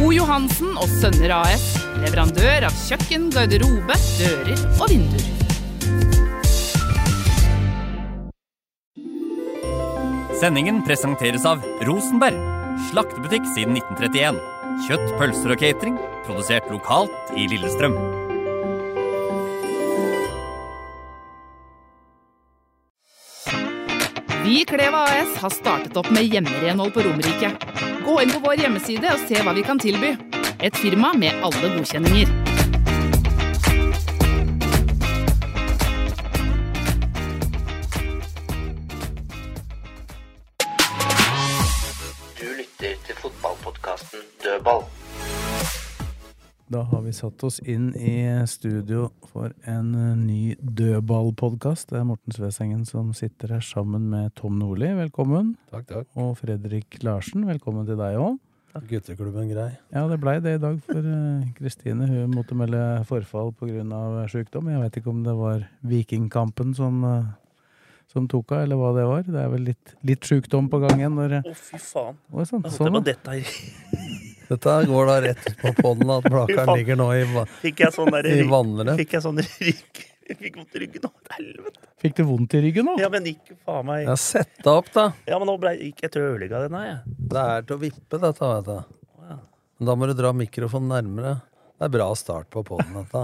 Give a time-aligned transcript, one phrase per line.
[0.00, 0.08] O.
[0.14, 1.64] Johansen og Sønner AS.
[2.00, 5.26] Leverandør av kjøkken, garderobe, dører og vinduer.
[10.40, 12.40] Sendingen presenteres av Rosenberg.
[12.88, 14.40] Slaktebutikk siden 1931.
[14.86, 16.00] Kjøtt, pølser og catering.
[16.24, 17.98] Produsert lokalt i Lillestrøm.
[24.46, 27.89] Vi i Kleva AS har startet opp med hjemmerenhold på Romerike.
[28.04, 30.14] Gå inn på vår hjemmeside og se hva vi kan tilby.
[30.60, 32.39] Et firma med alle godkjenninger.
[46.70, 51.88] Da har vi satt oss inn i studio for en eh, ny dødballpodkast.
[51.90, 54.92] Det er Morten Svesengen som sitter her sammen med Tom Nordli.
[54.94, 55.56] Velkommen.
[55.72, 56.06] Takk, takk.
[56.14, 57.42] Og Fredrik Larsen.
[57.48, 58.38] Velkommen til deg òg.
[58.86, 59.72] Gutteklubben grei.
[59.90, 62.06] Ja, det blei det i dag for eh, Kristine.
[62.06, 63.82] Hun måtte melde forfall pga.
[64.30, 64.70] sykdom.
[64.70, 67.30] Jeg veit ikke om det var Vikingkampen som, eh,
[68.14, 69.26] som tok av, eller hva det var.
[69.26, 71.18] Det er vel litt, litt sjukdom på gang igjen.
[71.18, 72.22] Å, Å, fy faen.
[72.30, 74.28] Det sånn, Jeg sånn, på dette her.
[74.50, 77.24] Dette går da rett ut på poden at Blakeren ligger nå i,
[77.62, 80.00] Fikk jeg sånn der i rygg- Fikk jeg sånn rygg
[80.30, 81.10] Jeg fikk vondt i ryggen nå.
[81.34, 81.86] Helvete.
[82.02, 82.96] Fikk du vondt i ryggen nå?
[83.02, 85.08] Ja, men gikk faen meg Ja, sett deg opp, da.
[85.26, 87.16] Ja, men nå ble gikk jeg å ødelegge den her, jeg.
[87.34, 88.96] Det er til å vippe, dette, vet du.
[89.80, 91.34] Men Da må du dra mikrofonen nærmere.
[91.80, 93.20] Det er bra start på podden, dette.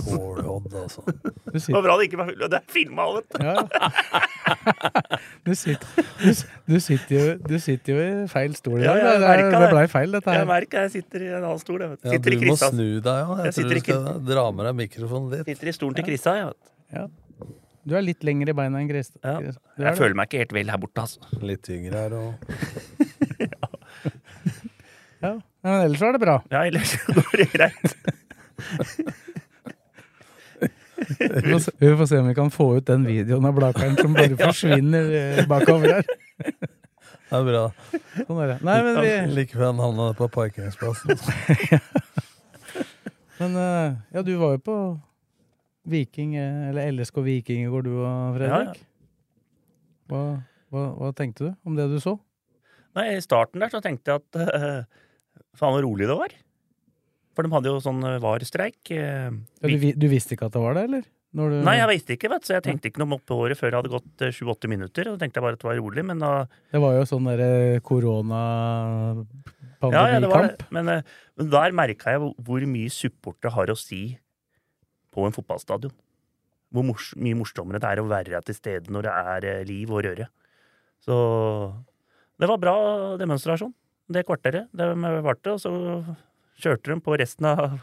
[0.00, 1.12] Kålhodd og sånn.
[1.54, 3.44] Det var bra det ikke var Det er filma, vet du.
[3.46, 3.54] ja.
[5.46, 5.86] du, sitter,
[6.18, 6.30] du,
[6.72, 9.22] du, sitter jo, du sitter jo i feil stol i Ja, dag.
[9.22, 11.78] det, det, blei feil, dette Jeg merker jeg sitter i en annen stol.
[11.86, 12.10] Jeg vet.
[12.10, 13.44] Ja, du må snu deg òg.
[13.44, 15.46] Jeg Jeg tror du skal dra med deg mikrofonen litt.
[15.54, 16.50] Sitter i stolen til Krista, jeg.
[16.98, 17.14] Vet.
[17.84, 19.22] Du er litt lengre i beina enn Krista.
[19.22, 19.38] Ja.
[19.44, 19.54] Jeg
[19.86, 19.94] det.
[20.02, 21.20] føler meg ikke helt vel her borte, altså.
[21.46, 22.30] Litt yngre her og
[25.24, 25.34] Ja.
[25.64, 26.38] Men ellers er det bra.
[26.52, 27.94] Ja, ellers går det greit.
[30.94, 33.96] Vi får, se, vi får se om vi kan få ut den videoen av Blakeren
[33.96, 36.06] som bare forsvinner eh, bakover her.
[36.36, 37.64] Det er bra.
[38.20, 38.58] Sånn er det.
[38.68, 41.18] Nei, men vi Like før han havna på parkeringsplassen.
[43.40, 44.76] Men eh, ja, du var jo på
[45.90, 48.84] Viking, eh, eller LSK Viking i går, du og Fredrik.
[50.12, 50.20] Hva,
[50.70, 52.14] hva, hva tenkte du om det du så?
[52.94, 55.02] Nei, I starten der så tenkte jeg at uh,
[55.58, 56.32] faen hvor rolig det var.
[57.34, 58.90] For de hadde jo sånn eh, VAR-streik.
[58.94, 61.04] eh, Ja, du, du visste ikke at det var det, eller?
[61.34, 63.72] Du, Nei, jeg visste ikke, vet du, så jeg tenkte ikke noe på året før
[63.72, 65.08] det hadde gått eh, sju-åtte minutter.
[65.10, 66.28] Og så tenkte jeg bare at det var rolig, men da
[66.70, 67.48] Det var jo sånn derre
[69.82, 70.68] Ja, ja, det var det.
[70.70, 71.02] Men, eh,
[71.36, 74.16] men der merka jeg hvor- mye supportere har å si
[75.12, 75.90] på en fotballstadion.
[76.72, 79.90] Hvor mors mye morsommere det er å være til stede når det er eh, liv
[79.90, 80.28] og røre.
[81.02, 81.74] Så
[82.38, 83.74] det var bra demonstrasjon,
[84.12, 84.68] det kvarteret.
[84.76, 84.88] Det
[85.24, 85.72] varte, og så
[86.60, 87.78] kjørte de på resten av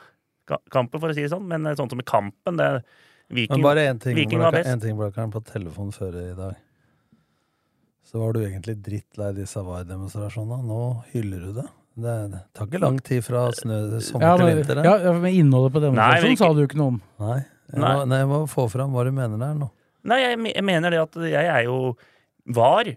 [0.71, 1.47] kampen, for å si det sånn.
[1.49, 2.83] Men eh, sånn som i kampen, det
[3.31, 4.67] Viking Men bare én ting, Viking var best.
[4.67, 6.55] en ting Blakeren, på telefonen før i dag.
[8.03, 10.65] Så var du egentlig drittlei disse VAR-demonstrasjonene.
[10.67, 10.79] Nå
[11.13, 11.67] hyller du det.
[12.01, 14.81] Det, det tar ikke lang tid fra snø, sommer Ja, til vinter.
[14.83, 16.99] ja, ja, men innholdet på demonstrasjonen sa du ikke noe om.
[17.23, 17.37] Nei.
[17.71, 17.93] Jeg Nei.
[17.95, 19.69] må, nei, jeg må få fram hva du mener der nå.
[20.11, 21.77] Nei, jeg, jeg mener det at jeg er jo
[22.51, 22.89] var.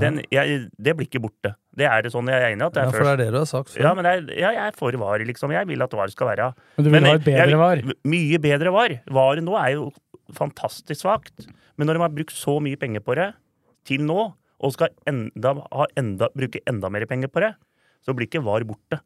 [0.00, 1.54] Den, jeg, det blir ikke borte.
[1.80, 3.20] Det er det sånn jeg er enig i at det er Ja, for det er
[3.24, 3.82] det du har sagt før.
[3.86, 5.52] Ja, men er, ja, jeg er for var, liksom.
[5.56, 7.82] Jeg vil at var skal være Men du vil ha et bedre jeg- var.
[8.04, 8.94] Mye bedre var.
[9.08, 9.90] Varet nå er jo
[10.36, 11.48] fantastisk svakt.
[11.76, 13.30] Men når de har brukt så mye penger på det
[13.88, 17.54] til nå, og skal enda, ha enda, bruke enda mer penger på det,
[18.04, 19.00] så blir ikke var borte.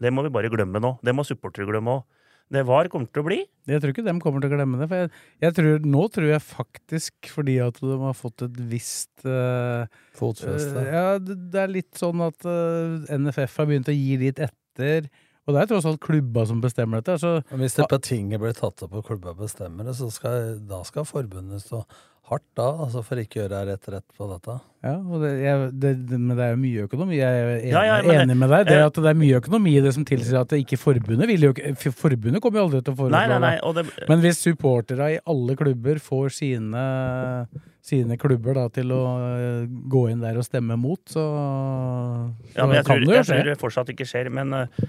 [0.00, 0.94] Det må vi bare glemme nå.
[1.04, 2.04] Det må supportere glemme òg.
[2.52, 3.38] Det var kommer til å bli.
[3.70, 4.88] Jeg tror ikke dem kommer til å glemme det.
[4.90, 5.10] For jeg,
[5.40, 9.88] jeg tror, nå tror jeg faktisk, fordi at de har fått et visst uh,
[10.18, 10.82] Fotfeste.
[10.82, 14.42] Uh, ja, det, det er litt sånn at uh, NFF har begynt å gi litt
[14.44, 15.08] etter.
[15.42, 17.18] Og det er tross alt klubba som bestemmer dette.
[17.18, 20.82] Så, Hvis det på tinget blir tatt opp og klubba bestemmer det, så skal, da
[20.86, 21.82] skal forbundet stå
[22.30, 24.54] hardt da, altså for ikke gjøre rett rett på dette.
[24.86, 27.16] ja, og det, jeg, det, men det er jo mye økonomi.
[27.18, 28.68] Jeg er enig, Ja, ja, men enig med deg.
[28.70, 31.28] Det eh, at det er mye økonomi i det som tilsier at det ikke forbundet
[31.28, 33.74] vil jo ikke Forbundet kommer jo aldri til å foreslå Nei, nei, nei.
[33.74, 36.84] det, Men hvis supporterne i alle klubber får sine,
[37.82, 42.68] sine klubber da, til å eh, gå inn der og stemme mot, så, så Ja,
[42.70, 43.40] men jeg kan tror, det jo skje.
[43.40, 44.30] jeg tror det fortsatt ikke skjer.
[44.38, 44.84] Men eh,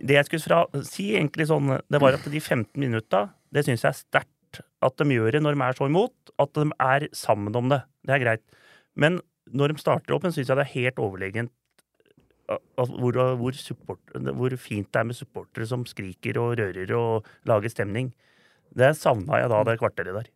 [0.00, 3.84] det jeg skulle fra, si egentlig sånn, det var at de 15 minutta, det syns
[3.84, 6.14] jeg er sterkt at de gjør det når de er så imot.
[6.42, 7.80] At de er sammen om det.
[8.06, 8.44] Det er greit.
[8.96, 9.20] Men
[9.56, 11.52] når de starter opp, syns jeg det er helt overlegent
[12.46, 13.56] hvor, hvor,
[14.38, 18.12] hvor fint det er med supportere som skriker og rører og lager stemning.
[18.76, 20.28] Det savna jeg da det kvarteret der.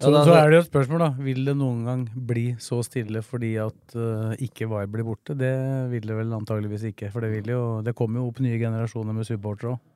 [0.00, 1.10] Så, Ja, da- så er det jo et spørsmål, da.
[1.20, 5.36] Vil det noen gang bli så stille fordi at uh, ikke VAR blir borte?
[5.36, 5.52] Det
[5.92, 7.10] vil det vel antageligvis ikke.
[7.12, 9.86] For det, vil jo, det kommer jo opp nye generasjoner med supportere òg.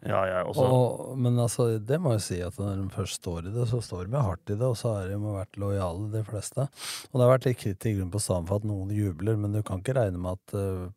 [0.00, 3.50] Ja, ja, også, Og, men altså, det må jeg si at når de først står
[3.50, 6.22] i det, så står de hardt i det, og så har de vært lojale, de
[6.24, 6.64] fleste.
[7.10, 9.60] Og det har vært litt kritikk rundt på stadion for at noen jubler, men du
[9.62, 10.88] kan ikke regne med at uh,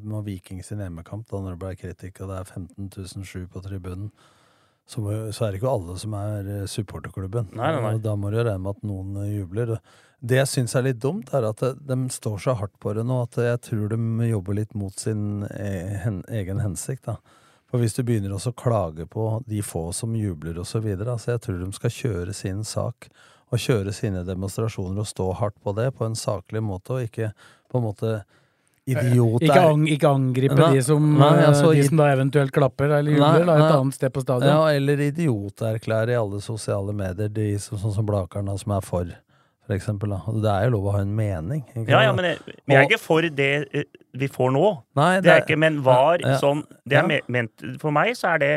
[0.00, 2.88] med Viking sin hjemmekamp, da når det ble kritikk og det er 15
[3.28, 4.08] 007 på tribunen,
[4.86, 7.48] så, må, så er det ikke alle som er eh, supporterklubben.
[7.58, 7.94] Nei, nei, nei.
[8.02, 9.76] Da må du regne med at noen eh, jubler.
[10.26, 13.02] Det jeg syns er litt dumt, er at eh, de står så hardt på det
[13.06, 17.10] nå at jeg tror de jobber litt mot sin egen hensikt.
[17.10, 17.18] da.
[17.66, 21.34] For hvis du begynner også å klage på de få som jubler og så altså
[21.34, 23.10] jeg tror de skal kjøre sin sak
[23.50, 27.32] og kjøre sine demonstrasjoner og stå hardt på det på en saklig måte, og ikke
[27.70, 28.12] på en måte
[28.86, 32.92] idiot Ikke, ang, ikke angripe Nei, de, som, nei, altså, de som da eventuelt klapper
[33.00, 33.78] eller Nei, jubler, da, et nei.
[33.80, 34.48] annet sted på stadion.
[34.52, 39.10] Ja, eller idioterklære i alle sosiale medier, de som, sånn som Blakeren, som er for,
[39.66, 40.14] for eksempel.
[40.14, 40.20] Da.
[40.46, 41.64] Det er jo lov å ha en mening.
[41.74, 44.64] ikke Ja, ja, men jeg, vi er ikke for det eh, vi får nå.
[45.00, 46.38] Nei, Det er ikke, men var Ja, ja.
[46.40, 47.20] sånn Det er Ja.
[47.28, 48.52] ment For meg så er det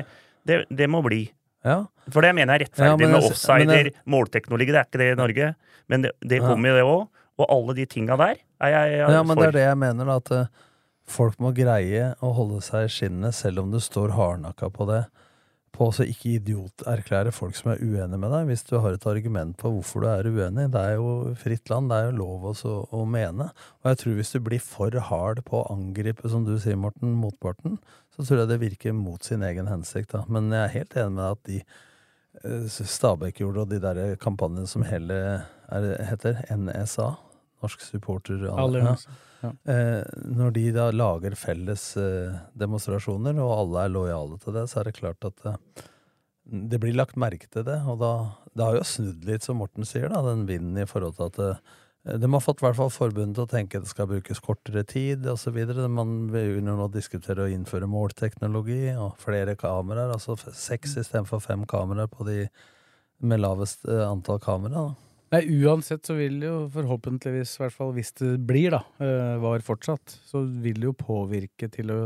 [0.47, 1.25] Det, det må bli.
[1.65, 1.81] Ja.
[2.13, 4.71] For det mener jeg er Ja, rettferdig men med offsider, men jeg- målteknologi.
[4.71, 5.55] Det er ikke det i Norge.
[5.89, 6.47] Men det, det Ja.
[6.47, 7.07] kommer jo, det òg.
[7.39, 9.43] Og alle de tinga der er jeg, jeg Ja, men for.
[9.43, 10.67] det er det jeg mener, da, at eh,
[11.09, 15.05] folk må greie å holde seg i skinnet, selv om du står hardnakka på det.
[15.79, 19.55] På å ikke idioterklære folk som er uenige med deg, hvis du har et argument
[19.61, 20.65] på hvorfor du er uenig.
[20.73, 23.47] Det er jo fritt land, det er jo lov også å mene.
[23.79, 27.13] Og jeg tror hvis du blir for hard på å angripe, som du sier, Morten,
[27.21, 27.77] motparten,
[28.11, 30.11] så tror jeg det virker mot sin egen hensikt.
[30.17, 30.25] Da.
[30.27, 34.19] Men jeg er helt enig med deg at de eh, Stabæk gjorde, og de der
[34.19, 35.21] kampanjene som hele
[35.69, 37.13] er, heter NSA,
[37.63, 38.45] Norsk supporter...
[38.53, 39.11] Allianse.
[39.39, 39.53] Ja.
[39.71, 40.03] Eh,
[40.35, 44.89] når de da lager felles eh, demonstrasjoner, og alle er lojale til det, så er
[44.89, 45.85] det klart at eh,
[46.49, 47.77] det blir lagt merke til det.
[47.87, 48.13] Og da,
[48.53, 51.39] det har jo snudd litt, som Morten sier, da, den vinden i forhold til at
[51.45, 51.61] eh,
[52.19, 54.85] de har fått i hvert fall forbundet til å tenke at det skal brukes kortere
[54.87, 55.57] tid osv.
[55.91, 60.13] Man begynner nå å diskutere å innføre målteknologi og flere kameraer.
[60.15, 62.45] Altså seks istedenfor fem kameraer på de
[63.19, 64.87] med lavest eh, antall kamera.
[64.87, 65.08] Da.
[65.29, 69.61] Nei, uansett så vil jo forhåpentligvis, i hvert fall hvis det blir, da, eh, var
[69.65, 71.99] fortsatt, så vil det jo påvirke til å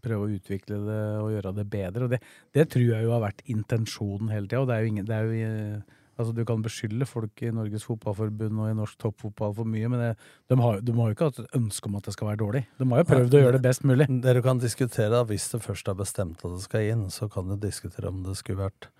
[0.00, 2.06] prøve å utvikle det og gjøre det bedre.
[2.06, 2.22] Og det,
[2.56, 4.62] det tror jeg jo har vært intensjonen hele tida.
[4.62, 7.50] Og det er jo ingen det er jo, eh, Altså, du kan beskylde folk i
[7.54, 10.08] Norges Fotballforbund og i norsk toppfotball for mye, men det,
[10.52, 12.60] de, har, de har jo ikke hatt et ønske om at det skal være dårlig.
[12.76, 14.06] De har jo prøvd å gjøre det best mulig.
[14.26, 17.48] Dere kan diskutere, da, hvis det først er bestemt at det skal inn, så kan
[17.48, 18.90] du diskutere om det skulle vært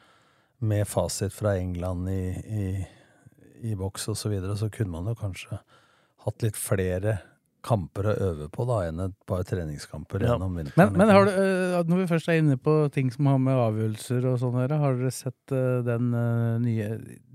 [0.65, 2.65] med fasit fra England i, i,
[3.63, 5.59] i boks og så videre, så kunne man jo kanskje
[6.25, 7.19] hatt litt flere
[7.61, 10.31] kamper å øve på da, enn et par treningskamper Ja.
[10.33, 10.79] gjennom vinteren.
[10.81, 13.53] Men, men har du, eh, når vi først er inne på ting som har med
[13.61, 16.87] avgjørelser og sånn å gjøre, har dere sett eh, den eh, nye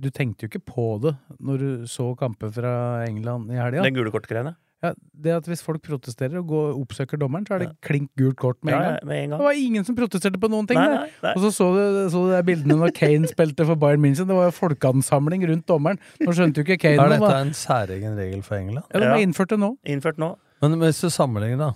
[0.02, 3.84] Du tenkte jo ikke på det når du så kamper fra England i helga.
[3.86, 4.56] Den gule kortgreiene.
[4.84, 4.92] Ja,
[5.24, 8.58] det at hvis folk protesterer og går, oppsøker dommeren, så er det klink gult kort
[8.62, 9.08] med Ja, en ja, gang.
[9.08, 9.40] med en gang.
[9.40, 10.78] Det var ingen som protesterte på noen ting.
[10.78, 11.32] Nei, nei, nei.
[11.34, 14.28] Og så så du, så du bildene når Kane spilte for Bayern München.
[14.30, 15.98] Det var jo folkeansamling rundt dommeren.
[16.22, 18.86] Nå skjønte jo ikke Kane Er dette en særegen regel for England?
[18.94, 19.24] Ja, de har Ja.
[19.26, 19.78] innført det nå.
[19.86, 20.36] Innført nå.
[20.62, 21.74] Men hvis du sammenligner, da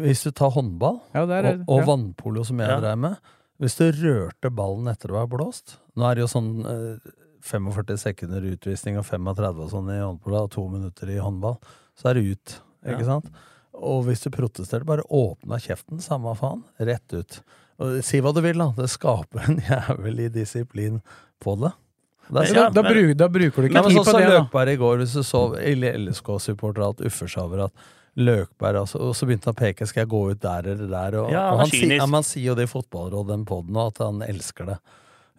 [0.00, 1.86] Hvis du tar håndball Ja, der er, og, og ja.
[1.90, 2.80] vannpolo, som jeg Ja.
[2.80, 3.16] dreier med
[3.60, 7.12] Hvis du rørte ballen etter å ha blåst Nå er det jo sånn eh,
[7.42, 11.58] 45 sekunder utvisning og 35 og sånn i håndball, og to minutter i håndball,
[11.98, 12.54] så er det ut.
[12.86, 13.08] Ikke Ja.
[13.16, 13.30] sant?
[13.74, 17.40] Og hvis du protesterer, bare åpna kjeften, samme faen, rett ut.
[17.80, 18.70] Og si hva du vil, da.
[18.76, 21.00] Det skaper en jævlig disiplin
[21.42, 21.72] på det.
[22.32, 24.20] Det Ja, da, bruker, da bruker du ikke men tid sånn på det.
[24.22, 24.42] det, da.
[24.44, 27.72] Løkberg i går, hvis du så LSK-supportere alt uffer seg over at
[28.16, 31.16] Løkberg altså, Og så begynte han å peke skal jeg gå ut der eller der.
[31.22, 34.68] Og, Ja, og han han, sier jo det i fotballrådet, den poden, at han elsker
[34.68, 34.78] det.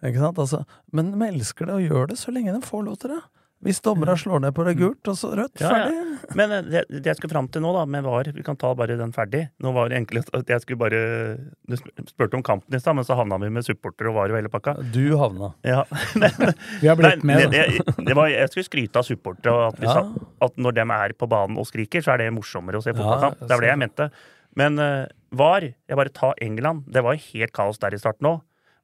[0.04, 0.38] Ikke sant?
[0.38, 3.22] Altså, men de elsker det og gjør det så lenge de får lov til det.
[3.64, 5.84] Hvis dommerne slår ned på det gult, og så rødt, Ja, ja.
[5.86, 6.00] ferdig.
[6.36, 8.74] Men eh, det, det jeg skulle fram til nå, da, med VAR Vi kan ta
[8.76, 9.40] bare den ferdig.
[9.64, 11.00] Nå var det egentlig at jeg skulle bare
[11.64, 11.76] Du
[12.10, 14.50] spurte om kampen i stad, men så havna vi med supporter og VAR og hele
[14.52, 14.74] pakka.
[14.92, 15.54] Du havna.
[15.64, 15.80] Ja,
[16.20, 17.64] men, Vi har blitt med, da.
[17.64, 19.96] det, det var, jeg skulle skryte av supportere, og at, Ja.
[19.96, 22.92] sa, at når de er på banen og skriker, så er det morsommere å se
[22.92, 23.40] Ja, fotballkamp.
[23.46, 24.10] det var det jeg mente.
[24.60, 26.84] Men uh, VAR Jeg bare tar England.
[26.92, 28.42] Det var helt kaos der i starten òg.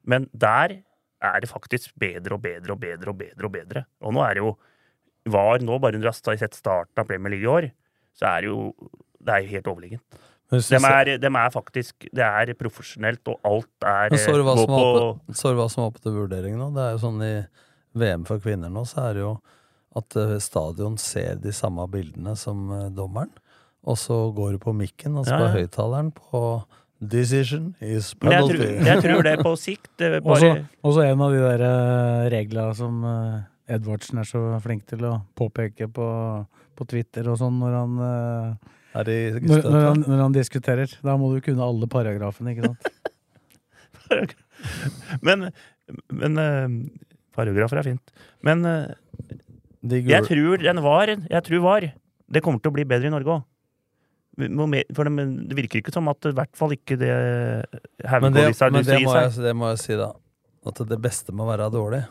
[0.09, 0.79] Men der
[1.21, 3.45] er det faktisk bedre og bedre og bedre og bedre.
[3.47, 3.85] Og bedre.
[4.01, 4.55] Og nå er det jo
[5.31, 7.69] VAR nå, bare du har sett starten av Premier League i år,
[8.17, 8.73] så er det jo
[9.21, 10.21] Det er jo helt overlegent.
[10.51, 14.55] De er, de er faktisk Det er profesjonelt, og alt er Men så du hva
[14.57, 16.71] går som var på oppe, så hva som var oppe til vurdering nå?
[16.75, 17.35] Det er jo sånn i
[18.01, 19.35] VM for kvinner nå, så er det jo
[19.99, 23.31] at eh, stadion ser de samme bildene som eh, dommeren.
[23.83, 25.55] Og så går du på mikken, altså Ja, på ja.
[25.59, 26.41] høyttaleren, på
[27.01, 28.59] Decision is penalty.
[28.61, 30.51] jeg tror, jeg tror det på sikt Og så bare Også,
[30.85, 35.15] også, en av de der eh, reglene som eh, Edvardsen er så flink til å
[35.37, 36.07] påpeke på,
[36.77, 40.93] på Twitter og sånn når han, eh, Er når, når, han, når han diskuterer.
[41.01, 42.91] Da må du kunne alle paragrafene, ikke sant?
[45.25, 45.49] Men,
[46.11, 46.73] men eh,
[47.35, 48.13] Paragrafer er fint.
[48.45, 48.91] Men eh,
[49.81, 51.87] jeg tror den var Jeg tror var
[52.27, 53.47] Det kommer til å bli bedre i Norge òg.
[54.95, 58.47] For det, men det virker ikke som at i hvert fall ikke det Men det,
[58.57, 58.73] seg.
[58.73, 60.11] men det, må jeg, det må jeg si, da.
[60.67, 62.01] At det beste med å være dårlig,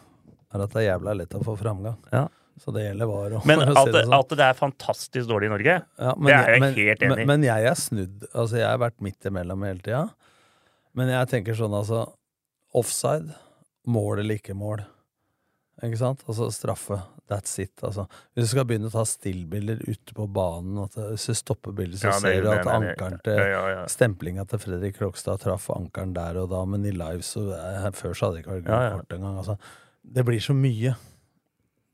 [0.51, 1.99] er at det er jævla lett å få framgang.
[2.15, 2.27] Ja.
[2.61, 4.17] Så det gjelder var å Men å at, si det sånn.
[4.19, 7.21] at det er fantastisk dårlig i Norge, Ja, det er jeg men, helt enig i.
[7.21, 8.25] Men, men jeg er snudd.
[8.35, 10.03] Altså, jeg har vært midt imellom hele tida.
[10.99, 12.05] Men jeg tenker sånn, altså
[12.77, 13.33] Offside,
[13.91, 14.83] mål eller ikke mål.
[15.83, 16.23] Ikke sant?
[16.29, 16.99] Altså straffe.
[17.31, 17.73] That's it.
[17.87, 18.09] Altså.
[18.35, 22.01] Hvis du skal begynne å ta stillbilder ute på banen, at hvis du stopper bildet,
[22.03, 23.85] så Ja, ser du at ankeren til ja, ja, ja.
[23.87, 28.13] Stemplinga til Fredrik Krokstad traff ankeren der og da, men i live så eh, Før
[28.19, 28.97] så hadde det ikke vært Ja, ja.
[28.99, 29.39] kort engang.
[29.39, 29.57] Altså.
[30.05, 30.97] Det blir så mye.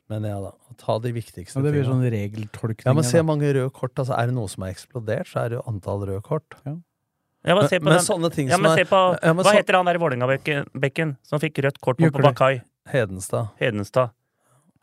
[0.09, 0.53] Men ja da.
[0.79, 2.07] Ta de viktigste Og det blir tingene.
[2.07, 2.87] sånn regeltolkning.
[2.87, 3.95] Ja, men se mange røde kort.
[3.99, 6.55] Altså, er det noe som er eksplodert, så er det jo antall røde kort.
[6.65, 9.33] Ja, men se på men den- sånne ting ja, som men er se på, ja,
[9.33, 12.63] men Hva så- heter han der i Vålerenga-bekken som fikk rødt kort på, på Bakai?
[12.93, 13.49] Hedenstad.
[13.61, 14.11] Hedenstad.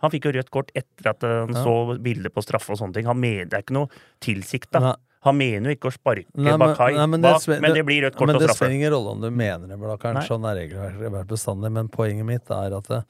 [0.04, 1.64] Han fikk jo rødt kort etter at han Ja.
[1.64, 3.06] så bilder på straffe og sånne ting.
[3.08, 3.88] Han mener, det er ikke noe
[4.20, 4.96] tilsikta.
[5.24, 7.86] Han mener jo ikke å sparke Nei, men- Bakai nei, men bak, det, men det
[7.88, 8.40] blir rødt kort og straffe.
[8.42, 10.28] men det spiller ingen rolle om du mener det, Blakkaren.
[10.28, 11.72] Sånn er regelverket bestandig.
[11.72, 13.06] Men poenget mitt er at det,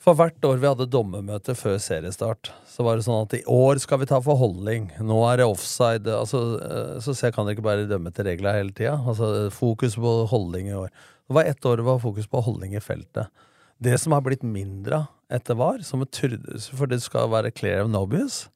[0.00, 3.80] for hvert år vi hadde dommermøte før seriestart, så var det sånn at i år
[3.80, 4.90] skal vi ta forholdning.
[5.00, 6.04] Nå er det offside.
[6.08, 8.96] Altså, eh, så jeg kan ikke bare dømme til reglene hele tida.
[9.04, 10.88] Altså, fokus på holdning i år.
[11.30, 13.28] Det var ett år det var fokus på holdning i feltet.
[13.78, 18.48] Det som har blitt mindre etter var, som for det skal være clear of nobius,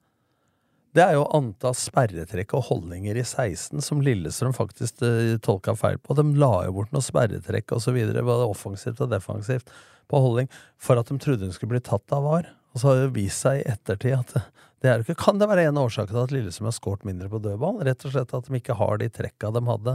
[0.90, 6.00] det er jo antall sperretrekk og holdninger i 16 som Lillestrøm faktisk uh, tolka feil
[6.02, 6.18] på.
[6.18, 9.70] De la jo bort noen sperretrekk og så videre, både offensivt og defensivt,
[10.10, 12.50] på holdning, for at de trodde hun skulle bli tatt av VAR.
[12.74, 14.44] Og så har det vist seg i ettertid at det,
[14.84, 17.30] det er jo ikke Kan det være en årsak til at Lillesund har skåret mindre
[17.32, 17.78] på dødball?
[17.86, 19.94] Rett og slett at de ikke har de trekka de hadde.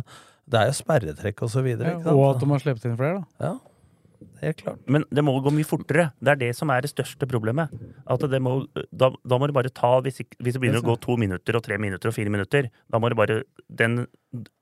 [0.49, 1.99] Det er jo sperretrekk og så videre.
[1.99, 3.51] Ja, og at de har sluppet inn flere, da.
[3.51, 3.57] Ja.
[4.89, 6.09] Men det må gå mye fortere.
[6.19, 7.71] Det er det som er det største problemet.
[8.09, 8.55] At det må,
[8.89, 11.59] da, da må du bare ta hvis, ikke, hvis det begynner å gå to minutter
[11.59, 14.07] og tre minutter og fire minutter, da må du bare Den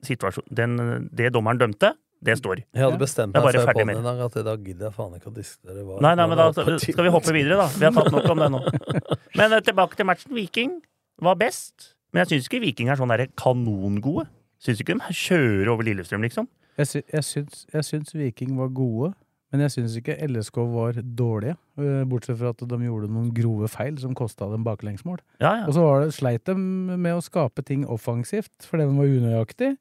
[0.06, 1.94] situasjonen den, Det dommeren dømte,
[2.26, 2.64] det står.
[2.74, 4.00] Jeg hadde bestemt meg før ferdig på med.
[4.00, 6.00] i dag at i dag gidder jeg faen ikke å diskutere VAR.
[6.02, 6.48] Nei, nei, men da
[6.82, 7.68] skal vi hoppe videre, da.
[7.78, 8.62] Vi har tatt nok om det nå.
[9.38, 10.34] Men eh, tilbake til matchen.
[10.34, 10.74] Viking
[11.22, 11.94] var best.
[12.14, 14.26] Men jeg syns ikke Viking er sånn derre kanongode.
[14.64, 16.48] Syns ikke de kjører over Lillestrøm, liksom.
[16.78, 19.12] Jeg, sy jeg, syns, jeg syns Viking var gode,
[19.54, 21.56] men jeg syns ikke LSK var dårlige.
[21.82, 25.22] eh, Bortsett fra at de gjorde noen grove feil som kosta dem baklengsmål.
[25.42, 25.68] Ja, ja.
[25.70, 29.76] Og så var det, sleit de med å skape ting offensivt, fordi de var unøyaktig.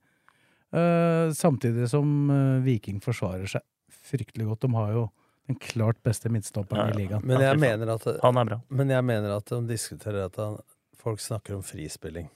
[0.76, 3.64] Eh, samtidig som eh, Viking forsvarer seg
[4.06, 4.66] fryktelig godt.
[4.66, 5.04] De har jo
[5.46, 7.24] den klart beste midtstopperen i ligaen.
[7.26, 8.58] Men jeg mener at Han er bra.
[8.68, 10.58] Men jeg mener at de diskuterer at han,
[10.98, 12.28] folk snakker om frispilling.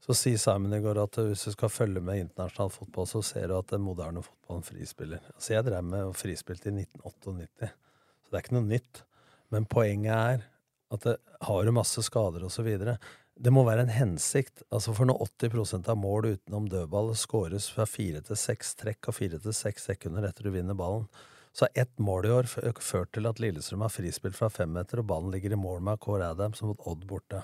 [0.00, 3.50] Så sier Simon i går at hvis du skal følge med internasjonal fotball, så ser
[3.50, 5.20] du at den moderne fotballen frispiller.
[5.34, 9.02] Altså Jeg drev med og frispilte i 1998, så det er ikke noe nytt.
[9.52, 10.46] Men poenget er
[10.90, 12.96] at det har du masse skader og så videre.
[13.40, 14.66] Det må være en hensikt.
[14.68, 19.16] Altså For når 80% av mål utenom dødball skåres fra fire til seks trekk og
[19.16, 21.06] fire til seks sekunder etter du vinner ballen,
[21.56, 25.08] så har ett mål i år ført til at Lillestrøm har frispill fra femmeter, og
[25.08, 27.40] ballen ligger i mål med Kåre Adams mot Odd borte.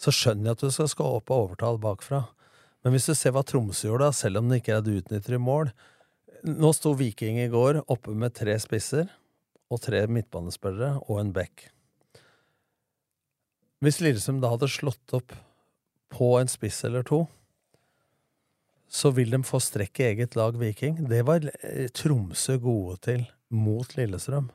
[0.00, 2.22] Så skjønner jeg at du skal skå opp og overtale bakfra.
[2.84, 5.36] Men hvis du ser hva Tromsø gjorde, da, selv om det ikke er du utnytter
[5.36, 5.72] i mål
[6.46, 9.08] Nå sto Viking i går oppe med tre spisser
[9.72, 11.64] og tre midtbanespillere og en back.
[13.84, 15.34] Hvis Lillestrøm da hadde slått opp
[16.12, 17.26] på en spiss eller to,
[18.88, 21.02] så vil de få strekk i eget lag Viking.
[21.10, 24.48] Det var eh, Tromsø gode til mot Lillestrøm.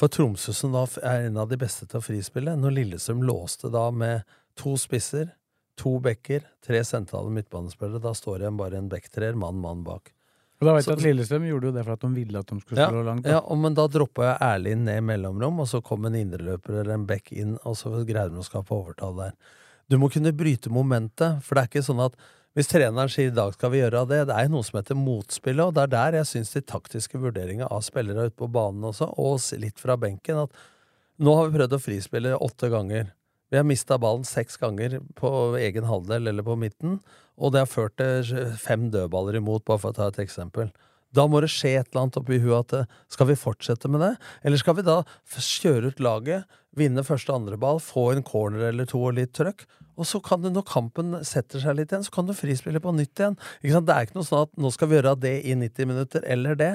[0.00, 3.70] For Tromsø, som da er en av de beste til å frispille, når Lillestrøm låste
[3.70, 4.24] da med
[4.58, 5.34] to spisser,
[5.78, 10.10] to bekker, tre sentrale midtbanespillere, da står igjen bare en bekktreer, mann, mann bak.
[10.60, 12.58] Og da vet jeg at Lillestrøm gjorde jo det for at de ville at de
[12.60, 13.24] skulle Ja, langt.
[13.24, 13.30] da.
[13.36, 16.82] ja og, men da droppa jeg Erlind ned i mellomrom, og så kom en indreløper
[16.82, 19.32] eller en bekk inn, og så greide de å skape overtall der.
[19.88, 22.18] Du må kunne bryte momentet, for det er ikke sånn at
[22.58, 24.98] hvis treneren sier i dag skal vi gjøre det, det er jo noe som heter
[24.98, 28.84] motspillet, og det er der jeg syns de taktiske vurderingene av spillere ute på banen
[28.90, 30.60] også, og litt fra benken, at
[31.22, 33.12] nå har vi prøvd å frispille åtte ganger.
[33.50, 37.00] Vi har mista ballen seks ganger på egen halvdel eller på midten,
[37.40, 40.70] og det har ført til fem dødballer imot, bare for å ta et eksempel.
[41.16, 44.04] Da må det skje et eller annet oppi huet at eh, skal vi fortsette med
[44.04, 44.12] det,
[44.46, 45.00] eller skal vi da
[45.34, 46.44] kjøre ut laget,
[46.78, 49.64] vinne første andre ball, få en corner eller to og litt trøkk,
[49.98, 52.92] og så kan du, når kampen setter seg litt igjen, så kan du frispille på
[52.94, 53.34] nytt igjen.
[53.60, 56.56] Det er ikke noe sånn at nå skal vi gjøre det i 90 minutter, eller
[56.56, 56.70] det.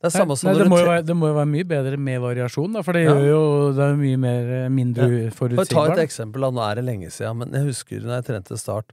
[0.00, 1.96] Det er samme som nei, det, må jo være, det må jo være mye bedre
[2.00, 3.12] med variasjon, da, for det Ja.
[3.14, 3.40] gjør jo
[3.76, 5.30] det er jo mye mer, eh, mindre Ja.
[5.36, 6.40] For å ta et eksempel.
[6.40, 8.92] Nå er det lenge siden, men jeg husker da jeg trente Start,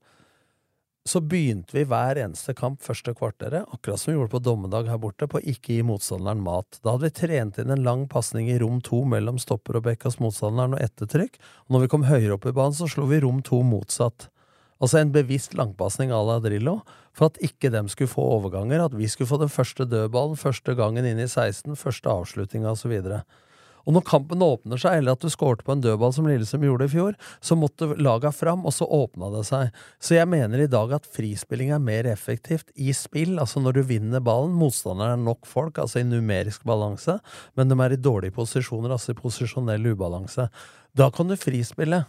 [1.08, 5.00] så begynte vi hver eneste kamp første kvarteret, akkurat som vi gjorde på dommedag her
[5.02, 6.80] borte, på å ikke gi motstanderen mat.
[6.84, 10.08] Da hadde vi trent inn en lang pasning i rom to mellom stopper og bekk
[10.24, 13.40] motstanderen og ettertrykk, og når vi kom høyere opp i banen, så slo vi rom
[13.46, 14.30] to motsatt.
[14.78, 16.82] Altså en bevisst langpasning à la Drillo,
[17.18, 20.76] for at ikke dem skulle få overganger, at vi skulle få den første dødballen, første
[20.78, 22.94] gangen inn i 16, første avslutninga osv.
[22.94, 23.47] Og
[23.96, 26.91] når kampen åpner seg, eller at du skårte på en dødball som Lillesund gjorde i
[26.91, 29.72] fjor, så måtte laga fram, og så åpna det seg.
[30.03, 33.82] Så jeg mener i dag at frispilling er mer effektivt i spill, altså når du
[33.94, 34.56] vinner ballen.
[34.60, 37.20] Motstanderen er nok folk, altså i numerisk balanse,
[37.56, 40.50] men de er i dårlige posisjoner, altså i posisjonell ubalanse.
[40.98, 42.03] Da kan du frispille.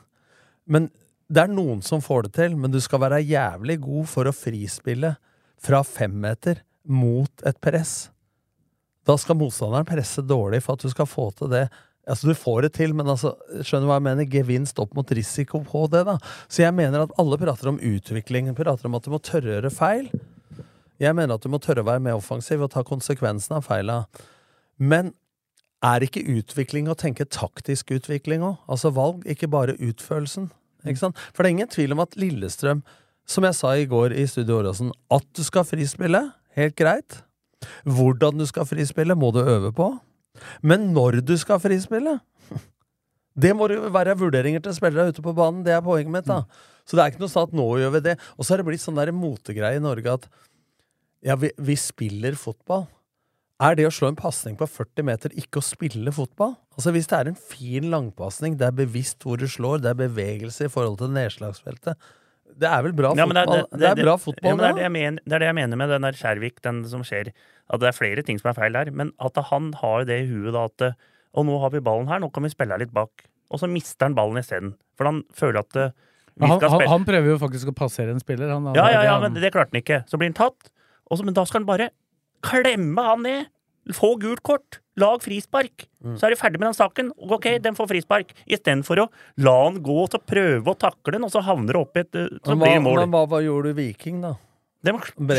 [0.68, 0.90] Men
[1.28, 4.34] det er noen som får det til, men du skal være jævlig god for å
[4.34, 5.14] frispille
[5.62, 8.08] fra femmeter mot et press.
[9.08, 11.66] Da skal motstanderen presse dårlig for at du skal få til det.
[12.08, 14.28] Altså, du får det til, men altså, skjønner du hva jeg mener?
[14.32, 16.16] Gevinst opp mot risiko på det, da.
[16.48, 19.56] Så jeg mener at alle prater om utvikling, prater om at du må tørre å
[19.58, 20.08] gjøre feil.
[20.98, 24.02] Jeg mener at du må tørre å være mer offensiv og ta konsekvensen av feila.
[24.80, 25.12] Men
[25.84, 28.56] er ikke utvikling å tenke taktisk utvikling òg?
[28.72, 30.50] Altså valg, ikke bare utførelsen.
[30.88, 31.12] Ikke?
[31.32, 32.82] For det er ingen tvil om at Lillestrøm,
[33.28, 36.24] som jeg sa i går i Studio Åråsen, at du skal frispille,
[36.58, 37.20] helt greit.
[37.84, 39.90] Hvordan du skal frispille, må du øve på.
[40.62, 42.18] Men når du skal frispille
[43.42, 45.64] Det må jo være vurderinger til spillere ute på banen.
[45.66, 46.26] Det er poenget mitt.
[46.26, 46.42] da
[46.86, 48.18] Så det er ikke noe sånn at nå gjør vi det.
[48.36, 50.30] Og så har det blitt sånn der motegreie i Norge at
[51.26, 52.86] ja, vi, vi spiller fotball.
[53.58, 56.54] Er det å slå en pasning på 40 meter ikke å spille fotball?
[56.78, 59.98] Altså Hvis det er en fin langpasning, det er bevisst hvor du slår, det er
[59.98, 61.98] bevegelse i forhold til nedslagsfeltet
[62.58, 63.62] Det er vel bra Ja, fotball?
[63.78, 64.82] Det er, bra fotball, ja, men det, er det, det.
[64.88, 67.30] jeg mener, det er det jeg mener med den der Skjærvik, den som skjer.
[67.70, 68.90] At det er flere ting som er feil der.
[68.90, 70.88] Men at han har det i huet da at
[71.38, 73.26] Og nå har vi ballen her, nå kan vi spille her litt bak.
[73.52, 74.72] Og så mister han ballen isteden.
[74.98, 75.90] For han føler at eh,
[76.38, 78.50] vi han, skal han, spille han prøver jo faktisk å passere en spiller.
[78.50, 80.00] Han, Ja, ja, ja, han- men det klarte han ikke.
[80.08, 80.72] Så blir han tatt.
[81.10, 81.90] Og så, men da skal han bare
[82.42, 83.46] klemme han ned.
[83.96, 84.80] Få gult kort.
[84.98, 85.86] Lag frispark.
[86.18, 87.12] Så er du ferdig med den saken.
[87.30, 88.32] Ok, den får frispark.
[88.50, 89.06] Istedenfor å
[89.38, 92.18] la han gå og prøve å takle den, og så havner det opp i et
[92.18, 93.00] eh, Så Men blir det mål.
[93.04, 94.34] men hva, hva gjorde Viking, da?
[94.78, 94.92] De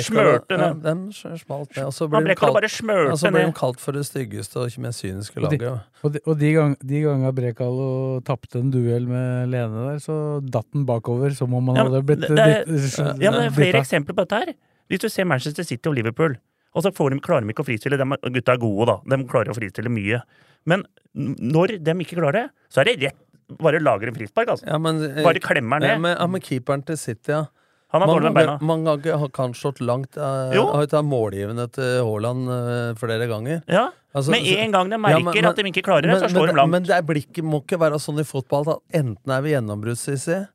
[0.03, 1.85] smørte ja, De dem smalt ned.
[1.88, 4.99] Og så ble de kalt, ja, så ble de kalt for det styggeste og mest
[5.05, 5.63] kyniske laget.
[6.03, 10.17] og de, og de, gang, de gangene Brekalo tapte en duell med Lene der, så
[10.43, 13.39] datt han bakover som om han Ja, hadde blitt det, det, er, blitt- ja, men
[13.45, 13.85] det er flere av.
[13.88, 14.53] eksempler på dette her.
[14.91, 16.35] Hvis du ser Manchester City og Liverpool,
[16.75, 18.05] og så får de, klarer de ikke å fristille de,
[18.36, 18.97] Gutta er gode, da.
[19.15, 20.21] De klarer å fristille mye.
[20.69, 23.25] Men når de ikke klarer det, så er det rett
[23.58, 24.67] Bare lager en frispark, altså.
[24.69, 27.47] Ja, men, eh, Bare klemmer ja, men, ja, men keeperen til City, ja.
[27.89, 28.58] Han har mange, beina.
[28.62, 30.13] mange ganger har han slått langt.
[30.13, 33.63] Uh, har tatt målgivende til Haaland uh, flere ganger.
[33.65, 36.29] Ja, Altså, Med en gang de Ja, merker men- at de ikke klarer det, så
[36.29, 36.71] slår de langt.
[36.71, 40.47] Men det er blikket må ikke være sånn i fotball at enten er vi gjennombruddssissig,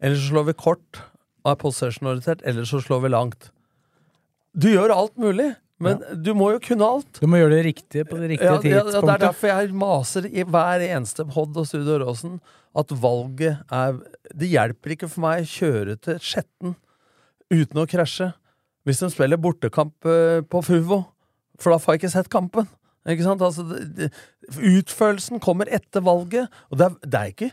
[0.00, 1.00] eller så slår vi kort
[1.44, 3.50] og er possession-orientert, eller så slår vi langt.
[4.58, 7.20] Du gjør alt mulig, men du må jo kunne alt.
[7.22, 9.74] Du må gjøre det riktige på det riktige Ja, ja, ja, det er derfor jeg
[9.78, 12.40] maser i hver eneste pod og Studio Råsen
[12.78, 14.00] at valget er
[14.34, 16.74] Det hjelper ikke for meg å kjøre til Skjetten
[17.54, 18.32] uten å krasje
[18.88, 21.02] hvis de spiller bortekamp eh, på Fuvo,
[21.60, 22.68] for da får jeg ikke sett kampen.
[23.08, 23.42] Ikke sant?
[23.44, 24.08] Altså, det,
[24.56, 27.48] utførelsen kommer etter valget, og det er, det er ikke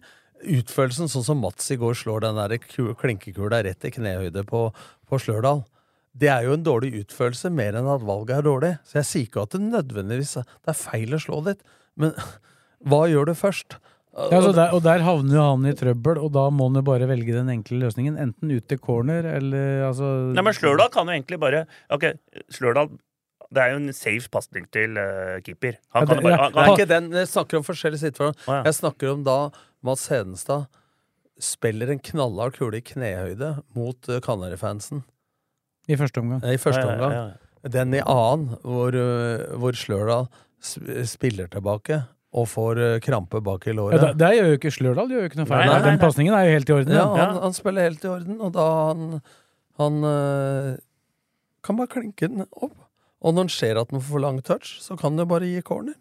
[0.56, 4.62] utførelsen sånn som Mats i går slår den der ku- klinkekula rett i knehøyde på,
[5.10, 5.65] på Slørdal.
[6.15, 8.69] Det er jo en dårlig utførelse, mer enn at valget er dårlig.
[8.88, 11.60] Så jeg sier ikke at det nødvendigvis er- det er feil å slå dit,
[11.99, 12.13] men
[12.88, 13.78] hva gjør du først?
[14.15, 16.84] Ja, så der, og der havner jo han i trøbbel, og da må han jo
[16.88, 18.15] bare velge den enkle løsningen.
[18.15, 22.06] Enten ut til corner, eller altså Nei, men Slørdal kan jo egentlig bare Ok,
[22.49, 22.93] Slørdal
[23.51, 25.75] Det er jo en safe pasning til uh, keeper.
[25.75, 27.67] Ja, Han kan det- bare, ja, han, Det er han, ikke den, Jeg snakker om
[27.67, 28.39] forskjellige situasjoner.
[28.47, 28.62] Å, ja.
[28.69, 29.36] Jeg snakker om da
[29.84, 30.65] Mads Hedenstad
[31.43, 35.04] spiller en knallhard kule i knehøyde mot uh, Kanarifansen
[35.88, 36.43] I første omgang.
[36.43, 37.69] eh, i første Ja, ja, ja.
[37.74, 40.28] Den i annen, hvor, uh, hvor Slørdal
[41.06, 42.04] spiller tilbake
[42.36, 44.02] og får uh, krampe bak i låret.
[44.02, 45.63] Ja, det, gjør jo ikke Slørdal gjør jo ikke noe feil.
[45.63, 46.93] Nei, nei, nei, Den pasningen er jo helt i orden.
[46.93, 49.21] Ja, han, han spiller helt i orden, og da han
[49.82, 50.76] Han uh,
[51.65, 52.78] kan bare klinke den opp.
[53.26, 55.50] Og når han ser at han får for lang touch, så kan han jo bare
[55.50, 55.98] gi corner.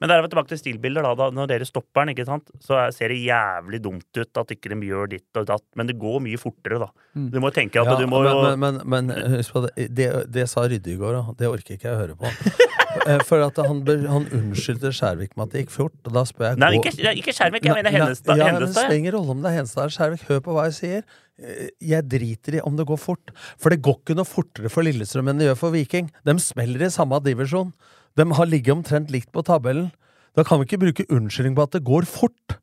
[0.00, 1.06] Men der er vi tilbake til stilbilder.
[1.16, 2.50] Da, Når dere stopper den, ikke sant?
[2.60, 5.64] så er- ser det jævlig dumt ut at ikke de gjør ditt og datt.
[5.74, 6.88] Men det går mye fortere, da.
[7.16, 7.30] Mm.
[7.32, 9.88] Du må tenke at Ja, du må jo men, men, men, men husk på det,
[9.94, 11.36] det, det sa Rydde i går, òg.
[11.38, 12.26] det orker ikke jeg å høre på.
[13.06, 16.46] Eh, For at han, han unnskyldte Skjærvik med at det gikk fort, og da spør
[16.54, 17.66] jeg Nei, ikke, det ikke Skjærvik.
[17.68, 18.38] jeg mener Hennestad.
[18.40, 20.22] Ja, men det Hennestad, spiller rolle om det er Henstad eller Skjærvik.
[20.30, 21.02] Hør på hva jeg sier.
[21.38, 23.30] Eh, Jeg driter i om det går fort.
[23.60, 26.08] For det går ikke noe fortere for Lillestrøm enn det gjør for Viking.
[26.24, 27.74] De smeller i samme divisjon.
[28.16, 29.90] De har ligget omtrent likt på tabellen.
[30.36, 32.58] Da kan vi ikke bruke unnskyldning på at det går fort.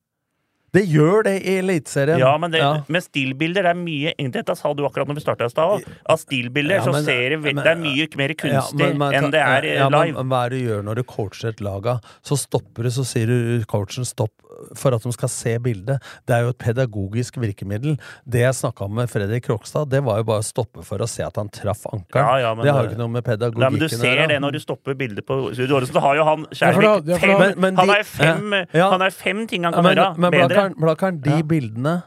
[0.73, 2.17] Det gjør det i Eliteserien.
[2.17, 2.81] Ja, men det, Ja.
[2.89, 5.83] med stillbilder det er mye Dette sa du akkurat når vi starta i stad.
[6.09, 9.29] Av stillbilder Ja, så ser det, men- det er mye mer Ja, kunstig men enn
[9.29, 9.75] det er live.
[9.75, 10.23] ja, men live.
[10.25, 11.83] Hva er det du gjør når du coacher et lag?
[12.23, 14.31] Så stopper du, så sier du coachen stopp
[14.75, 16.01] for at de skal se bildet.
[16.27, 17.97] Det er jo et pedagogisk virkemiddel.
[18.25, 21.07] Det jeg snakka om med Fredrik Krokstad, det var jo bare å stoppe for å
[21.09, 22.23] se at han traff ankelen.
[22.23, 24.59] Ja, ja, det har jo ikke noe med pedagogikken men du ser det når du
[24.59, 25.91] stopper bildet på Ålesund.
[25.93, 28.89] Så har jo han Ja, Skjærvik ja, fem, Men- men Han har fem, Ja.
[28.91, 30.47] han har fem ting han kan men, gjøre men bedre.
[30.47, 31.41] Blakkaren, Blakkaren, de Ja.
[31.41, 32.03] bildene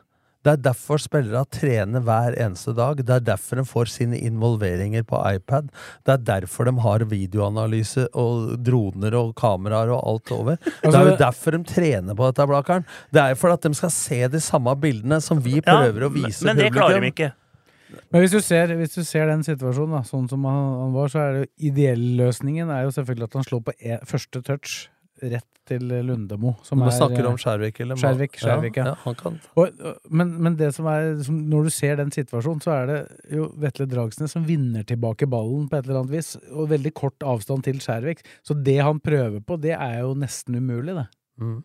[0.46, 3.00] Det er derfor spillere trener hver eneste dag.
[3.02, 5.72] Det er derfor de får sine involveringer på iPad.
[6.06, 10.60] Det er derfor de har videoanalyse og droner og kameraer og alt over.
[10.62, 12.86] det Altså, er jo derfor de trener på dette, Blakeren.
[13.10, 16.06] Det er jo for at de skal se de samme bildene som vi Ja, prøver
[16.06, 17.32] å men- vise Men det klarer de ikke.
[18.12, 21.08] Men hvis du, ser, hvis du ser den situasjonen da, sånn som han, han var,
[21.10, 24.88] så er det jo ideelløsningen er jo selvfølgelig at han slår på e, første touch
[25.22, 26.54] rett til Lundemo.
[26.62, 27.98] Som Nå er, snakker du eh, om Skjærvik, eller?
[27.98, 28.92] Skjærvik, Skjærvik, ja.
[29.02, 29.38] han kan.
[29.58, 29.80] Og,
[30.14, 32.98] men, men det som er som, Når du ser den situasjonen, så er det
[33.34, 36.34] jo Vetle Dragsnes som vinner tilbake ballen på et eller annet vis.
[36.52, 38.22] Og veldig kort avstand til Skjærvik.
[38.46, 41.08] Så det han prøver på, det er jo nesten umulig, det.
[41.42, 41.58] Mm.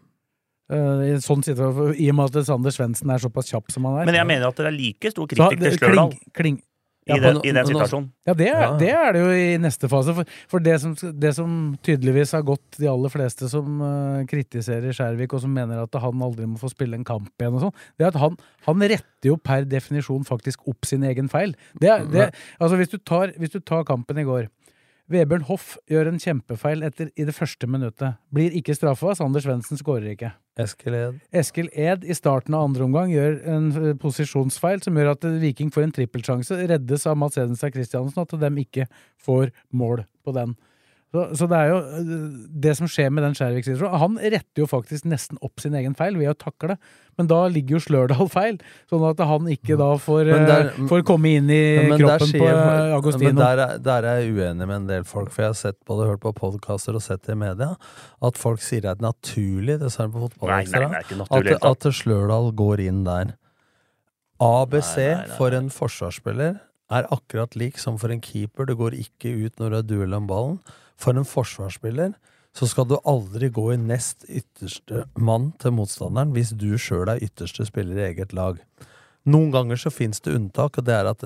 [0.72, 4.02] Eh, I sånn situasjon, I og med at Sander Svendsen er såpass kjapp som han
[4.02, 4.10] er.
[4.10, 6.62] Men jeg mener at det er like stor kritikk til Stjørdal kling- kling-
[7.02, 8.12] i, Ja, den- i den situasjonen.
[8.30, 10.14] Ja, det er, det er det jo i neste fase.
[10.14, 14.94] For, for det, som, det som tydeligvis har gått de aller fleste som uh, kritiserer
[14.94, 17.76] Skjærvik, og som mener at han aldri må få spille en kamp igjen, og sånn,
[17.98, 18.38] det er at han,
[18.68, 21.56] han retter jo per definisjon faktisk opp sin egen feil.
[21.82, 22.30] Det, er- det,
[22.62, 24.46] altså hvis du, tar, hvis du tar kampen i går
[25.12, 28.18] Vebjørn Hoff gjør en kjempefeil etter, i det første minuttet.
[28.34, 29.14] Blir ikke straffa.
[29.18, 30.32] Sander Svendsen skårer ikke.
[30.62, 31.20] Eskil Ed.
[31.36, 35.72] Eskil Ed i starten av andre omgang gjør en eh, posisjonsfeil som gjør at Viking
[35.74, 36.60] får en trippelsjanse.
[36.72, 38.88] Reddes av Mats Edenstad Christiansen, at de ikke
[39.22, 40.56] får mål på den.
[41.12, 42.12] Så, så det er jo eh,
[42.64, 44.00] det som skjer med den Skjærvik-situasjonen.
[44.00, 46.78] Han retter jo faktisk nesten opp sin egen feil ved å takle,
[47.20, 48.62] men da ligger jo Slørdal feil.
[48.88, 52.32] Sånn at han ikke da får, der- eh, får komme inn i Men kroppen kroppen
[52.32, 53.28] skjer, på eh, Agostino.
[53.28, 55.80] Men der, er- der er jeg uenig med en del folk, for jeg har sett
[55.92, 57.74] både hørt på podkaster og sett det i media,
[58.24, 61.58] at folk sier det er naturlig, det sa på fotballekstra, det er ikke naturlig.
[61.60, 63.36] at, at Slørdal går inn der.
[64.42, 66.56] ABC Nei, nei, nei, for en forsvarsspiller
[66.92, 68.66] er akkurat lik som for en keeper.
[68.68, 70.58] Det går ikke ut når du har duell om ballen.
[71.02, 72.14] For en forsvarsspiller
[72.54, 77.22] så skal du aldri gå i nest ytterste mann til motstanderen hvis du sjøl er
[77.24, 78.60] ytterste spiller i eget lag.
[79.32, 81.24] Noen ganger så fins det unntak, og det er at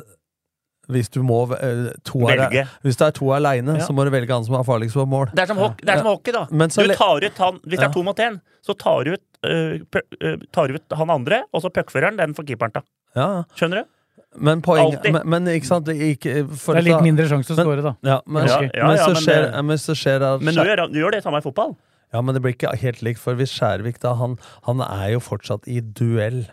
[0.92, 2.66] hvis du må eh, to er, Velge.
[2.86, 3.86] Hvis det er to aleine, Ja.
[3.88, 5.32] så må du velge han som er farligst på mål.
[5.34, 6.44] Det er som, hockey, det er som hockey, da.
[6.52, 9.16] Men så Du tar ut han, Hvis det er to mot én, så tar du
[9.16, 12.20] ut, uh, tar ut han andre, og så puckføreren.
[12.22, 12.84] Den for keeperen da.
[13.18, 13.90] Ja, Skjønner du?
[14.38, 17.78] Men poeng, men, men ikke sant ikke, for det er litt mindre sjanse å score
[17.80, 17.94] skåre, da.
[18.04, 20.86] Ja, men, Ja, ja, ja, så men skjer, men så skjer det Men du gjør,
[20.92, 21.76] du gjør det samme i fotball.
[22.14, 25.20] Ja, men det blir ikke helt likt, for hvis Skjærvik da, han, han er jo
[25.24, 26.46] fortsatt i duell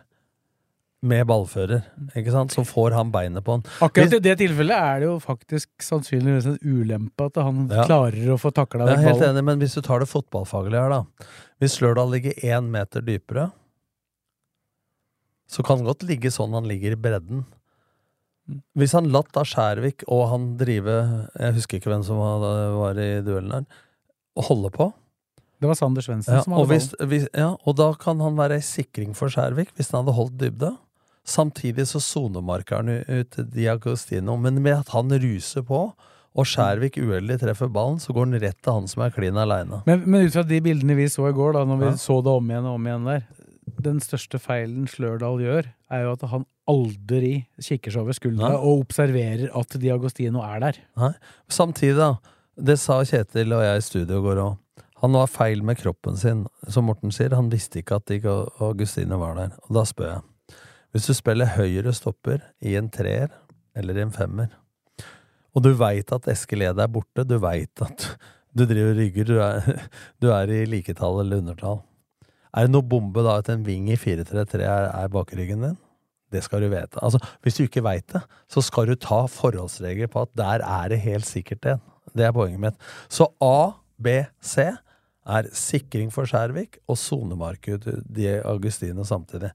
[1.02, 1.82] med ballfører,
[2.14, 3.62] ikke sant, så får han beinet på han.
[3.82, 7.82] Akkurat i det tilfellet er det jo faktisk sannsynligvis en ulempe at han Ja.
[7.88, 9.34] klarer å få takla Jeg den er helt ballen.
[9.36, 11.26] enig, men hvis du tar det fotballfaglige her, da.
[11.60, 13.48] Hvis Lørdal ligger én meter dypere,
[15.50, 17.42] så kan han godt ligge sånn han ligger i bredden.
[18.78, 20.96] Hvis han latt da Skjærvik og han drive
[21.38, 23.66] Jeg husker ikke hvem som var i duellen her.
[24.36, 24.92] Og holde på.
[25.62, 28.34] Det var Sander Svendsen Ja, som og, hadde hvis, hvis, ja, og da kan han
[28.38, 30.72] være ei sikring for Skjærvik, hvis han hadde holdt dybde.
[31.22, 35.84] Samtidig så sonemarker han ut Diagostino, men med at han ruser på,
[36.32, 39.82] og Skjærvik uheldig treffer ballen, så går den rett til han som er klin aleine.
[39.86, 41.96] Men, men ut fra de bildene vi så i går, da når vi Ja.
[42.00, 43.22] så det om igjen og om igjen der
[43.82, 48.86] Den største feilen Slørdal gjør, er jo at han aldri kikker seg over skuldra og
[48.86, 50.80] observerer at Diagostino er der.
[51.00, 51.12] Nei.
[51.52, 52.16] Samtidig, da.
[52.52, 54.58] Det sa Kjetil og jeg i studio i går òg.
[55.02, 57.34] Han var feil med kroppen sin, som Morten sier.
[57.34, 59.56] Han visste ikke at ikke Augustine var der.
[59.66, 60.58] Og da spør jeg.
[60.92, 63.32] Hvis du spiller høyre stopper i en treer
[63.74, 64.52] eller i en femmer,
[65.52, 68.06] og du veit at Eskil Ede er borte, du veit at
[68.52, 69.88] du driver rygger, du er,
[70.22, 71.80] du er i liketall eller undertall,
[72.52, 75.78] er det noe bombe da at en ving i 4-3-3 er, er bakryggen din?
[76.32, 76.98] Det skal du vite.
[77.04, 80.88] Altså, hvis du ikke veit det, så skal du ta forholdsregler på at der er
[80.92, 81.82] det helt sikkert en.
[82.16, 82.80] Det er poenget mitt.
[83.12, 84.64] Så A, B, C
[85.22, 89.52] er sikring for Skjærvik og sonemarked de Augustine samtidig.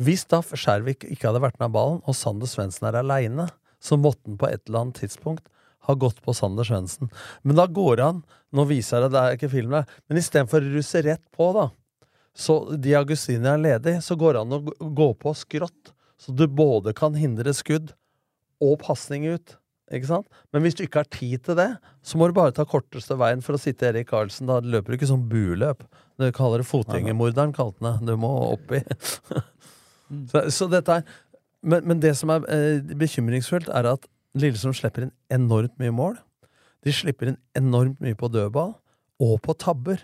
[0.00, 3.50] Hvis da Skjærvik ikke hadde vært med ballen, og Sander Svendsen er aleine,
[3.82, 5.44] så måtte han på et eller annet tidspunkt
[5.88, 7.10] ha gått på Sander Svendsen.
[7.42, 10.60] Men da går han Nå viser jeg det, det er ikke film der, men istedenfor
[10.60, 11.62] å russe rett på, da,
[12.36, 15.92] så de Augustine er ledig, så går han og å gå- gå på skrått.
[16.22, 17.90] Så du både kan hindre skudd
[18.62, 19.56] og pasning ut.
[19.92, 20.28] Ikke sant?
[20.54, 21.68] Men hvis du ikke har tid til det,
[22.06, 24.48] så må du bare ta korteste veien for å sitte Erik Karlsen.
[24.48, 25.82] Da løper du ikke sånn buløp.
[26.20, 28.14] Du kaller det fotgjengermorderen, kalte han det.
[28.14, 28.80] Du må oppi.
[30.30, 31.20] så, så dette er
[31.62, 34.08] men, men det som er eh, bekymringsfullt, er at
[34.38, 36.16] Lillesund slipper inn enormt mye mål.
[36.82, 38.74] De slipper inn enormt mye på dødball,
[39.22, 40.00] og på tabber.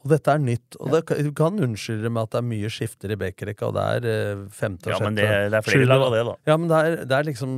[0.00, 0.76] Og dette er nytt.
[0.80, 3.74] Og det, kan- du kan unnskylde med at det er mye skifter i backrekka, og
[3.76, 6.22] det er eh, femte og Ja, sjette men det, det er flere lag av det,
[6.30, 6.34] da.
[6.48, 7.56] Ja, men det er, det er liksom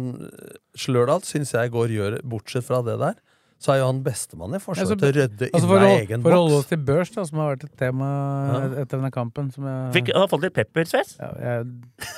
[0.83, 3.15] Slørdal syns jeg går gjør Bortsett fra det der,
[3.63, 5.87] så er jo han bestemann i forsvaret Altså, til å rydde altså, inn for, i
[5.87, 8.09] å, egen for å holde oss til børs, da, som har vært et tema
[8.53, 8.61] Ja.
[8.83, 11.13] etter denne kampen som jeg, Fikk, har fått litt peppersveis?
[11.21, 11.69] Ja, jeg,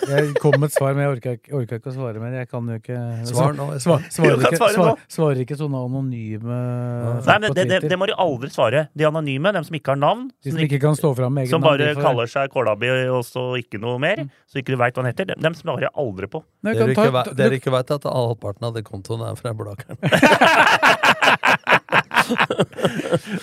[0.08, 2.32] jeg kom med et svar, men jeg orka ikke, orka ikke å svare mer.
[2.40, 4.40] Jeg kan jo ikke Svar nå, Svar, svarer.
[4.40, 7.12] ikke, svare svar, svarer ikke sånne anonyme ja.
[7.28, 8.86] Nei, men det, det, det må de aldri svare.
[8.96, 10.30] De anonyme, dem som ikke har navn.
[10.44, 13.20] De som ikke kan stå fram med egen som bare navn, kaller seg Kålabi og
[13.28, 14.24] så ikke noe mer.
[14.48, 15.28] Så ikke du veit hva han heter.
[15.34, 16.40] Dem, dem svarer jeg aldri på.
[16.64, 20.00] Dere ikke, ta- dere ikke veit at halvparten av det kontoen er fra Blakeren.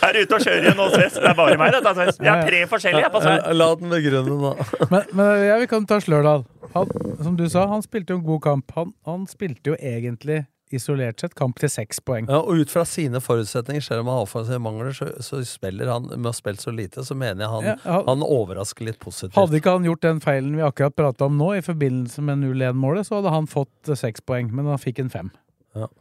[0.01, 1.17] Er ute og kjører igjen hos Sves?
[1.19, 2.19] Det er bare meg, dette, Sves.
[2.21, 3.19] Jeg har tre forskjellige jeg, på
[3.57, 4.53] La den begrunne da.
[4.93, 6.45] Men, men jeg vil kan ta Slørdal.
[6.73, 8.73] Han, som du sa, han spilte jo en god kamp.
[8.77, 12.29] Han, han spilte jo egentlig isolert sett kamp til seks poeng.
[12.31, 15.89] Ja, og ut fra sine forutsetninger, selv om han har offensive mangler, så, så spiller
[15.91, 18.87] han med å ha spilt så lite, så mener jeg han, Ja, han- han overrasker
[18.87, 19.35] litt positivt.
[19.35, 23.03] Hadde ikke han gjort den feilen vi akkurat prata om nå, i forbindelse med 0-1-målet,
[23.09, 25.33] så hadde han fått seks poeng, men han fikk en fem.
[25.75, 25.91] Ja.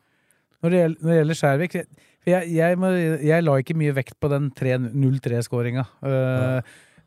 [0.61, 1.87] Når, det gjelder, når det gjelder Skjærvik jeg,
[2.29, 2.93] jeg, jeg, må-
[3.25, 5.85] jeg la ikke mye vekt på den 0-3-skåringa.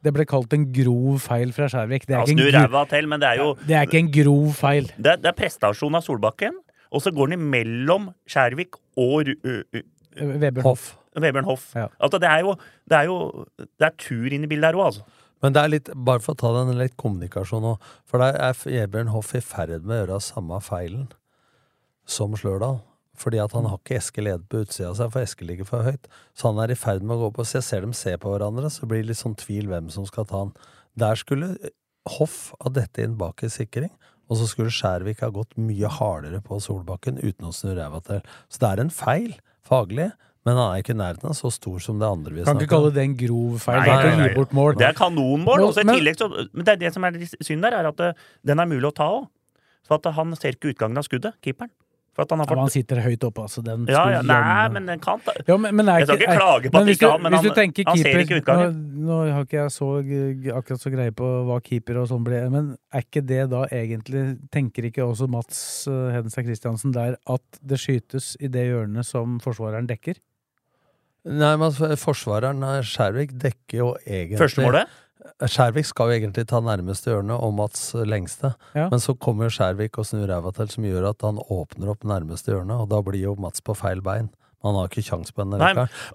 [0.04, 2.08] det ble kalt en grov feil fra Skjærvik.
[2.08, 2.38] Det, er Ja, ikke en
[2.90, 4.90] til, det er jo det er ikke en grov feil.
[4.98, 6.58] Det det er prestasjon av Solbakken,
[6.92, 9.88] og så går den imellom Skjærvik og uh, ø-
[10.18, 10.96] Vebjørn Hoff.
[11.16, 11.70] Vebjørn Hoff.
[11.76, 11.88] Ja.
[12.02, 12.56] Altså, det er jo
[12.90, 15.06] det er, jo, det er tur inn i bildet her òg, altså.
[15.44, 17.74] Men det er litt, bare for å ta den litt kommunikasjon nå,
[18.08, 21.08] for der er Vebjørn Hoff i ferd med å gjøre samme feilen
[22.06, 22.82] som Slørdal.
[23.20, 25.86] Fordi at han har ikke Eskil Ed på utsida av seg, for Eskil ligger for
[25.86, 26.08] høyt.
[26.34, 28.32] Så han er i ferd med å gå på Så jeg ser dem se på
[28.34, 30.54] hverandre, så blir det litt sånn tvil hvem som skal ta han.
[30.98, 31.54] Der skulle
[32.18, 33.92] Hoff ha dette inn bak i sikring,
[34.28, 38.20] og så skulle Skjærvik ha gått mye hardere på Solbakken uten å snu ræva til.
[38.52, 40.10] Så det er en feil, faglig,
[40.44, 42.66] men han er ikke i nærheten av så stor som det andre vi snakker Kan
[42.66, 43.78] ikke kalle det en grov feil.
[43.80, 44.74] Nei, Det er ikke nei.
[44.82, 45.64] Det er kanonmål.
[45.70, 47.88] Også, i men- tillegg så, men det er det som er litt synd der, er
[47.88, 48.10] at det,
[48.44, 49.30] den er mulig å ta òg.
[49.88, 51.72] For at han ser ikke utgangen av skuddet, keeperen.
[52.14, 53.64] For at han har Ja, men han sitter høyt oppe, altså.
[53.66, 54.74] Den ja, ja, Nei, gjennom.
[54.76, 57.10] men den kan ta Ja, men, men er Jeg skal ikke klage på at ikke
[57.10, 57.44] han- men han-
[57.88, 58.76] han ser ikke utgangen.
[58.94, 59.88] Nå, nå har ikke jeg så
[60.54, 64.38] akkurat så greie på hva keeper og sånn blir, men er ikke det da egentlig
[64.52, 69.40] Tenker ikke også Mats uh, Hedenstad Christiansen der at det skytes i det hjørnet som
[69.40, 70.16] forsvareren dekker?
[71.26, 74.88] Nei, men altså, Forsvareren eh, Skjærvik dekker jo egentlig Første målet?
[75.44, 78.90] Skjærvik skal jo egentlig ta nærmeste hjørne og Mats lengste, Ja.
[78.90, 82.52] men så kommer Skjærvik og snur ræva til, som gjør at han åpner opp nærmeste
[82.52, 84.30] hjørne, og da blir jo Mats på feil bein.
[84.64, 85.60] Han har ikke kjangs på den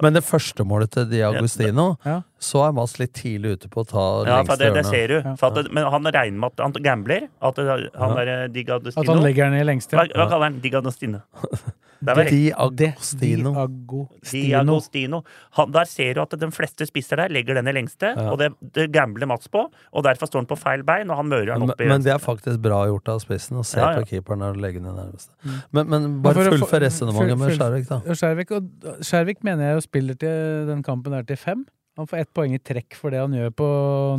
[0.01, 2.23] Men det første målet til Di Agostino, Ja.
[2.41, 5.07] så er Mats litt tidlig ute på å ta Ja, for lengste det, det ser
[5.09, 5.37] du.
[5.37, 7.29] For at, det- men han regner med at han gambler.
[7.43, 8.15] At han Ja.
[8.25, 9.97] der Digadestino At han legger den i lengste?
[9.97, 10.61] Hva, hva kaller han?
[10.61, 11.21] Diagostino
[12.07, 12.31] er Agostino.
[12.31, 13.53] Di Agostino.
[13.53, 14.47] Diagostino.
[14.49, 15.21] Diagostino.
[15.59, 18.31] Han, der ser du at de fleste spisser der legger den i lengste, Ja.
[18.33, 19.65] og det, det gambler Mats på.
[19.93, 22.03] Og derfor står han på feil bein, og han mører den Men, opp i men
[22.03, 24.03] det er faktisk bra gjort av spissen å se Ja, ja.
[24.03, 25.33] på keeperen og legge den i nærmeste.
[25.43, 25.57] Mm.
[25.73, 28.95] Men, men bare fullfør resonnementet med Skjærvik, da.
[29.03, 31.67] Skjærvik, mener jeg jo spiller til den kampen der til fem.
[31.99, 33.67] Han får ett poeng i trekk for det han gjør på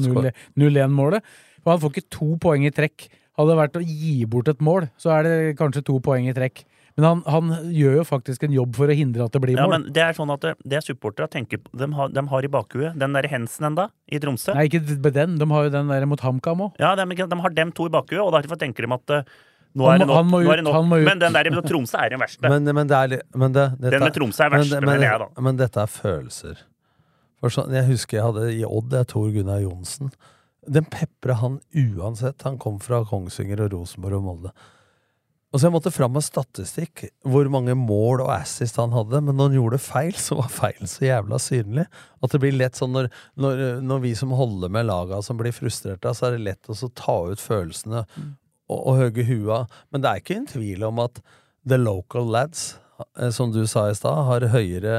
[0.03, 1.23] 0 0-1-målet.
[1.63, 3.07] Og han får ikke to poeng i trekk.
[3.39, 6.33] Hadde det vært å gi bort et mål, så er det kanskje to poeng i
[6.35, 6.65] trekk.
[6.99, 9.67] Men han, han gjør jo faktisk en jobb for å hindre at det blir Ja,
[9.71, 12.49] men det er sånn at det, det supporterne tenker på- de har, de har i
[12.51, 14.53] bakhuet Den der Hensen enda, i Tromsø.
[14.57, 14.81] Nei, ikke
[15.15, 15.37] den.
[15.39, 16.81] De har jo den der mot HamKam òg.
[16.81, 19.37] Ja, de, de har dem to i bakhuet, og derfor tenker de at eh,
[19.79, 20.17] nå er det nok.
[20.17, 20.77] han må nå er det ut, nok.
[20.79, 21.05] han må ut.
[21.07, 22.49] Men den der med Tromsø er den verste.
[22.49, 25.07] Men, men det er men det, dette, Den med Tromsø er verste, men, mener men,
[25.07, 25.45] jeg, da.
[25.47, 26.65] Men dette er følelser.
[27.39, 30.11] For sånn, jeg husker jeg hadde i Odd, det er Tor Gunnar Johnsen.
[30.67, 32.43] Den pepra han uansett.
[32.43, 34.51] Han kom fra Kongsvinger og Rosenborg og Molde.
[35.49, 39.21] Og så Jeg måtte fram med statistikk, hvor mange mål og assist han hadde.
[39.25, 41.87] Men når han gjorde feil, så var feilen så jævla synlig.
[42.21, 45.55] At det blir lett sånn når, når, når vi som holder med laga som blir
[45.55, 49.63] frustrerte, så er det lett å ta ut følelsene og, og høge hua.
[49.89, 51.17] Men det er ikke en tvil om at
[51.65, 52.77] the local lads,
[53.17, 54.93] eh, som du sa i stad, har høyere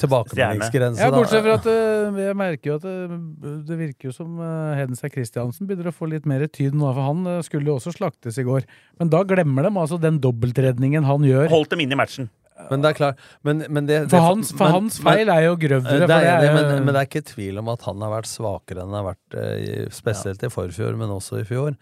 [0.00, 1.00] tilbakemeldingsgrense.
[1.02, 4.74] Ja, bortsett fra at uh, jeg merker jo at det, det virker jo som uh,
[4.78, 7.92] Hedenstad Christiansen begynner å få litt mer tyd nå, for han uh, skulle jo også
[7.96, 8.64] slaktes i går.
[9.02, 11.48] Men da glemmer de altså den dobbeltredningen han gjør.
[11.52, 12.30] Holdt dem inne i matchen.
[12.70, 16.04] Men det er klart men, men det, For hans- for hans feil er jo grøvere,
[16.04, 18.12] Det for er, det er men, men det er ikke tvil om at han har
[18.12, 21.74] vært svakere enn han har vært eh, i- spesielt i forfjor, men også i fjor.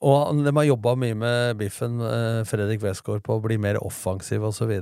[0.00, 4.46] Og de har jobba mye med Biffen, eh, Fredrik Westgård, på å bli mer offensiv
[4.48, 4.72] osv.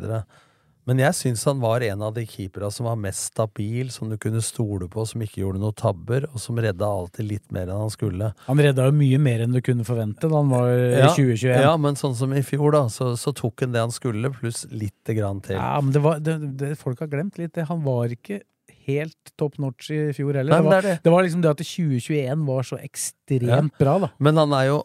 [0.88, 4.16] Men jeg syns han var en av de keepera som var mest stabil, som du
[4.20, 7.82] kunne stole på, som ikke gjorde noen tabber, og som redda alltid litt mer enn
[7.84, 8.30] han skulle.
[8.46, 11.60] Han redda jo mye mer enn du kunne forvente da han var i Ja, 2021.
[11.66, 14.64] Ja, men sånn som i fjor, da, så, så tok han det han skulle, pluss
[14.72, 15.58] lite grann til.
[15.60, 17.66] Ja, men det var, det, det, folk har glemt litt det.
[17.68, 18.40] Han var ikke
[18.88, 20.54] helt top notch i fjor heller.
[20.54, 21.02] Nei, det, var, det det.
[21.04, 23.82] det var liksom det at 2021 var så ekstremt Ja.
[23.84, 24.08] bra, da.
[24.24, 24.78] Men han er jo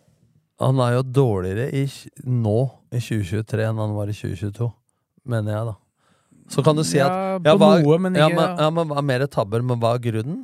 [0.61, 1.87] Han er jo dårligere i,
[2.29, 2.57] nå
[2.93, 4.67] i 2023 enn han var i 2022,
[5.25, 5.73] mener jeg, da.
[6.53, 8.89] Så kan du si Ja, at på hva, noe, men ja, ikke- men, ja, men
[8.91, 10.43] hva er mer tabber, men hva er grunnen?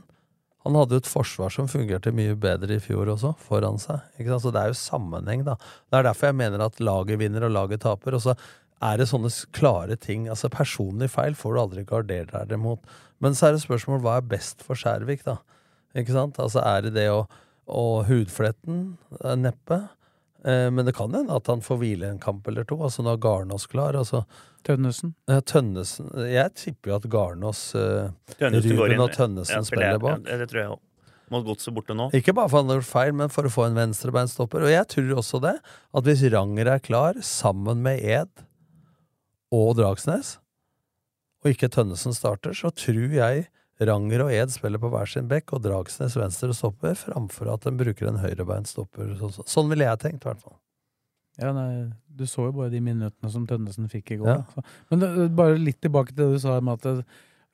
[0.66, 4.02] Han hadde jo et forsvar som fungerte mye bedre i fjor også, foran seg.
[4.20, 4.44] Ikke sant?
[4.44, 5.56] Så det er jo sammenheng, da.
[5.90, 8.18] Det er derfor jeg mener at laget vinner og laget taper.
[8.18, 8.36] Og så
[8.82, 10.28] er det sånne klare ting.
[10.28, 12.80] Altså Personlig feil får du aldri gardert deg mot.
[13.22, 15.38] Men så er det spørsmål hva er best for Skjærvik, da?
[15.96, 16.36] Ikke sant?
[16.44, 17.24] Altså er det det å,
[17.68, 18.98] å hudfletten?
[19.24, 19.90] Eh, Neppe.
[20.46, 22.78] Eh, men det kan hende at han får hvile en kamp eller to.
[22.86, 23.98] Altså Nå er Garnås klar.
[24.00, 24.24] Altså,
[24.68, 25.14] Tønnesen.
[25.28, 29.04] Ja, Tønnesen Jeg tipper jo at Garnås, uh, Tønnesen Ruben inn.
[29.04, 30.24] og Tønnesen Ja, spiller bak.
[30.28, 30.86] Ja, det tror jeg også.
[31.30, 32.08] Mot Godset borte nå.
[32.18, 34.64] Ikke bare for han har gjort feil, men for å få en venstrebeinstopper.
[34.66, 35.56] Og jeg tror også det,
[35.94, 38.46] at hvis Ranger er klar, sammen med Ed
[39.54, 40.40] og Dragsnes,
[41.44, 43.46] og ikke Tønnesen starter, så tror jeg
[43.80, 47.72] Ranger og Ed spiller på hver sin bekk, og Dragsnes venstre stopper, framfor at de
[47.80, 49.14] bruker en høyrebeint stopper.
[49.20, 49.46] så.
[49.48, 50.58] Sånn ville jeg tenkt, i hvert fall.
[51.40, 54.28] Ja, nei, du så jo bare de minuttene som Tønnesen fikk i går.
[54.42, 54.64] Ja.
[54.92, 56.98] Men det, bare litt tilbake til det du sa om at det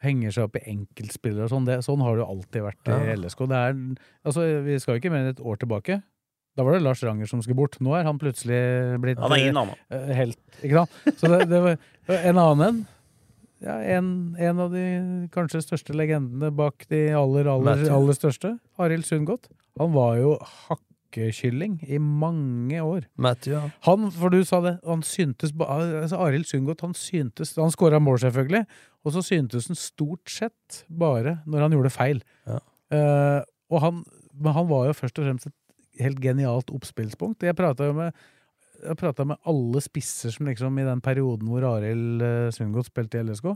[0.05, 1.67] henger seg opp i enkeltspillere og sånn.
[1.69, 3.13] Det, sånn har det jo alltid vært i Ja.
[3.19, 3.45] LSK.
[3.51, 3.77] Det er,
[4.25, 6.01] altså, vi skal jo ikke mer enn et år tilbake.
[6.55, 7.77] Da var det Lars Ranger som skulle bort.
[7.83, 8.57] Nå er han plutselig
[9.03, 10.39] blitt Han er inn, han eh, helt.
[10.63, 11.17] Ikke sant?
[11.19, 11.77] Så det, det var
[12.15, 12.83] en annen en.
[13.65, 14.83] Ja, en, en av de
[15.33, 18.55] kanskje største legendene bak de aller, aller, aller største.
[18.81, 19.49] Arild Sundgodt.
[19.81, 20.35] Han var jo
[20.67, 23.07] hakkekylling i mange år.
[23.17, 23.63] Matthew, ja.
[23.87, 28.21] Han, for du sa det, han syntes altså Arild Sundgodt, han syntes Han skåra mål,
[28.27, 28.63] selvfølgelig,
[29.05, 32.23] og så syntes han stort sett bare når han gjorde feil.
[32.45, 32.61] Ja.
[32.93, 33.41] Uh,
[33.73, 34.05] og han,
[34.37, 37.43] men han var jo først og fremst et helt genialt oppspillspunkt.
[37.45, 38.25] Jeg prata jo med
[38.83, 43.19] jeg pratet med alle spisser som liksom i den perioden hvor Arild uh, Sundgodt spilte
[43.21, 43.47] i LSK.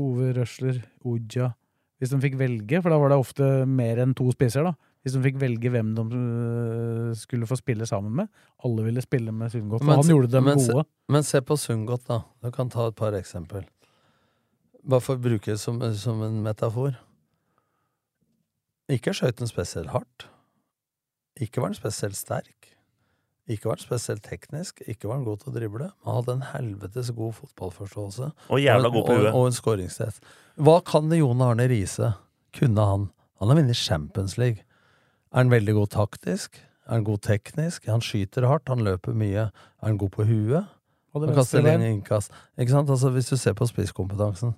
[0.00, 1.52] Ove Røsler, Oja
[2.00, 4.72] Hvis de fikk velge, for da var det ofte mer enn to spisser, da.
[5.04, 8.28] Hvis de fikk velge hvem de øh, skulle få spille sammen med.
[8.64, 12.06] Alle ville spille med Sundgodt, Men han gjorde dem men se- Men se på Sundgodt,
[12.08, 12.22] da.
[12.42, 13.66] Du kan ta et par eksempel.
[14.82, 16.96] Bare for å bruke det som, som en metafor.
[18.92, 20.26] Ikke skøyt den spesielt hardt.
[21.40, 22.73] Ikke var den spesielt sterk.
[23.50, 24.80] Ikke var han spesielt teknisk.
[24.88, 25.88] Ikke var han god til å drible.
[25.90, 28.30] Men han hadde en helvetes god fotballforståelse.
[28.48, 29.32] Og jævla god på og, huet.
[29.34, 30.30] og en skåringstest.
[30.64, 32.14] Hva kan det Jon Arne Riise?
[32.56, 33.10] Kunne han?
[33.42, 34.64] Han har vunnet Champions League.
[35.34, 36.56] Er han veldig god taktisk?
[36.86, 37.88] Er han god teknisk?
[37.90, 39.50] Han skyter hardt, han løper mye.
[39.50, 40.70] Er han god på huet?
[41.14, 42.32] Og Han kaster lenge innkast.
[42.58, 42.90] Ikke sant?
[42.90, 44.54] Altså, hvis du ser på spisskompetansen.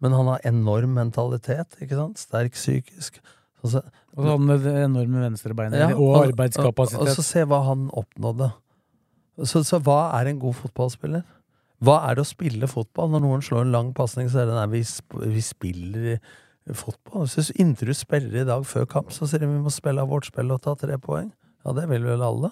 [0.00, 2.20] Men han har enorm mentalitet, ikke sant?
[2.22, 3.18] Sterk psykisk.
[3.64, 3.82] Altså,
[4.18, 7.60] Og så hadde han det enorme venstrebeinet ja, og Og, og og, så se hva
[7.68, 8.50] han oppnådde.
[9.46, 11.22] Så, så hva er en god fotballspiller?
[11.86, 13.12] Hva er det å spille fotball?
[13.12, 16.18] Når noen slår en lang pasning, så er det nei, vi, sp vi spiller
[16.74, 17.28] fotball.
[17.30, 20.10] Så inntil du spiller i dag før kamp, så sier de vi må spille av
[20.10, 21.30] vårt spill og ta tre poeng.
[21.62, 22.50] Ja, det vil vel alle.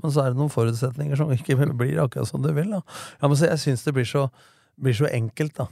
[0.00, 2.72] Men så er det noen forutsetninger som ikke blir akkurat som du vil.
[2.72, 2.80] da.
[3.20, 4.30] Ja, men så Jeg syns det blir så,
[4.80, 5.68] blir så enkelt, da.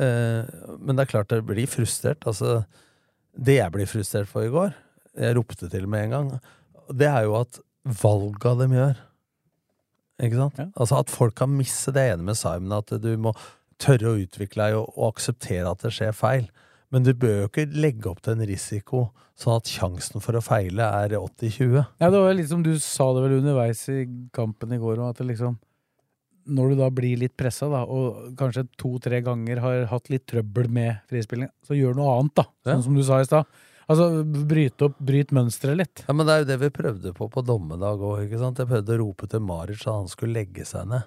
[0.00, 0.42] Eh,
[0.78, 2.26] men det er klart det blir frustrert.
[2.26, 2.64] Altså,
[3.36, 4.74] det jeg blir frustrert for i går,
[5.20, 6.32] jeg ropte til med en gang,
[6.90, 7.60] det er jo at
[8.02, 8.98] valga de gjør
[10.20, 10.58] Ikke sant?
[10.74, 13.32] Altså At folk kan misse det ene med Simon, at du må
[13.80, 16.50] tørre å utvikle deg og, og akseptere at det skjer feil.
[16.92, 19.06] Men du bør jo ikke legge opp til en risiko
[19.40, 21.78] sånn at sjansen for å feile er 80-20.
[22.02, 24.02] Ja, det var litt som du sa det vel underveis i
[24.36, 25.56] kampen i går, at det liksom
[26.50, 30.98] Når du da blir litt pressa, og kanskje to-tre ganger har hatt litt trøbbel med
[31.10, 32.44] frispilling, så gjør noe annet, da.
[32.66, 32.80] Sånn Ja.
[32.82, 33.46] som du sa i stad.
[33.90, 36.04] Altså, bryt opp, bryt mønsteret litt.
[36.06, 38.28] Ja, Men det er jo det vi prøvde på på dommedag òg.
[38.30, 41.02] Jeg prøvde å rope til Maric at han skulle legge seg ned.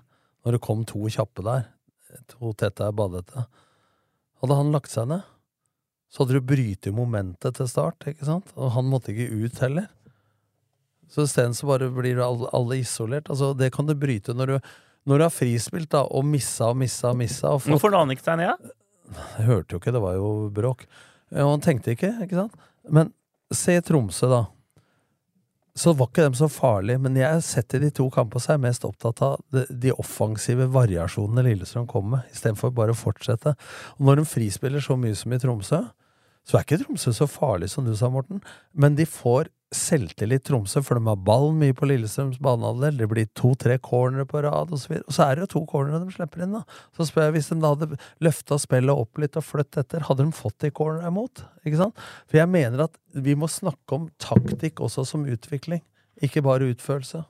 [0.46, 1.68] Når det kom to kjappe der,
[2.28, 3.46] to tette er badete.
[4.41, 5.24] Hadde han lagt seg ned,
[6.12, 8.52] så hadde du brytet momentet til start, ikke sant.
[8.60, 9.88] Og han måtte ikke ut heller.
[11.10, 13.30] Så isteden så bare blir alle, alle isolert.
[13.30, 14.60] Altså, det kan du bryte når du,
[15.08, 17.51] når du har frispilt da, og missa og missa og missa.
[17.51, 18.72] Og fått- Hvorfor la han ikke seg ned?
[19.38, 20.86] jeg hørte jo ikke, det var jo bråk.
[21.34, 22.54] Og han tenkte ikke, ikke sant?
[22.89, 23.12] Men
[23.54, 24.43] se Tromsø, da.
[25.76, 28.51] Så var ikke dem så farlige, men jeg har sett i de to kampene så
[28.54, 32.97] er jeg mest opptatt av de, de offensive variasjonene Lillestrøm kommer med, istedenfor bare å
[32.99, 33.56] fortsette.
[33.97, 35.80] Og når de frispiller så mye som i Tromsø,
[36.45, 38.43] så er ikke Tromsø så farlig som du sa, Morten,
[38.78, 42.99] men de får selvtillit Tromsø, for de har ballen mye på Lillestrøms banehalvdel.
[43.01, 45.07] Det blir to-tre cornere på rad, og så videre.
[45.09, 46.63] Og så er det jo to cornere de slipper inn, da.
[46.97, 50.28] Så spør jeg, hvis de da hadde løfta spillet opp litt og flytt etter, hadde
[50.28, 51.45] de fått de cornerne imot?
[51.65, 52.05] Ikke sant?
[52.28, 55.84] For jeg mener at vi må snakke om taktikk også som utvikling,
[56.24, 57.26] ikke bare utførelse.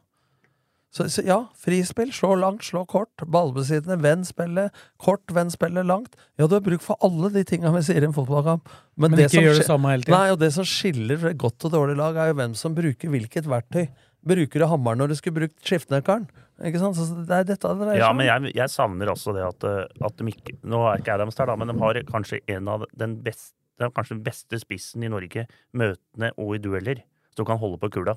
[0.93, 6.13] Så, så ja, frispill, slå langt, slå kort, ballbesittende, vend spillet, kort, vend spillet langt.
[6.37, 8.69] Ja, du har bruk for alle de tinga vi sier i en fotballkamp.
[9.01, 10.17] Men det ikke som gjør det samme hele tiden.
[10.19, 13.09] Nei, og det som skiller fra godt og dårlig lag, er jo hvem som bruker
[13.09, 13.87] hvilket verktøy.
[14.23, 16.29] Bruker du hammeren når du skulle brukt skiftenøkkelen?
[16.69, 16.95] Ikke sant?
[16.95, 19.65] Så det er dette det dreier seg Ja, men jeg, jeg savner også det at,
[19.67, 22.69] eh, at de ikke Nå er ikke Adams der, da, men de har kanskje en
[22.71, 27.01] av den beste de kanskje den beste spissen i Norge, møtende og i dueller,
[27.33, 28.13] som kan holde på kula.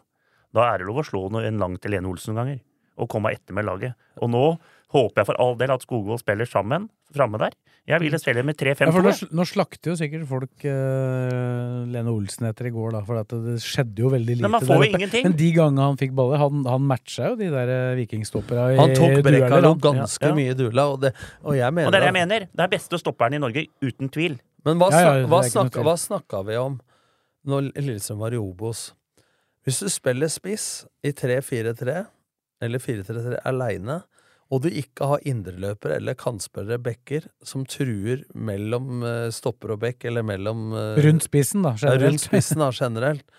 [0.55, 2.61] Da er det lov å slå en lang til Lene Olsen noen ganger,
[2.97, 3.97] og komme etter med laget.
[4.23, 4.45] Og nå
[4.95, 7.55] håper jeg for all del at Skogvold spiller sammen framme der.
[7.87, 8.87] Jeg ville spille med 3-5-2.
[8.91, 13.21] Ja, nå, nå slakter jo sikkert folk uh, Lene Olsen etter i går, da, for
[13.21, 14.51] at det skjedde jo veldig lite.
[14.51, 14.97] Men.
[15.29, 18.81] Men de gangene han fikk baller, han, han matcha jo de der eh, vikingstoppera i
[18.81, 20.35] Han tok Brekalo ganske Ja.
[20.35, 21.13] mye i duella, og, det,
[21.47, 22.49] og jeg mener Og det er det jeg mener.
[22.51, 24.37] Det er beste stopperen i Norge, uten tvil.
[24.67, 26.81] Men hva, Ja, ja, hva, snakka, hva snakka vi om
[27.47, 28.89] når Lillestrøm var i Obos?
[29.63, 32.03] Hvis du spiller spiss i 3-4-3
[32.63, 34.01] eller 4-3-3 aleine,
[34.47, 40.07] og du ikke har indreløpere eller kantspillere bekker som truer mellom eh, stopper og bekk,
[40.11, 42.07] eller mellom eh, Rundt spissen, da, ja, generelt.
[42.07, 43.39] rundt spissen da, generelt,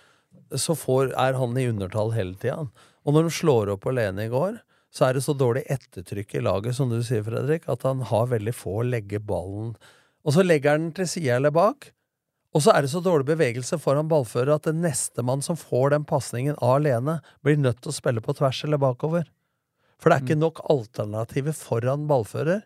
[0.51, 2.67] så får, er han i undertall hele tida.
[3.07, 4.59] Og når de slår opp alene i går,
[4.93, 8.31] så er det så dårlig ettertrykk i laget, som du sier, Fredrik, at han har
[8.31, 9.75] veldig få å legge ballen
[10.27, 11.91] Og så legger han den til sida eller bak,
[12.57, 16.07] og så er det så dårlig bevegelse foran ballfører at den nestemann som får den
[16.09, 19.27] pasningen alene, blir nødt til å spille på tvers eller bakover.
[20.01, 22.63] For det er ikke nok alternativer foran ballfører.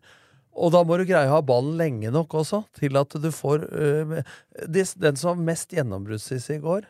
[0.56, 3.68] Og da må du greie å ha ballen lenge nok også, til at du får
[3.68, 4.18] øh,
[4.64, 6.88] de, Den som var mest gjennombruddssisse i går,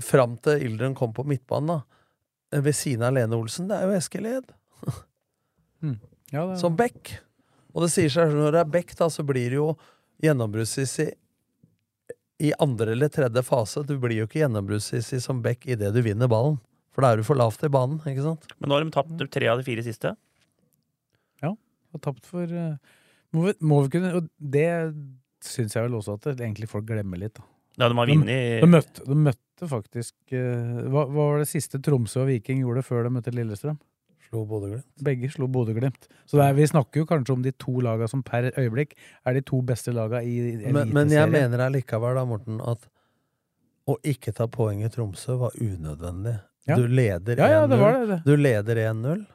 [0.00, 3.98] fram til Ildren kom på midtbanen, da, ved siden av Lene Olsen, det er jo
[4.00, 4.54] Eskil Ed.
[6.32, 7.10] Ja, det, Som back.
[7.74, 9.72] Og det sier seg når det er back, da, så blir det jo
[10.24, 11.10] gjennombruddssissig
[12.42, 13.84] i andre eller tredje fase.
[13.86, 16.58] Du blir jo ikke gjennombruddssissig som back idet du vinner ballen.
[16.92, 18.50] For da er du for lavt i banen, ikke sant?
[18.58, 20.12] Men nå har de tapt tre av de fire siste.
[21.40, 21.54] Ja.
[21.54, 22.74] har tapt for eh,
[23.32, 24.68] må, vi, må vi kunne Og det
[25.42, 27.38] syns jeg vel også at egentlig folk glemmer litt.
[27.38, 27.46] da.
[27.80, 28.28] Ja, de har vunnet
[28.60, 32.84] de, møtte, de møtte faktisk eh, hva, hva var det siste Tromsø og Viking gjorde
[32.84, 33.78] før de møtte Lillestrøm?
[34.32, 34.86] Slo Bodø-Glimt.
[35.04, 36.06] Begge slo Bodø-Glimt.
[36.24, 38.94] Så det er, vi snakker jo kanskje om de to lagene som per øyeblikk
[39.28, 41.34] er de to beste lagene i Men, men jeg Eliteserien.
[41.36, 42.86] mener allikevel, da, Morten, at
[43.92, 46.38] å ikke ta poeng i Tromsø var unødvendig.
[46.70, 46.78] Ja.
[46.80, 47.42] Du leder 1-0.
[47.42, 48.18] Ja, ja, det var det, det.
[48.24, 49.26] Du leder 1-0.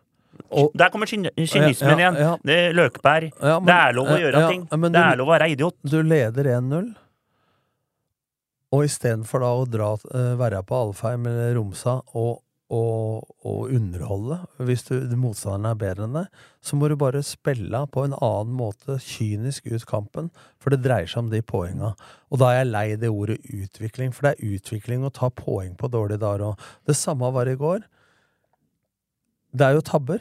[0.58, 2.42] Og Der kommer kynismen Ja, ja, igjen.
[2.46, 3.30] Det er Løkberg.
[3.42, 4.66] Ja, men- det er lov å gjøre ja, ting.
[4.72, 5.76] Det du- er lov å være idiot.
[5.86, 6.96] Du leder 1-0,
[8.74, 12.42] og istedenfor da å dra, eh, være på Alfheim eller Romsa og,
[12.74, 17.80] og, å underholde, hvis du, motstanderen er bedre enn deg, så må du bare spille
[17.94, 20.28] på en annen måte, kynisk ut kampen,
[20.60, 21.94] for det dreier seg om de poenga.
[22.28, 25.78] Og da er jeg lei det ordet utvikling, for det er utvikling å ta poeng
[25.80, 26.68] på dårlige dager òg.
[26.88, 27.88] Det samme var i går.
[29.56, 30.20] Det er jo tabber,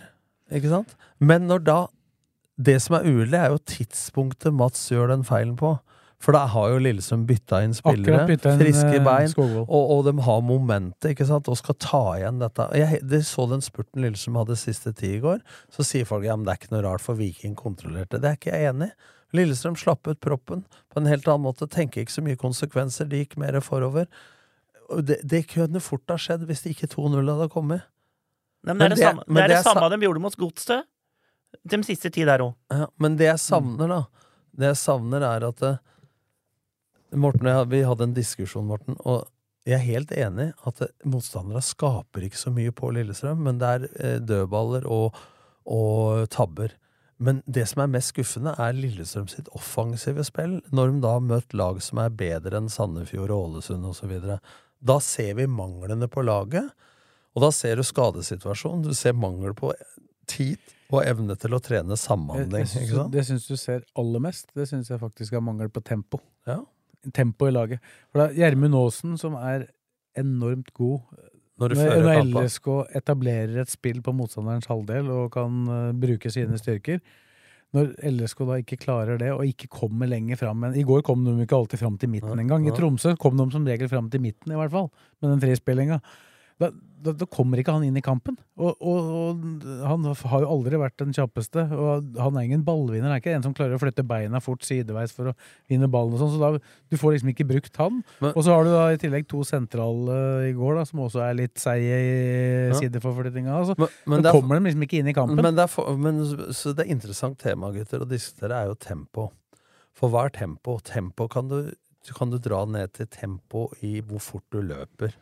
[0.54, 0.96] ikke sant?
[1.18, 1.82] Men når da
[2.56, 5.74] Det som er uheldig, er jo tidspunktet Mats gjør den feilen på.
[6.22, 10.04] For da har jo Lillestrøm bytta inn spillere, bytta inn, friske eh, bein, og, og
[10.06, 12.64] de har momentet, ikke sant, og skal ta igjen dette.
[12.78, 15.42] Jeg de så den spurten Lillestrøm hadde siste tid i går,
[15.72, 18.20] så sier folk ja, men det er ikke noe rart, for Viking kontrollerte.
[18.22, 18.96] Det er ikke jeg enig i.
[19.36, 23.20] Lillestrøm slapp ut proppen på en helt annen måte, tenker ikke så mye konsekvenser, de
[23.24, 24.06] gikk mer forover.
[25.02, 27.84] Det, det kunne fort ha skjedd hvis det ikke 2-0 hadde kommet.
[28.66, 29.98] Nei, men det er det, det- samme, men det, er det det er samme de
[30.06, 30.86] gjorde mot Godset.
[31.66, 32.54] De siste ti der òg.
[32.72, 34.00] Ja, men det jeg savner, da
[34.56, 35.76] Det jeg savner, er at eh,
[37.16, 39.26] Morten vi hadde en diskusjon, Morten, og
[39.66, 43.86] jeg er helt enig at motstanderne skaper ikke så mye på Lillestrøm, men det er
[43.98, 45.16] eh, dødballer og,
[45.66, 46.76] og tabber.
[47.16, 51.24] Men det som er mest skuffende, er Lillestrøm sitt offensive spill, når de da har
[51.24, 54.14] møtt lag som er bedre enn Sandefjord og Ålesund osv.
[54.78, 56.70] Da ser vi manglene på laget,
[57.34, 58.86] og da ser du skadesituasjonen.
[58.86, 59.72] Du ser mangel på
[60.30, 60.60] tid
[60.92, 62.68] og evne til å trene samhandling.
[62.70, 63.10] sant?
[63.12, 64.48] Det syns du ser aller mest.
[64.54, 66.22] Det syns jeg faktisk er mangel på tempo.
[66.46, 66.62] Ja.
[67.14, 67.82] Tempo i laget.
[68.10, 69.68] For det er Gjermund Aasen som er
[70.16, 71.00] enormt god
[71.60, 72.24] Når du når.
[72.24, 72.66] LSK
[72.98, 77.00] etablerer et spill på motstanderens halvdel og kan uh, bruke sine styrker.
[77.76, 81.24] Når LSK da ikke klarer det, og ikke kommer lenger fram men I går kom
[81.26, 82.68] de ikke alltid fram til midten engang.
[82.68, 82.74] I.
[82.76, 84.88] Tromsø kom de som regel fram til midten, i hvert fall,
[85.20, 85.98] med den frispillinga.
[86.60, 86.70] Da,
[87.04, 88.36] da, da kommer ikke han inn i kampen.
[88.56, 91.64] Og, og, og han har jo aldri vært den kjappeste.
[91.76, 93.10] Og han er ingen ballvinner.
[93.10, 95.34] Han er ikke en som klarer å flytte beina fort sideveis for å
[95.70, 96.32] vinne ballen og sånn.
[96.34, 96.50] Så da,
[96.90, 98.02] du får liksom ikke brukt han.
[98.24, 100.18] Men- og så har du da i tillegg to sentrale
[100.48, 102.14] i går, da, som også er litt seige i
[102.70, 102.78] Ja.
[102.80, 103.52] sideforflyttinga.
[103.60, 103.76] Altså.
[103.78, 105.36] Men, men da er- kommer de liksom ikke inn i kampen.
[105.42, 106.22] Men det, for, men,
[106.56, 109.30] så det er interessant tema, gutter, å diskutere er jo tempo.
[109.96, 110.78] For hva er tempo?
[110.84, 111.72] Tempo kan du,
[112.16, 115.12] kan du dra ned til tempo i hvor fort du løper.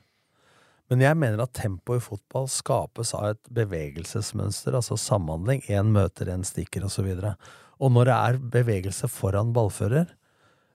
[0.93, 5.63] Men jeg mener at tempo i fotball skapes av et bevegelsesmønster, altså samhandling.
[5.73, 7.09] Én møter, én stikker, osv.
[7.15, 7.49] Og,
[7.81, 10.13] og når det er bevegelse foran ballfører,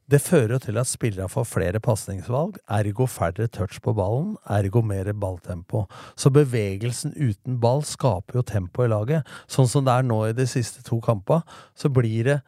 [0.10, 4.82] det fører jo til at spillere får flere pasningsvalg, ergo færre touch på ballen, ergo
[4.82, 5.84] mer balltempo.
[6.18, 9.28] Så bevegelsen uten ball skaper jo tempo i laget.
[9.45, 11.45] Sånn som det er nå i de siste to kampene,
[11.78, 12.39] så blir det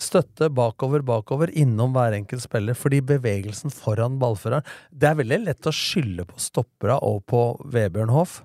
[0.00, 5.70] støtte bakover, bakover, innom hver enkelt spiller, fordi bevegelsen foran ballføreren Det er veldig lett
[5.70, 8.42] å skylde på stoppera og på Vebjørn Hoff.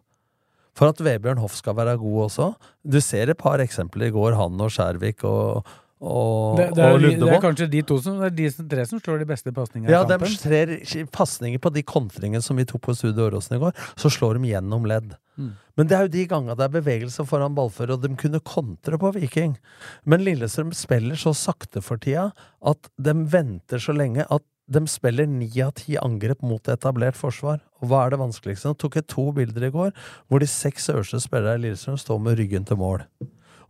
[0.78, 2.50] For at Vebjørn Hoff skal være god også.
[2.86, 5.66] Du ser et par eksempler i går, han og Skjærvik og,
[6.00, 8.68] og, det, det, er, og det er kanskje de to som, det er de som-
[8.72, 10.38] tre som slår de beste pasningene Ja, i de kampen.
[10.39, 14.39] trer pasninger på de kontringene som vi tok på Studio Åråsen i går, så slår
[14.39, 15.18] de gjennom ledd.
[15.38, 15.50] Mm.
[15.78, 18.97] Men det er jo de gangene det er bevegelse foran ballfører, og de kunne kontre
[19.00, 19.58] på Viking.
[20.06, 22.30] Men Lillestrøm spiller så sakte for tida
[22.64, 27.60] at de venter så lenge at de spiller ni av ti angrep mot etablert forsvar.
[27.82, 28.70] Og hva er det vanskeligste?
[28.70, 29.91] Nå tok jeg to bilder i går
[30.30, 33.04] hvor de seks øverste spillere i Lillestrøm står med ryggen til mål.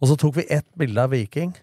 [0.01, 1.53] Og så tok vi ett bilde av Viking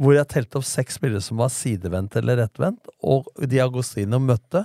[0.00, 4.64] hvor jeg telte opp seks spillere som var sidevendt eller rettvendt, og Diagostino møtte,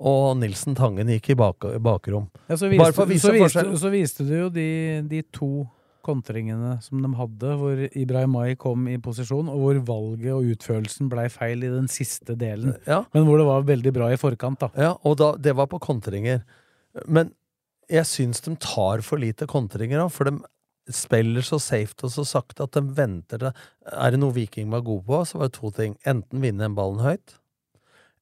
[0.00, 2.30] og Nilsen Tangen gikk i bak bakrom.
[2.48, 4.70] Ja, så, viste, for vise så, viste, så viste du jo de,
[5.10, 5.66] de to
[6.06, 11.26] kontringene som de hadde, hvor Ibrahimai kom i posisjon, og hvor valget og utførelsen blei
[11.32, 12.72] feil i den siste delen.
[12.88, 13.02] Ja.
[13.12, 14.70] Men hvor det var veldig bra i forkant, da.
[14.80, 16.40] Ja, og da, det var på kontringer.
[17.04, 17.34] Men
[17.90, 20.38] jeg syns de tar for lite kontringer òg, for de
[20.90, 23.50] spiller så safe og så sakte at de venter det.
[23.92, 25.96] Er det noe Viking var god på, så var det to ting.
[26.08, 27.36] Enten vinne den ballen høyt,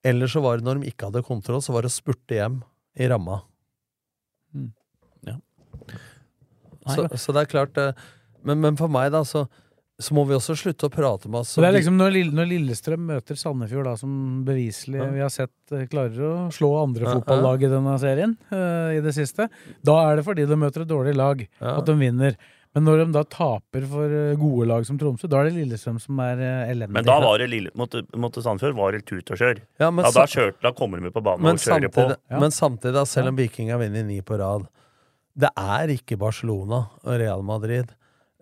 [0.07, 2.61] eller så var det når de ikke hadde kontroll, så var det å spurte hjem
[2.99, 3.41] i ramma.
[4.55, 4.71] Mm.
[5.29, 5.39] Ja.
[6.89, 8.07] Så, så det er klart eh,
[8.47, 9.43] Men, men for meg, da, så,
[9.99, 12.35] så må vi også slutte å prate med oss Så det er liksom når, Lille,
[12.39, 14.13] når Lillestrøm møter Sandefjord, da, som
[14.47, 15.09] beviselig Ja.
[15.11, 17.15] vi har sett eh, klarer å slå andre Ja, ja.
[17.19, 19.49] fotballag i denne serien uh, i det siste,
[19.83, 21.75] da er det fordi de møter et dårlig lag Ja.
[21.81, 22.37] at de vinner.
[22.77, 25.99] Men når de da taper for eh, gode lag som Tromsø, da er det Lillestrøm
[25.99, 26.37] som er
[26.69, 26.95] elendig.
[26.95, 29.63] Men da var det lille, måtte, måtte Sandefjord var det tut og kjør.
[29.83, 32.05] Ja, men da kjørte, da kommer de på banen Men og kjører på.
[32.07, 34.69] samtidig, men samtidig, da, selv om Viking har vunnet ni på rad
[35.35, 37.91] Det er ikke Barcelona og Real Madrid.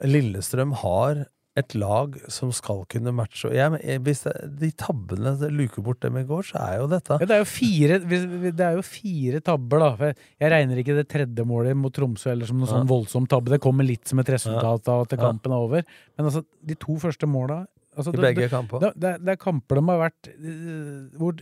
[0.05, 1.25] Lillestrøm har
[1.57, 3.49] et lag som skal kunne matche.
[3.49, 4.25] Og Jeg, hvis
[4.61, 7.49] de tabbene luker bort dem i går, så er jo dette Ja, det er jo
[7.49, 9.91] fire, det er jo fire tabber, da.
[9.97, 13.51] For jeg- regner ikke det tredje målet mot Tromsø eller som noe sånn voldsom tabbe.
[13.57, 15.83] Det kommer litt som et resultat av at kampen er over.
[16.19, 18.79] Men altså, de to første måla altså, I det- begge kamper.
[18.81, 21.33] Det, det, det er kamper de har vært eh, hvor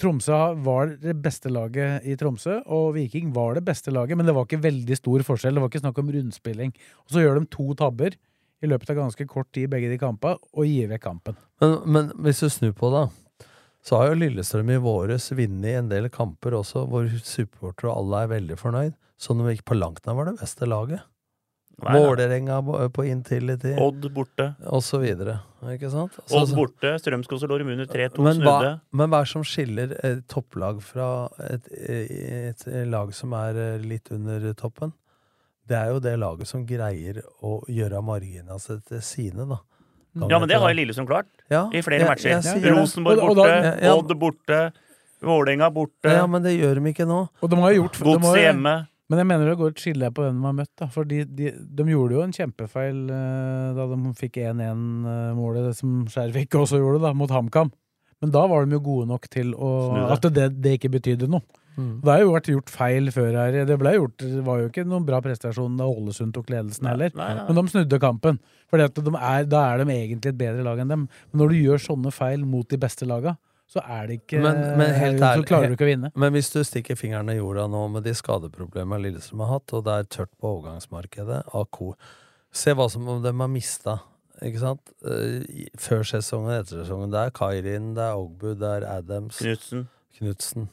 [0.00, 4.34] Tromsø var det beste laget i Tromsø, og Viking var det beste laget, men det
[4.34, 5.54] var ikke veldig stor forskjell.
[5.54, 6.72] Det var ikke snakk om rundspilling.
[7.04, 8.16] Og så gjør de to tabber
[8.62, 11.36] i løpet av ganske kort tid, begge de kampene, og gir vekk kampen.
[11.62, 13.48] Men, men hvis du snur på det, da,
[13.86, 18.24] så har jo Lillestrøm i våres vunnet en del kamper også, hvor supportere og alle
[18.24, 18.96] er veldig fornøyd.
[19.18, 21.06] Så de ikke på langt nær var det beste laget.
[21.78, 22.58] Vålerenga
[22.90, 24.54] på- Intility, Odd borte.
[24.66, 25.40] og så videre.
[25.62, 26.12] Ikke sant?
[26.26, 26.98] Så- Odd borte.
[26.98, 28.80] Strømskog lå i under 3-2, Men hva, snudde.
[28.92, 33.78] men hva er det som skiller et topplag fra et, et, lag som er eh,
[33.78, 34.92] litt under toppen?
[35.68, 39.58] Det er jo det laget som greier å gjøre marginene altså, til sine, da.
[40.18, 41.28] Kan Ja, men det har Lillesund klart.
[41.52, 42.42] Ja, I flere jeg- matcher.
[42.42, 42.72] jeg.
[42.74, 43.94] Rosenborg Og- og da- borte, Ja, ja.
[43.96, 44.72] Odd borte,
[45.20, 47.28] Vålerenga borte, Ja, men det gjør de ikke nå.
[47.42, 48.86] Og de har jo gjort de har Godset hjemme.
[49.10, 50.76] Men jeg mener det går et skille på hvem de har møtt.
[50.76, 56.04] da For de, de, de gjorde jo en kjempefeil eh, da de fikk 1-1-målet, som
[56.06, 57.70] Skjervik også gjorde, da mot HamKam.
[58.20, 61.42] Men da var de jo gode nok til å, at det, det ikke betydde noe.
[61.78, 61.90] Mm.
[62.02, 63.56] Det har jo vært gjort feil før her.
[63.68, 67.12] Det, ble gjort, det var jo ikke noen bra prestasjon da Ålesund tok ledelsen heller.
[67.14, 67.44] Nei, nei.
[67.46, 68.40] Men de snudde kampen.
[68.68, 68.88] For da
[69.28, 71.06] er de egentlig et bedre lag enn dem.
[71.30, 73.36] Men når du gjør sånne feil mot de beste laga,
[73.68, 76.10] så er det ikke Men, men helt Så klarer du ikke å vinne.
[76.16, 79.84] Men hvis du stikker fingeren i jorda nå med de skadeproblemene Lillestrøm har hatt, og
[79.84, 81.92] det er tørt på overgangsmarkedet av ko
[82.58, 83.98] Se hva som om de har mista.
[84.40, 84.92] Ikke sant?
[85.04, 87.12] Eh, Før sesongen, etter sesongen.
[87.12, 89.36] Det er Kairin, det er Ogbu, det er Adams.
[89.42, 89.84] Knutsen.
[90.16, 90.70] Knutsen.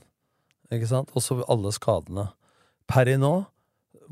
[0.76, 1.12] Ikke sant?
[1.16, 2.30] Og så alle skadene.
[2.92, 3.34] Per i nå,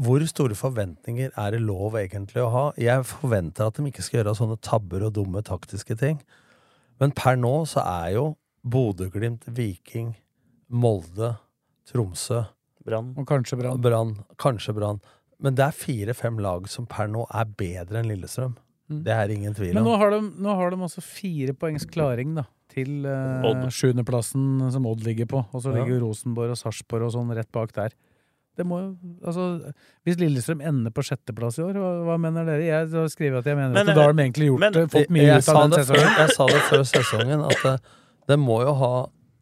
[0.01, 2.63] hvor store forventninger er det lov egentlig å ha?
[2.81, 6.21] Jeg forventer at de ikke skal gjøre sånne tabber og dumme taktiske ting.
[7.01, 8.25] Men per nå så er jo
[8.63, 10.13] Bodø-Glimt, Viking,
[10.73, 11.35] Molde,
[11.89, 12.45] Tromsø
[12.83, 13.13] Brann.
[13.19, 13.81] Og kanskje Brann.
[13.83, 15.01] Brann, kanskje Brann.
[15.43, 18.55] Men det er fire-fem lag som per nå er bedre enn Lillestrøm.
[19.03, 19.79] Det er ingen tvil om.
[19.79, 24.71] Men nå har de, nå har de også fire poengs klaring da, til eh, sjuendeplassen
[24.73, 25.43] som Odd ligger på.
[25.53, 25.83] Og så Ja.
[25.83, 27.93] ligger Rosenborg og Sarpsborg og sånn rett bak der.
[28.55, 28.89] Det må jo,
[29.25, 29.73] altså,
[30.05, 32.61] Hvis Lillestrøm ender på sjetteplass i år, hva, hva mener dere?
[32.67, 35.09] Jeg skriver at jeg mener Men, at da har de egentlig gjort men- det, fått
[35.09, 36.17] mye jeg, ut av den det sesongen.
[36.19, 37.73] jeg sa det før sesongen, at det,
[38.29, 38.91] det må jo ha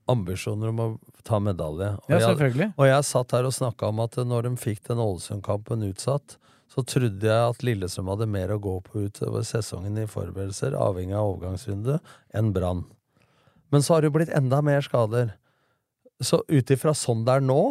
[0.07, 0.87] ambisjoner om å
[1.27, 1.89] ta medalje.
[1.97, 2.73] Og Ja, jeg- selvfølgelig.
[2.77, 6.37] Og jeg satt her og snakka om at når de fikk den Ålesund-kampen utsatt,
[6.71, 11.11] så trodde jeg at Lillestrøm hadde mer å gå på utover sesongen i forberedelser, avhengig
[11.19, 11.99] av overgangsrunde,
[12.33, 12.85] enn Brann.
[13.71, 15.33] Men så har det jo blitt enda mer skader.
[16.21, 17.61] Så ut ifra sånn det er nå,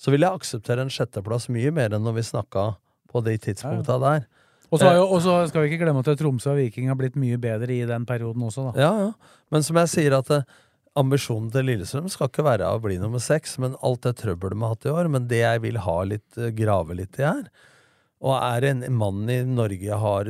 [0.00, 2.64] så vil jeg akseptere en sjetteplass mye mer enn når vi snakka
[3.10, 4.24] på de tidspunkta der.
[4.70, 6.94] Og så har jo- og så skal vi ikke glemme at Tromsø og Viking har
[6.96, 8.80] blitt mye bedre i den perioden også, da.
[8.80, 9.12] Ja, ja.
[9.50, 10.42] Men som jeg sier at eh,
[10.96, 14.60] ambisjonen til Lillestrøm skal ikke være å bli nummer seks, men alt det trøbbelet vi
[14.62, 15.10] har hatt i år.
[15.10, 17.50] Men det jeg vil ha litt, eh, grave litt i her,
[18.22, 20.24] og er en mann i Norge jeg har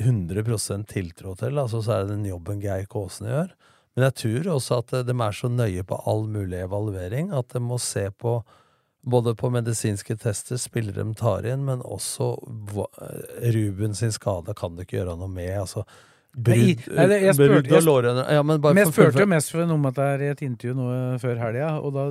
[0.00, 3.52] 100% tiltro til, altså så er det den jobben Geir Kåsene gjør.
[3.96, 7.48] Men jeg tror også at eh, de er så nøye på all mulig evaluering at
[7.52, 8.38] de må se på
[9.02, 12.36] både på medisinske tester, spillere de tar inn, men også
[12.70, 12.86] hva-
[13.50, 15.50] Ruben sin skade kan du ikke gjøre noe med.
[15.64, 15.82] altså
[16.32, 16.78] Brudd,
[17.36, 20.22] spurte- og lårhender ja, men jeg spurte jo mest for noe om at det er
[20.22, 20.86] i et intervju nå
[21.20, 22.06] før helga, og da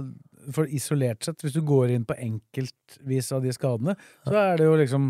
[0.53, 3.95] for isolert sett, hvis du går inn på enkeltvis av de skadene,
[4.27, 5.07] så er det jo liksom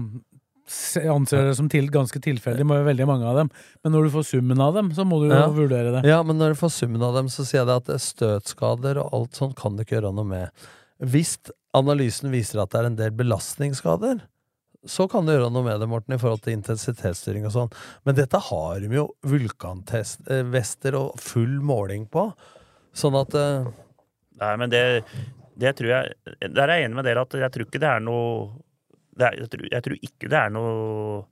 [1.12, 3.50] anser det som til, ganske tilfeldig, det må være veldig mange av dem.
[3.84, 5.48] Men når du får summen av dem, så må du jo Ja.
[5.54, 6.04] vurdere det.
[6.10, 8.06] Ja, men når du får summen av dem, så sier jeg det at det er
[8.08, 10.68] støtskader og alt sånt kan du ikke gjøre noe med.
[11.02, 11.38] Hvis
[11.74, 14.22] analysen viser at det er en del belastningsskader,
[14.88, 17.72] så kan du gjøre noe med det, Morten, i forhold til intensitetsstyring og sånn.
[18.06, 22.32] Men dette har de jo vulkantester og full måling på.
[22.94, 23.70] Sånn at uh...
[24.42, 25.04] Nei, men det,
[25.62, 26.16] det tror jeg
[26.50, 28.50] Der er jeg enig med dere at jeg tror ikke det er noe
[29.20, 31.26] er, jeg, tror, jeg tror ikke det er noe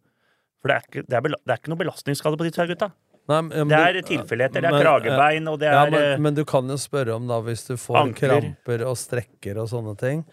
[0.60, 2.90] For det er ikke, det er, bela, det er ikke noe belastningsskade på disse gutta.
[3.30, 4.62] Nei, men- det er tilfelligheter, tilfeldigheter.
[4.62, 7.16] Det er men- kragebein, og det ja, er men, eh, men du kan jo spørre
[7.16, 8.34] om, da, hvis du får anker.
[8.42, 10.26] kramper og strekker og sånne ting,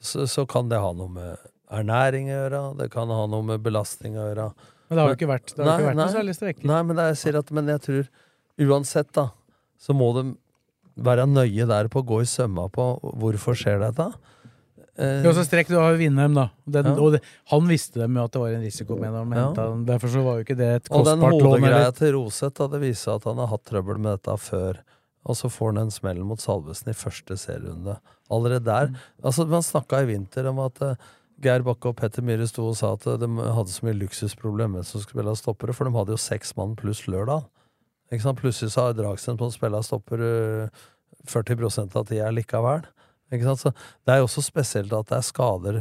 [0.00, 1.36] så, så kan det ha noe med
[1.70, 4.54] ernæring å gjøre, det kan ha noe med belastning å gjøre.
[4.88, 6.64] Men det har jo ikke vært, det har jo ikke vært noe særlig strekking.
[6.70, 8.08] Nei, men jeg sier at, men jeg tror
[8.70, 9.30] uansett, da,
[9.76, 10.36] så må de
[10.96, 12.86] være nøye der på å gå i sømma på
[13.18, 14.06] hvorfor skjer dette.
[14.98, 16.48] Eh, Ja, så strekk, du har jo Vindheim, da.
[16.64, 16.94] Den, Ja.
[16.96, 17.20] og det,
[17.52, 19.32] han visste dem jo at det var en risiko med dem.
[19.32, 19.52] Ja.
[19.92, 23.16] Derfor så var jo ikke det et Og den kostbart hodegreia til Roseth, det viser
[23.16, 24.80] at han har hatt trøbbel med dette før.
[25.26, 27.98] Og så får han en smell mot Salvesen i første serierunde.
[28.30, 28.94] Allerede der.
[29.22, 30.94] Altså, Man snakka i vinter om at uh,
[31.42, 34.86] Geir Bakke og Petter Myhre sto og sa at eh, de hadde så mye luksusproblemer
[34.86, 37.44] som skulle spille stoppere, for de hadde jo seks mann pluss lørdag.
[38.38, 40.68] Plutselig så har Dragsen på å spille stopper eh,
[41.28, 42.86] 40 av tida likevel.
[43.32, 43.62] Ikke sant?
[43.62, 43.72] Så
[44.06, 45.80] det er jo også spesielt at det er skader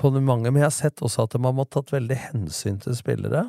[0.00, 2.96] på mange, men jeg har sett også at de har måttet tatt veldig hensyn til
[2.98, 3.44] spillere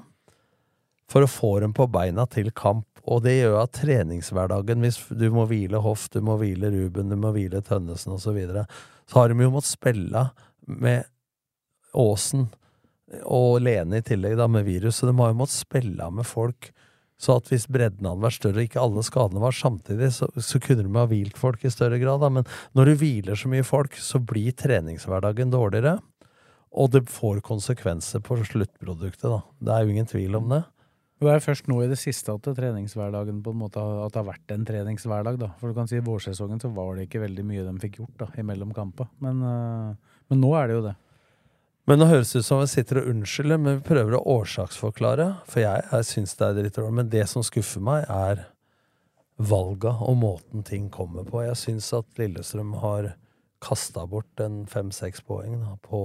[1.10, 2.88] for å få dem på beina til kamp.
[3.06, 7.18] Og det gjør at treningshverdagen, hvis du må hvile Hoff, du må hvile Ruben, du
[7.22, 8.66] må hvile Tønnesen osv., så, videre,
[9.10, 10.24] så har de jo måttet spille
[10.66, 11.06] med
[11.96, 12.48] Åsen
[13.30, 14.98] og Lene i tillegg, da, med virus.
[15.00, 16.72] Så de har jo måttet spille med folk.
[17.22, 20.60] Så at hvis bredden hadde vært større, og ikke alle skadene var samtidig, så, så
[20.64, 22.20] kunne de ha hvilt folk i større grad.
[22.24, 22.32] Da.
[22.40, 25.98] Men når du hviler så mye folk, så blir treningshverdagen dårligere.
[26.76, 29.40] Og det får konsekvenser på sluttproduktet, da.
[29.64, 30.66] Det er jo ingen tvil om det.
[31.24, 34.20] Det er først nå i det siste at det treningshverdagen på en måte at det
[34.20, 35.40] har vært en treningshverdag.
[35.40, 35.54] da.
[35.62, 38.18] For du kan si I vårsesongen så var det ikke veldig mye de fikk gjort
[38.20, 39.08] da, imellom kampa.
[39.24, 40.96] Men, øh, men nå er det jo det.
[41.86, 45.28] Men det høres ut som vi sitter og unnskylder, men vi prøver å årsaksforklare.
[45.50, 46.96] For jeg, jeg syns det er dritt dårlig.
[46.98, 48.48] Men det som skuffer meg, er
[49.38, 51.44] valga og måten ting kommer på.
[51.46, 53.12] Jeg syns at Lillestrøm har
[53.66, 56.02] kasta bort en fem-seks poeng da, på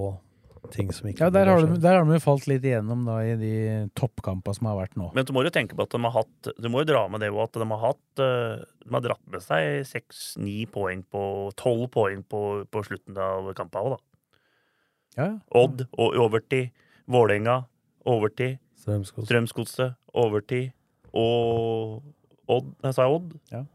[0.69, 3.33] ting som ikke Ja, der har, de, der har de falt litt igjennom da i
[3.39, 3.55] de
[3.97, 5.09] toppkampene som har vært nå.
[5.17, 7.23] Men du må jo tenke på at de har hatt Du må jo dra med
[7.23, 11.23] det jo at de har hatt eh, De har dratt med seg seks-ni poeng på
[11.59, 14.10] Tolv poeng på, på slutten av kampen òg, da.
[15.17, 15.39] Ja, ja.
[15.59, 16.71] Odd og overtid.
[17.11, 17.63] Vålerenga
[18.07, 18.57] overtid.
[18.81, 19.95] Strømsgodset.
[20.17, 20.71] Overtid.
[21.13, 22.01] Og
[22.51, 23.35] Odd Jeg sa Odd?
[23.51, 23.65] Ja.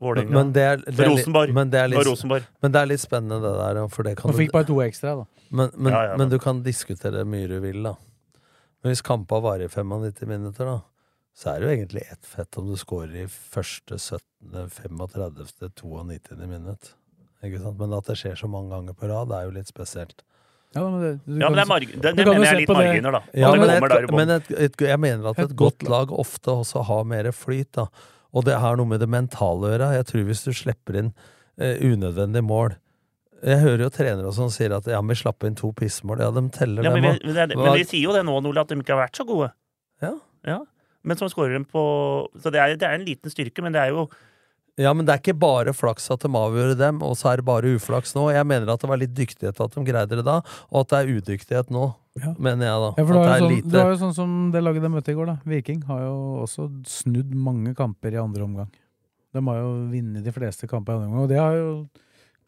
[0.00, 0.32] Vålerenga.
[0.32, 1.52] Men det er, det er Rosenborg.
[1.54, 2.46] Men det er litt, Rosenborg.
[2.62, 3.80] men det er litt spennende, det der.
[3.92, 5.26] For det kan Og du, bare to ekstra, da.
[5.50, 7.94] men, men, Ja, ja, men men- du kan diskutere mye du vil, da.
[8.82, 10.78] Men hvis kampa varer i 95 minutter, da,
[11.36, 16.46] så er det jo egentlig ett fett om du scorer i første, 17., 35., 92.
[16.48, 16.94] minutt.
[17.44, 17.78] Ikke sant?
[17.78, 20.22] Men at det skjer så mange ganger på rad, det er jo litt spesielt.
[20.74, 22.68] Ja, men det, du Ja, men det er marg det, det mener jeg er litt
[22.70, 23.20] på det- marginer, da.
[23.34, 26.52] Ja, men, et, men et, et, jeg mener at et, Et godt godt lag ofte
[26.52, 27.88] også har mer flyt, da.
[28.30, 29.88] Og det har noe med det mentale å gjøre.
[29.98, 31.08] Jeg tror hvis du slipper inn
[31.58, 32.76] eh, unødvendig mål
[33.42, 36.20] Jeg hører jo trenere og sånn sier at ja, vi slapp inn to pissmål.
[36.22, 38.60] Ja, de teller Ja, men, dem men, det, men vi sier jo det nå, Nole,
[38.60, 39.50] at de ikke har vært så gode.
[40.46, 40.58] Ja.
[41.02, 41.82] Men så skårer de på
[42.38, 44.06] Så det er, det er en liten styrke, men det er jo
[44.78, 47.44] Ja, men det er ikke bare flaks at de avgjorde dem, og så er det
[47.48, 48.28] bare uflaks nå.
[48.32, 50.36] Jeg mener at det var litt dyktighet at de greide det da,
[50.70, 52.34] og at det er udyktighet nå, Ja.
[52.38, 52.90] mener jeg da.
[52.96, 55.12] Ja, for det er sånn, lite det var jo sånn som det laget de møtte
[55.12, 55.36] i går, da.
[55.44, 56.14] Viking har jo
[56.44, 58.70] også snudd mange kamper i andre omgang.
[59.34, 61.88] De har jo vunnet de fleste kamper i andre omgang, og det har jo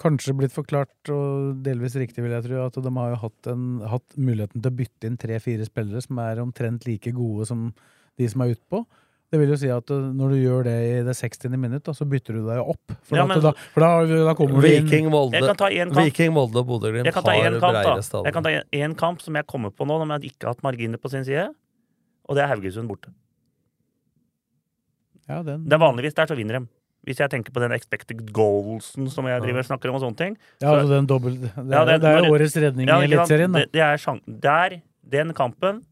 [0.03, 3.67] kanskje blitt forklart, og delvis riktig, vil jeg tro, at de har jo hatt, en,
[3.87, 7.69] hatt muligheten til å bytte inn tre-fire spillere som er omtrent like gode som
[8.19, 8.85] de som er utpå.
[9.33, 11.55] Det vil jo si at uh, når du gjør det i det 60.
[11.57, 12.93] minutt, da, så bytter du deg opp.
[13.09, 13.89] For, Ja, men- da, for da,
[14.29, 16.05] da kommer du inn Viking, Molde, Jeg kan ta én kamp.
[16.05, 18.27] Viking, Molde og Bodø-Glimt har breiere stadion.
[18.29, 20.63] Jeg kan ta én kamp som jeg kommer på nå, når jeg ikke har hatt
[20.67, 21.47] marginer på sin side.
[22.29, 23.09] Og det er Haugesund borte.
[25.29, 26.69] ja, den, Det er vanligvis der så vinner de.
[27.09, 30.17] Hvis jeg tenker på den expected goalsen som jeg driver og snakker om og sånne
[30.21, 30.37] ting.
[30.61, 33.09] ja, altså den dobbelt, det, Ja, er, det- det er årets redning Ja, i?
[33.09, 33.59] Eliteserien, da.
[33.65, 35.83] Det, det er Der, den kampen,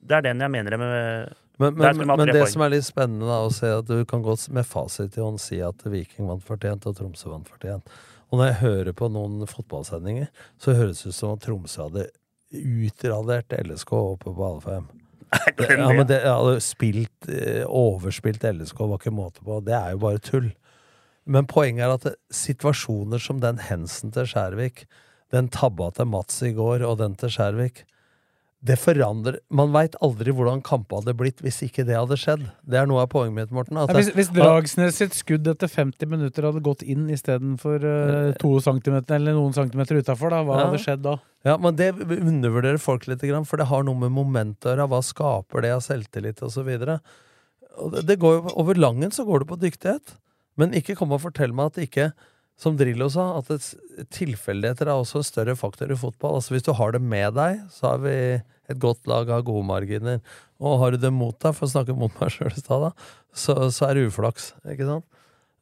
[0.00, 2.52] det er den jeg mener det med Men, men, men det poeng.
[2.52, 5.40] som er litt spennende, da, å se at du kan godt med fasit i hånd
[5.42, 7.90] si at Viking vant fortjent, og Tromsø vant fortjent.
[8.28, 10.28] Og når jeg hører på noen fotballsendinger,
[10.62, 12.06] så høres det ut som at Tromsø hadde
[12.54, 14.88] utradert LSK oppe på Alfheim.
[15.58, 19.58] Ja, men det ja, hadde spilt, eh, overspilt LSK, var ikke måte på.
[19.66, 20.48] Det er jo bare tull.
[21.28, 24.86] Men poenget er at situasjoner som den hensen til Skjærvik,
[25.34, 27.82] den tabba til Mats i går, og den til Skjærvik
[28.58, 32.42] det forandrer Man veit aldri hvordan kampen hadde blitt hvis ikke det hadde skjedd.
[32.66, 33.78] Det er noe av poenget mitt, Morten.
[33.78, 38.56] Ja, hvis, hvis Dragsnes sitt skudd etter 50 minutter hadde gått inn istedenfor uh, to
[38.64, 40.64] centimeter eller noen centimeter utafor, hva Ja.
[40.66, 41.16] hadde skjedd da?
[41.46, 44.88] Ja, men det undervurderer folk litt, for det har noe med momentet å gjøre.
[44.90, 46.66] Hva skaper det av selvtillit, osv.
[47.78, 50.16] Over langen så går det på dyktighet.
[50.58, 52.08] Men ikke kom og fortell meg at det ikke,
[52.58, 53.50] som Drillo sa, at
[54.14, 56.38] tilfeldigheter er også en større faktor i fotball.
[56.40, 58.14] Altså Hvis du har det med deg, så har vi
[58.68, 60.18] et godt lag av gode marginer.
[60.58, 62.90] Og har du det mot deg, for å snakke mot meg sjøl i stad,
[63.30, 64.52] så, så er det uflaks.
[64.74, 65.06] Ikke sant?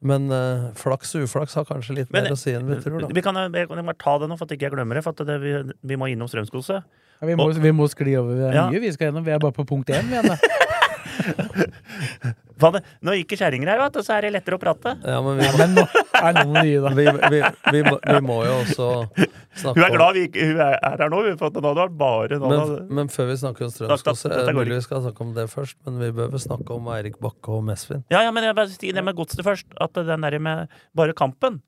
[0.05, 2.99] Men uh, flaks og uflaks har kanskje litt Men, mer å si enn vi tror,
[3.01, 3.09] da.
[3.13, 5.05] Vi kan, jeg kan bare ta det nå, for at ikke jeg glemmer det.
[5.05, 5.53] For at det, vi,
[5.93, 6.81] vi må innom Strømskose.
[7.17, 8.37] Ja, vi, må, vi må skli over.
[8.37, 8.67] Det er Ja.
[8.69, 9.25] mye vi skal gjennom.
[9.25, 10.05] Vi er bare på punkt én.
[10.05, 10.21] Vi,
[13.05, 14.95] Nå gikk det kjerringer her, vet du, så er det lettere å prate.
[15.05, 16.91] Ja, men vi, ja, men er noen nye, da.
[16.97, 17.41] vi, vi,
[17.75, 20.77] vi, må, vi må jo også snakke om Hun er glad vi ikke, hun er
[20.77, 23.73] er her nå, for nå hadde vært bare nå men, men før vi snakker om
[23.75, 25.77] Strømskog, så er det mulig vi skal snakke om det først.
[25.85, 28.03] Men vi bør vel snakke om Eirik Bakke og Mesvin.
[28.13, 29.69] Ja, ja, men jeg bare sier det med godset først.
[29.83, 31.61] At den der med bare kampen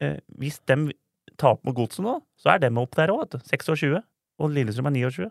[0.00, 0.94] eh, Hvis de
[1.40, 3.48] taper mot godset nå, så er de opp der òg, vet du.
[3.52, 4.04] 26.
[4.40, 5.30] Og Lillestrøm er 29.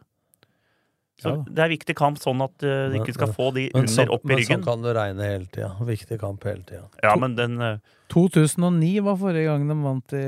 [1.22, 1.46] Så Ja.
[1.46, 4.08] det er viktig kamp, sånn at du de ikke skal få de Men, under så,
[4.12, 5.70] opp i men sånn kan du regne hele tida.
[5.86, 6.88] Viktig kamp hele tida.
[7.04, 7.78] Ja, men den eh,
[8.10, 10.26] 2009 var forrige gang de vant i,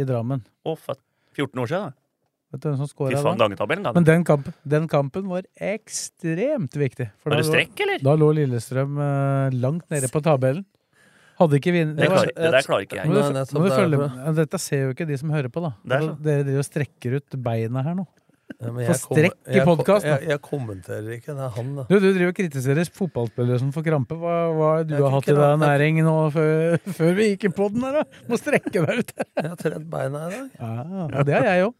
[0.00, 0.44] i Drammen.
[0.64, 1.00] Å, faen.
[1.34, 2.00] 14 år siden, da.
[2.54, 3.34] Vet du hvem som scora
[3.82, 3.92] da?
[3.96, 7.08] Men den kampen, den kampen var ekstremt viktig.
[7.18, 8.04] For Var det strekk, eller?
[8.06, 10.62] Da lå Lillestrøm uh, langt nede på tabellen.
[11.34, 12.08] Hadde ikke vunnet Det,
[12.38, 13.32] det der klarer ikke Må jeg.
[13.34, 15.72] du, må du det er følge, dette ser jo ikke de som hører på, da.
[15.82, 16.20] Det sånn.
[16.22, 18.04] dere driver og strekker ut beina her nå.
[18.54, 19.94] Få strekk i da.
[20.04, 21.32] Jeg, jeg kommenterer ikke.
[21.32, 21.84] Det er han, da.
[21.88, 24.18] Du, du driver og kritiserer fotballspillere som får krampe.
[24.20, 27.30] Hva, hva har du Jeg har fikk hatt i deg næring nå før, før vi
[27.32, 28.22] gikk i poden her, da?
[28.28, 29.14] Må strekke deg ut.
[29.40, 30.46] Jeg har trent beina i dag.
[30.60, 30.74] Ja,
[31.08, 31.74] ja, det har jeg òg.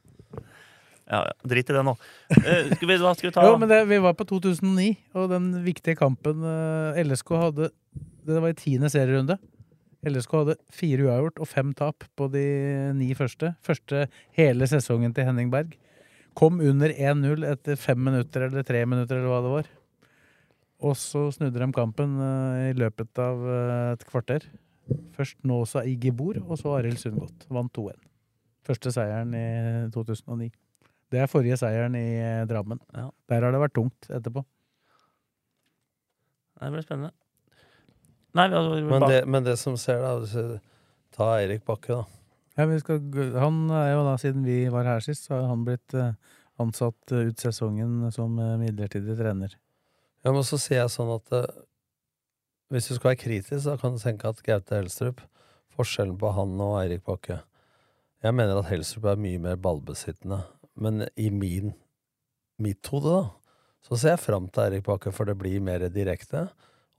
[1.04, 1.20] Ja.
[1.44, 1.94] Drit i det nå.
[2.32, 3.44] Eh, skal vi, hva skal vi ta?
[3.44, 4.88] Jo, men det, vi var på 2009,
[5.20, 7.68] og den viktige kampen eh, LSK hadde
[8.24, 9.36] Det var i tiende serierunde.
[10.04, 12.44] LSK hadde fire uavgjort og fem tap på de
[12.96, 13.54] ni første.
[13.64, 14.06] Første
[14.36, 15.76] hele sesongen til Henning Berg.
[16.34, 19.70] Kom under 1-0 etter fem minutter eller tre minutter, eller hva det var.
[20.84, 24.48] Og så snudde de kampen eh, i løpet av eh, et kvarter.
[25.14, 27.46] Først Nåsa Igibor, og så Arild Sundgodt.
[27.54, 27.96] Vant 2-1.
[28.66, 29.46] Første seieren i
[29.94, 30.50] 2009.
[31.12, 32.82] Det er forrige seieren i eh, Drammen.
[32.96, 33.08] Ja.
[33.30, 34.42] Der har det vært tungt etterpå.
[36.58, 37.12] Det blir spennende.
[38.34, 40.58] Nei, vi har Men det, men det som ser, da
[41.14, 42.23] Ta Eirik Bakke, da.
[42.54, 43.02] Ja, skal,
[43.34, 46.14] han er jo da, siden vi var her sist, så har han blitt eh,
[46.62, 49.56] ansatt eh, ut sesongen som eh, midlertidig trener.
[50.22, 51.32] Ja, men så sier jeg sånn at
[52.72, 55.20] hvis du skal være kritisk, så kan du tenke at Gaute Helstrup
[55.74, 57.40] Forskjellen på han og Eirik Bakke
[58.22, 60.40] Jeg mener at Helstrup er mye mer ballbesittende.
[60.80, 61.74] Men i min
[62.62, 66.46] mitt hode, da, så ser jeg fram til Eirik Bakke, for det blir mer direkte.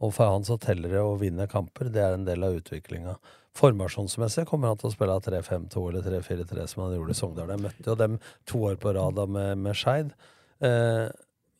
[0.03, 1.89] Og for han så teller det å vinne kamper.
[1.89, 3.15] Det er en del av utviklinga.
[3.55, 7.53] Formasjonsmessig kommer han til å spille 3-5-2 eller 3-4-3 som han gjorde i Sogndal.
[7.53, 8.17] Jeg møtte jo dem
[8.49, 10.11] to år på rad med, med Skeid.
[10.59, 11.07] Eh,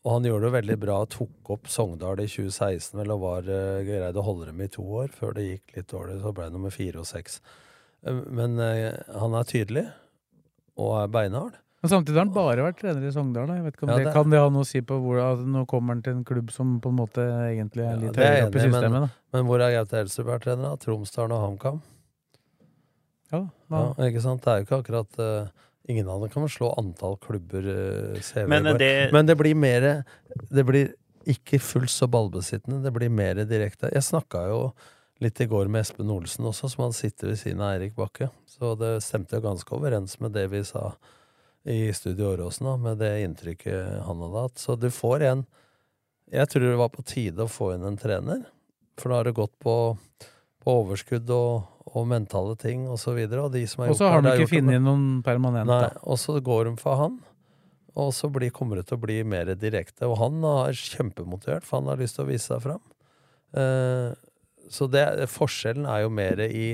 [0.06, 0.98] og han gjorde det veldig bra.
[1.10, 4.84] Tok opp Sogndal i 2016 vel, og var, eh, greide å holde dem i to
[5.02, 6.20] år før det gikk litt dårlig.
[6.22, 7.40] Så ble det nummer fire og seks.
[8.06, 9.88] Eh, men eh, han er tydelig
[10.78, 11.58] og er beinhard.
[11.86, 13.52] Men samtidig har han bare vært trener i Sogndal.
[13.54, 15.20] Jeg vet ikke om Ja, det, det- Kan det ha noe å si på hvor
[15.46, 17.22] nå kommer han til en klubb som på en måte
[17.54, 18.92] egentlig er litt ja, er høyere oppe i systemet?
[18.92, 19.10] men, da?
[19.38, 20.64] men hvor er Gaute Helstrup vært trener?
[20.72, 20.76] da?
[20.82, 21.82] Tromsdalen og HamKam?
[23.32, 24.42] Ja, Ja, ikke sant?
[24.46, 25.48] Det er jo ikke akkurat uh,
[25.90, 30.04] Ingen av dem kan slå antall klubber uh, CV Men, det- Men det blir mer
[30.50, 30.94] Det blir
[31.26, 33.90] ikke fullt så ballbesittende, det blir mer direkte.
[33.92, 34.60] Jeg snakka jo
[35.24, 38.28] litt i går med Espen Olsen også, som han sitter ved siden av Eirik Bakke.
[38.46, 40.92] Så det stemte jo ganske overens med det vi sa
[41.66, 44.60] i Studio Åråsen, da, med det inntrykket han hadde hatt.
[44.62, 45.46] Så du får en
[46.32, 48.42] Jeg tror det var på tide å få inn en trener,
[48.98, 49.76] for da har det gått på,
[50.64, 53.46] på overskudd og, og mentale ting og så videre.
[53.46, 55.70] Og de som har gjort har det, har ikke gjort det funnet noen permanent.
[55.70, 57.20] Nei, og så går de for han.
[57.96, 60.10] Og så blir, kommer det til å bli mer direkte.
[60.10, 62.82] Og han er kjempemotivert, for han har lyst til å vise seg fram.
[63.56, 64.12] Uh,
[64.74, 66.68] så det, forskjellen er jo mer i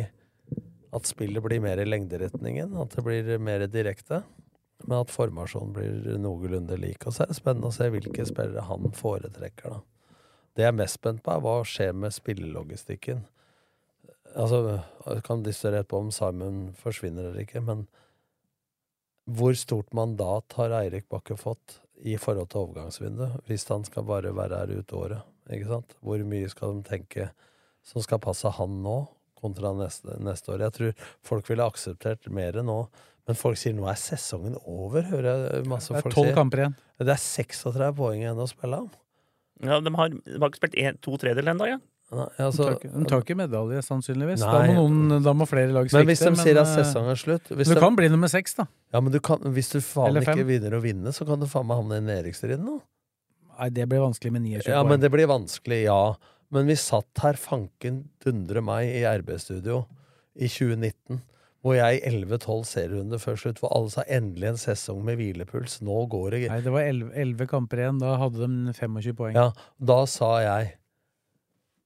[0.92, 4.24] at spillet blir mer i lengderetningen, at det blir mer direkte.
[4.88, 7.06] Men at formasjonen blir noenlunde lik.
[7.06, 9.82] Og så er det spennende å se hvilke spillere han foretrekker, da.
[10.52, 13.22] Det jeg er mest spent på, er hva skjer med spillelogistikken.
[14.36, 17.86] Altså, jeg kan diskutere på om Simon forsvinner eller ikke, men
[19.32, 24.34] hvor stort mandat har Eirik Bakke fått i forhold til overgangsvinduet, hvis han skal bare
[24.36, 25.28] være her ut året?
[25.52, 25.96] Ikke sant?
[26.02, 27.28] Hvor mye skal de tenke
[27.86, 28.98] som skal passe han nå,
[29.42, 30.66] kontra neste, neste år?
[30.68, 32.80] Jeg tror folk ville akseptert mer nå.
[33.30, 36.76] Men folk sier nå er sesongen over, hører jeg masse Det er tolv kamper igjen.
[37.02, 38.90] Det er 36 poeng igjen å spille om.
[39.62, 41.80] Ja, de har, de har ikke spilt en, to tredjedeler ennå, ja.
[42.12, 44.42] Nei, De altså, tar, ikke, de tar ikke medalje, sannsynligvis.
[44.44, 44.52] Nei.
[44.52, 46.02] Da, må noen, da må flere lag svikte.
[46.02, 48.28] men hvis de sier at eh, sesongen er slutt hvis Du de- kan bli nummer
[48.34, 48.66] seks, da.
[48.92, 51.70] Ja, men du kan, hvis du faen ikke vinner å vinne, så kan du faen
[51.70, 52.82] meg havne i nedrykksstriden nå.
[53.62, 54.90] Nei, det blir vanskelig med 29 Ja, poeng.
[54.92, 56.02] men det blir vanskelig, ja.
[56.52, 59.86] Men vi satt her fanken dundre meg i RB-studio
[60.36, 61.22] i 2019,
[61.62, 65.80] hvor jeg 11-12 serierunder før slutt, hvor alle sa endelig en sesong med hvilepuls.
[65.86, 68.00] Nå går det Nei, det var 11, 11 kamper igjen.
[68.02, 69.36] Da hadde de 25 poeng.
[69.38, 70.72] Ja, da sa jeg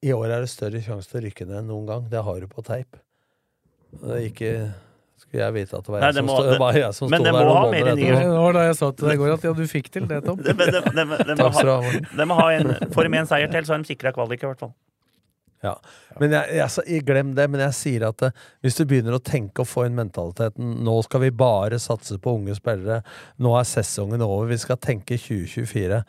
[0.06, 2.08] i år er det større sjanse til å rykke ned enn noen gang.
[2.12, 3.00] Det har du på teip.
[4.00, 4.52] Det er ikke
[5.16, 6.94] Skulle jeg vite at det var Nei, jeg det som, må- stod, det- det jeg
[6.98, 8.32] som men det der må noen ha mer enn nye- etterpå.
[8.36, 10.18] Det var da jeg sa til deg i går at ja, du fikk til det,
[10.26, 10.38] Tom.
[10.44, 13.30] De, de, de, må Takk skal du ha, de må ha en, får de en
[13.32, 14.74] seier til, så har de sikra kvalik, i hvert fall.
[15.66, 15.74] Ja.
[16.22, 19.24] Men jeg, jeg, jeg, glem det, men jeg sier at eh, hvis du begynner å
[19.24, 23.02] tenke og få inn mentaliteten Nå skal vi bare satse på unge spillere.
[23.42, 24.48] Nå er sesongen over.
[24.52, 26.04] Vi skal tenke 2024.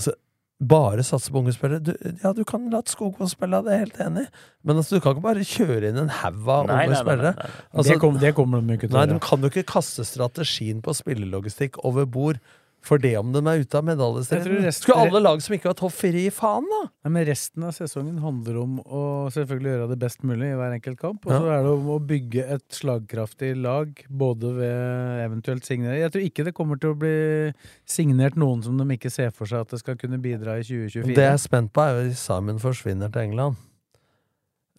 [0.00, 0.16] Altså,
[0.60, 1.80] bare satse på unge spillere.
[1.80, 1.92] Du,
[2.24, 4.30] ja, du kan la Skogvold spille, det er jeg helt enig i.
[4.66, 7.00] Men altså, du kan ikke bare kjøre inn en haug av Nei, unge nei, nei,
[7.00, 7.32] spillere.
[7.70, 9.16] Altså, det, kom, det kommer de ikke til Nei, gjøre.
[9.16, 12.42] de kan jo ikke kaste strategien på spillelogistikk over bord
[12.82, 14.62] for det om de er ute av medaljestriden.
[14.64, 16.88] resten- Skulle alle lag som ikke har topp fire, gi faen, da?
[17.04, 19.02] Nei, men resten av sesongen handler om å
[19.34, 21.26] selvfølgelig gjøre det best mulig i hver enkelt kamp.
[21.26, 21.40] Og Ja.
[21.40, 26.24] så er det om å bygge et slagkraftig lag, både ved eventuelt signering Jeg tror
[26.30, 27.52] ikke det kommer til å bli
[27.86, 31.14] signert noen som de ikke ser for seg at det skal kunne bidra i 2024.
[31.14, 33.56] Det jeg er spent på, er hvis Simon forsvinner til England.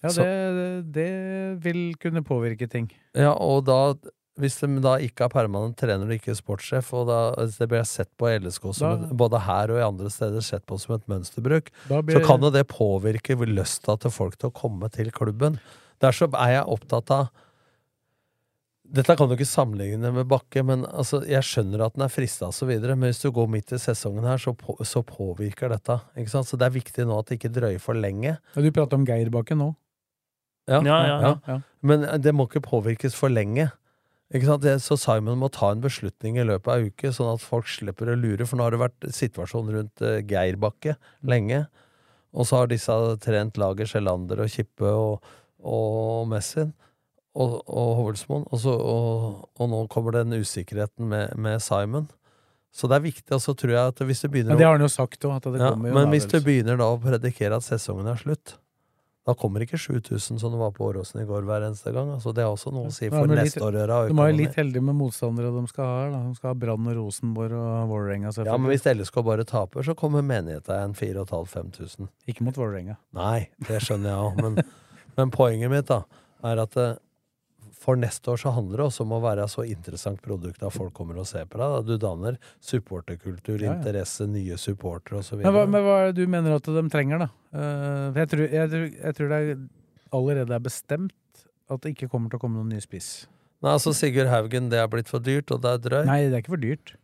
[0.03, 2.89] ja, det, det vil kunne påvirke ting.
[3.13, 3.93] Ja, og da
[4.39, 7.67] hvis de da ikke er permanent trener og ikke er sportssjef, og da altså, det
[7.73, 10.79] blir sett på LSK som Da- et, både her og i andre steder sett på
[10.79, 14.89] som et mønsterbruk, blir, så kan jo det påvirke lysta til folk til å komme
[14.91, 15.59] til klubben.
[16.01, 17.29] Derfor er jeg opptatt av
[18.91, 22.49] Dette kan du ikke sammenligne med Bakke, men altså, jeg skjønner at den er frista
[22.49, 25.95] osv., men hvis du går midt i sesongen her, så, på, så påvirker dette.
[26.19, 26.49] Ikke sant?
[26.49, 28.33] Så det er viktig nå at det ikke drøyer for lenge.
[28.55, 29.69] Ja, Du prater om Geirbakken nå.
[30.67, 31.31] Ja, Ja, ja, ja.
[31.47, 31.55] Ja.
[31.81, 33.69] Men det må ikke påvirkes for lenge.
[34.31, 38.13] Så Simon må ta en beslutning i løpet av en uke, sånn at folk slipper
[38.13, 38.47] å lure.
[38.47, 40.95] For nå har det vært situasjon rundt Geirbakke Geir Bakke
[41.27, 41.65] lenge.
[42.31, 46.71] Og så har disse trent laget Sjelander og Kippe og, og Messin
[47.35, 52.09] og, og Hovelsmoen, og, og, og nå kommer den usikkerheten med, med Simon.
[52.71, 54.77] Så det er viktig, og så tror jeg at hvis du begynner Men det har
[54.77, 58.19] han jo sagt òg, ja, Men hvis du begynner da å predikere at sesongen er
[58.19, 58.55] slutt,
[59.27, 62.09] da kommer ikke 7000 som det var på Åråsen i går hver eneste gang.
[62.15, 64.07] Altså, det er også noe å si for neste litt- år.
[64.09, 66.11] De er litt heldige med motstandere de skal ha her.
[66.15, 66.21] da.
[66.29, 69.93] De skal ha Brann og Rosenborg og Vålerenga, Ja, men hvis LSK bare taper, så
[69.95, 70.95] kommer menigheten igjen
[71.27, 72.09] 4500-5000.
[72.27, 72.97] Ikke mot Vålerenga.
[73.13, 74.63] Nei, det skjønner jeg òg, men,
[75.17, 76.01] men poenget mitt da
[76.43, 76.95] er at eh,
[77.81, 80.93] for neste år så handler det også om å være så interessant produkt at folk
[80.93, 81.87] kommer og ser på deg.
[81.87, 83.77] Du danner supporterkultur, Ja, ja.
[83.79, 85.41] interesse, nye supportere osv.
[85.41, 87.29] Men hva, men hva er det du mener at de trenger, da?
[87.51, 89.63] Eh, for jeg, tror, jeg, jeg tror det er,
[90.13, 93.11] allerede er bestemt at det ikke kommer til å komme noen ny spiss.
[93.61, 96.07] Nei, altså Sigurd Haugen, det er blitt for dyrt, og det er drøyt.
[96.09, 96.95] Nei, det er ikke for dyrt.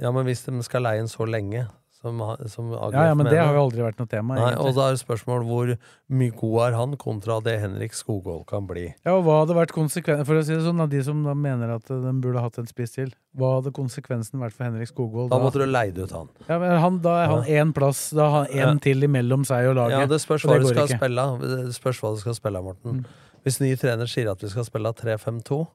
[0.00, 1.66] Ja, men hvis de skal leie en så lenge,
[2.00, 4.36] som, som Ja, ja, men det har jo aldri vært noe tema.
[4.38, 5.72] Nei, og da er det spørsmål hvor
[6.08, 8.86] mye god er han kontra det Henrik Skogholt kan bli.
[9.04, 11.34] Ja, og hva hadde vært konsekvensen For å si det sånn, av de som da
[11.36, 15.28] mener at de burde hatt en spiss til, hva hadde konsekvensen vært for Henrik Skogholt?
[15.32, 16.30] Da måtte du leide ut han.
[16.48, 18.74] Ja, men han, Da er han én plass, da har han én Ja.
[18.88, 19.98] til imellom seg og laget.
[20.00, 20.98] Ja, det spørs hva du skal ikke.
[21.02, 21.26] spille.
[21.68, 23.02] Det spørs hva du skal spille, Morten.
[23.04, 23.04] Mm.
[23.44, 25.66] Hvis ny trener sier at vi skal spille 3-5-2,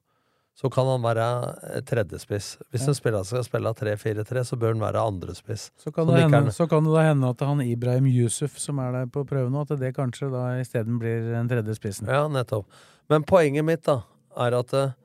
[0.55, 1.25] så kan han være
[1.75, 2.53] eh, tredjespiss.
[2.71, 2.91] Hvis Ja.
[2.93, 5.69] en spiller skal spille 3-4-3, så bør han være andrespiss.
[5.77, 8.91] Så kan, det hende, så kan det da hende at han Ibrahim Yusuf, som er
[8.91, 12.07] der på prøve nå, at det kanskje da isteden blir den tredje spissen.
[12.07, 12.65] Ja, nettopp.
[13.11, 14.01] Men poenget mitt da,
[14.37, 14.95] er at eh,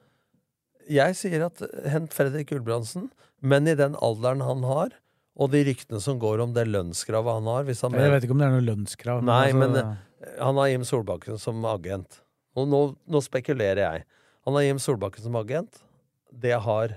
[0.91, 3.11] jeg sier at eh, hent Fredrik Gulbrandsen,
[3.43, 4.95] men i den alderen han har,
[5.41, 8.35] og de ryktene som går om det lønnskravet han har hvis han Jeg vet ikke
[8.35, 9.23] om det er noe lønnskrav.
[9.25, 12.19] Nei, altså, men han har Jim Solbakken som agent.
[12.59, 14.05] Og nå, nå spekulerer jeg.
[14.47, 15.83] Han har Jim Solbakken som agent.
[16.31, 16.97] Det har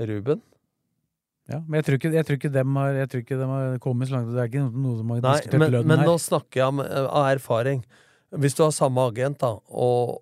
[0.00, 0.40] Ruben.
[1.50, 3.78] ja, men jeg tror, ikke, jeg, tror ikke dem har, jeg tror ikke dem har
[3.82, 4.32] kommet så langt.
[4.32, 6.08] Det er ikke noe som har Nei, diskutert men, lønnen men her.
[6.08, 7.84] nå snakker jeg om, eh, av erfaring.
[8.40, 10.20] Hvis du har samme agent, da, og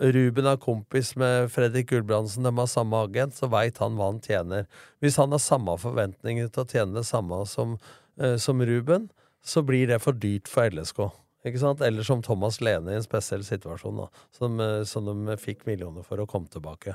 [0.00, 4.20] Ruben er kompis med Fredrik Gulbrandsen, de har samme agent, så veit han hva han
[4.24, 4.64] tjener.
[5.04, 7.76] Hvis han har samme forventninger til å tjene det samme som,
[8.18, 9.10] eh, som Ruben,
[9.44, 11.10] så blir det for dyrt for LSK.
[11.46, 11.80] Ikke sant?
[11.80, 16.04] Eller som Thomas Lene i en spesiell situasjon, da, som, eh, som de fikk millioner
[16.04, 16.94] for å komme tilbake.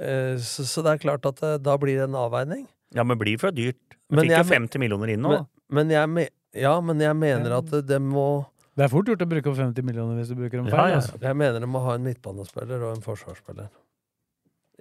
[0.00, 2.66] Eh, Så, så det er klart at eh, da blir det en avveining.
[2.96, 3.76] Ja, men blir for dyrt.
[4.08, 5.30] Du fikk jeg jo men- 50 millioner inn nå.
[5.68, 6.30] Men, men jeg,
[6.62, 8.46] ja, men jeg mener at det må
[8.76, 10.90] Det er fort gjort å bruke opp 50 millioner hvis du bruker dem feil.
[10.94, 10.96] ja.
[11.00, 11.18] Altså.
[11.20, 13.68] Jeg mener det må ha en midtbanespiller og en forsvarsspiller.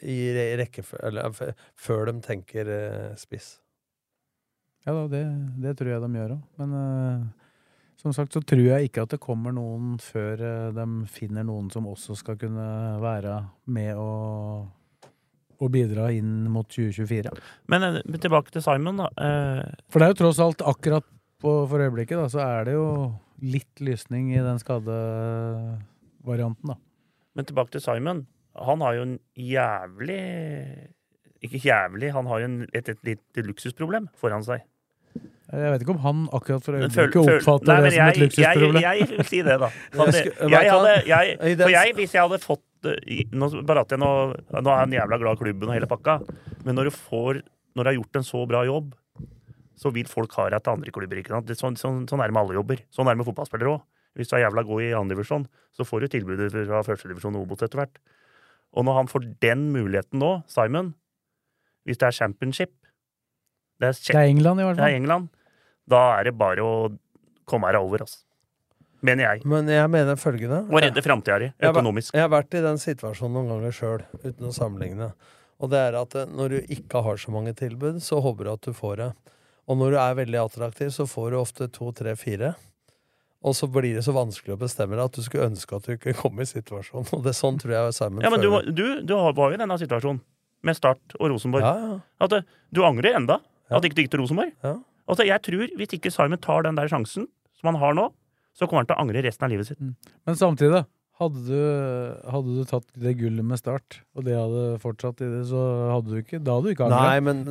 [0.04, 2.68] I re- rekkefølge Eller før de tenker
[3.18, 3.58] spiss.
[4.86, 5.22] Ja da, det,
[5.64, 6.42] det tror jeg de gjør òg.
[6.60, 7.45] Men eh,
[8.06, 11.72] som sagt så tror jeg ikke at det kommer noen før eh, de finner noen
[11.74, 12.66] som også skal kunne
[13.02, 13.40] være
[13.74, 14.68] med og,
[15.58, 17.34] og bidra inn mot 2024.
[17.74, 19.10] Men eh, tilbake til Simon, da.
[19.18, 21.02] Eh, For det er jo tross alt akkurat
[21.42, 26.78] på, for øyeblikket da, så er det jo litt lysning i den skadevarianten, da.
[27.36, 28.24] Men tilbake til Simon.
[28.56, 30.24] Han har jo en jævlig
[31.44, 34.64] Ikke jævlig, han har jo en, et, et lite luksusproblem foran seg.
[35.46, 38.80] Jeg vet ikke om han akkurat for øyeblikket oppfatter Nei, det som et luksusproblem.
[38.82, 39.70] Jeg, jeg vil si det, da.
[40.56, 44.10] Jeg hadde, jeg, for jeg, hvis jeg hadde fått eh, Nå bare jeg nå,
[44.56, 46.18] nå er han jævla glad i klubben og hele pakka,
[46.66, 47.44] men når du får
[47.76, 48.94] Når du har gjort en så bra jobb,
[49.76, 51.20] så vil folk ha deg til andre klubber.
[51.20, 51.48] ikke sant?
[51.50, 52.82] Det, sånn, sånn, sånn er det med alle jobber.
[52.96, 53.82] Sånn er det med fotballspillere òg.
[54.16, 55.44] Hvis du er jævla god i andredivisjon,
[55.76, 58.00] så får du tilbudet fra førstedivisjon og Obos etter hvert.
[58.80, 60.94] Og når han får den muligheten nå, Simon,
[61.84, 62.72] hvis det er championship
[63.82, 65.00] Det er, Det er England, i hvert det er fall.
[65.02, 65.28] England.
[65.96, 66.76] Da er det bare å
[67.50, 68.22] komme her over, altså.
[69.06, 69.46] Mener jeg.
[69.46, 72.16] Men jeg mener følgende Å redde framtida di, økonomisk.
[72.16, 75.12] Jeg har vært i den situasjonen noen ganger sjøl, uten å sammenligne.
[75.62, 78.54] Og det er at eh, når du ikke har så mange tilbud, så håper du
[78.56, 79.10] at du får det.
[79.70, 82.54] Og når du er veldig attraktiv, så får du ofte to, tre, fire.
[83.46, 85.96] Og så blir det så vanskelig å bestemme deg at du skulle ønske at du
[85.96, 87.12] ikke kom i situasjonen.
[87.14, 89.62] Og det er sånn tror jeg Simon Ja, men du, du, du var jo i
[89.62, 90.22] denne situasjonen,
[90.66, 91.66] med Start og Rosenborg.
[91.66, 92.00] Ja, ja.
[92.26, 93.38] At eh, du angrer enda.
[93.72, 94.52] At ikke du gikk til Rosenborg.
[94.64, 94.76] Ja.
[95.08, 97.28] Altså, jeg tror hvis ikke Simon tar den der sjansen
[97.60, 98.12] som han har nå,
[98.56, 99.80] så kommer han til å angre resten av livet sitt.
[99.80, 100.86] Men samtidig.
[101.16, 105.46] Hadde du, hadde du tatt det gullet med start, og det hadde fortsatt i det,
[105.48, 105.62] så
[105.94, 107.00] hadde du ikke Da hadde du ikke angret.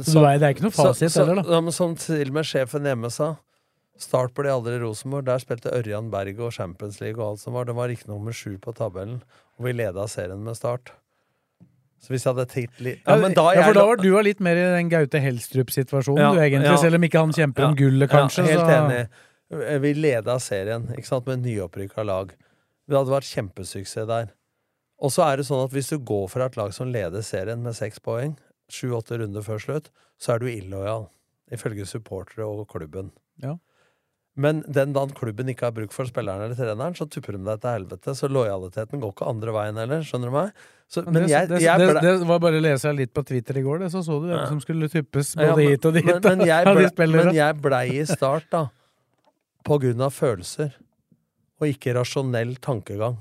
[0.04, 1.50] så, Så det er- det er ikke noe fasit så, heller, da.
[1.54, 3.36] Ja, men som til og med sjefen hjemme sa,
[3.96, 5.24] Start ble aldri Rosenborg.
[5.24, 7.64] Der spilte Ørjan Berg og Champions League og alt som var.
[7.64, 9.22] Det var ikke nummer sju på tabellen,
[9.56, 10.90] og vi leda serien med Start.
[12.04, 14.40] Så hvis jeg hadde tenkt litt Ja, men da ja, for da var du litt
[14.44, 16.68] mer i den Gaute Helstrup-situasjonen, Ja, du egentlig.
[16.68, 16.76] ja.
[16.82, 18.44] Selv om ikke han kjemper om gullet, kanskje.
[18.44, 18.76] Ja, helt så...
[18.82, 19.80] enig.
[19.84, 22.32] Vi leda serien ikke sant, med nyopprykka lag.
[22.84, 24.32] Det hadde vært kjempesuksess der.
[25.00, 27.62] Og så er det sånn at hvis du går fra et lag som leder serien
[27.64, 28.36] med seks poeng,
[28.72, 29.90] sju-åtte runder før slutt,
[30.20, 31.08] så er du illojal.
[31.52, 33.10] Ifølge supportere og klubben.
[33.42, 33.56] Ja.
[34.36, 37.60] Men den dagen klubben ikke har bruk for spilleren eller treneren, så tupper de deg
[37.62, 38.14] til helvete.
[38.18, 40.00] Så lojaliteten går ikke andre veien heller.
[40.02, 40.64] Skjønner du meg?
[40.90, 43.60] Så, men det, jeg, det, jeg ble, det var bare å lese litt på Twitter
[43.60, 44.48] i går, det, så så du hvem Ja.
[44.50, 46.04] som skulle tuppes Ja, både men- hit og dit.
[46.10, 46.64] Men, men, jeg
[46.98, 48.64] ble, men jeg ble, i start, da,
[49.64, 50.74] på grunn av følelser,
[51.62, 53.20] og ikke rasjonell tankegang.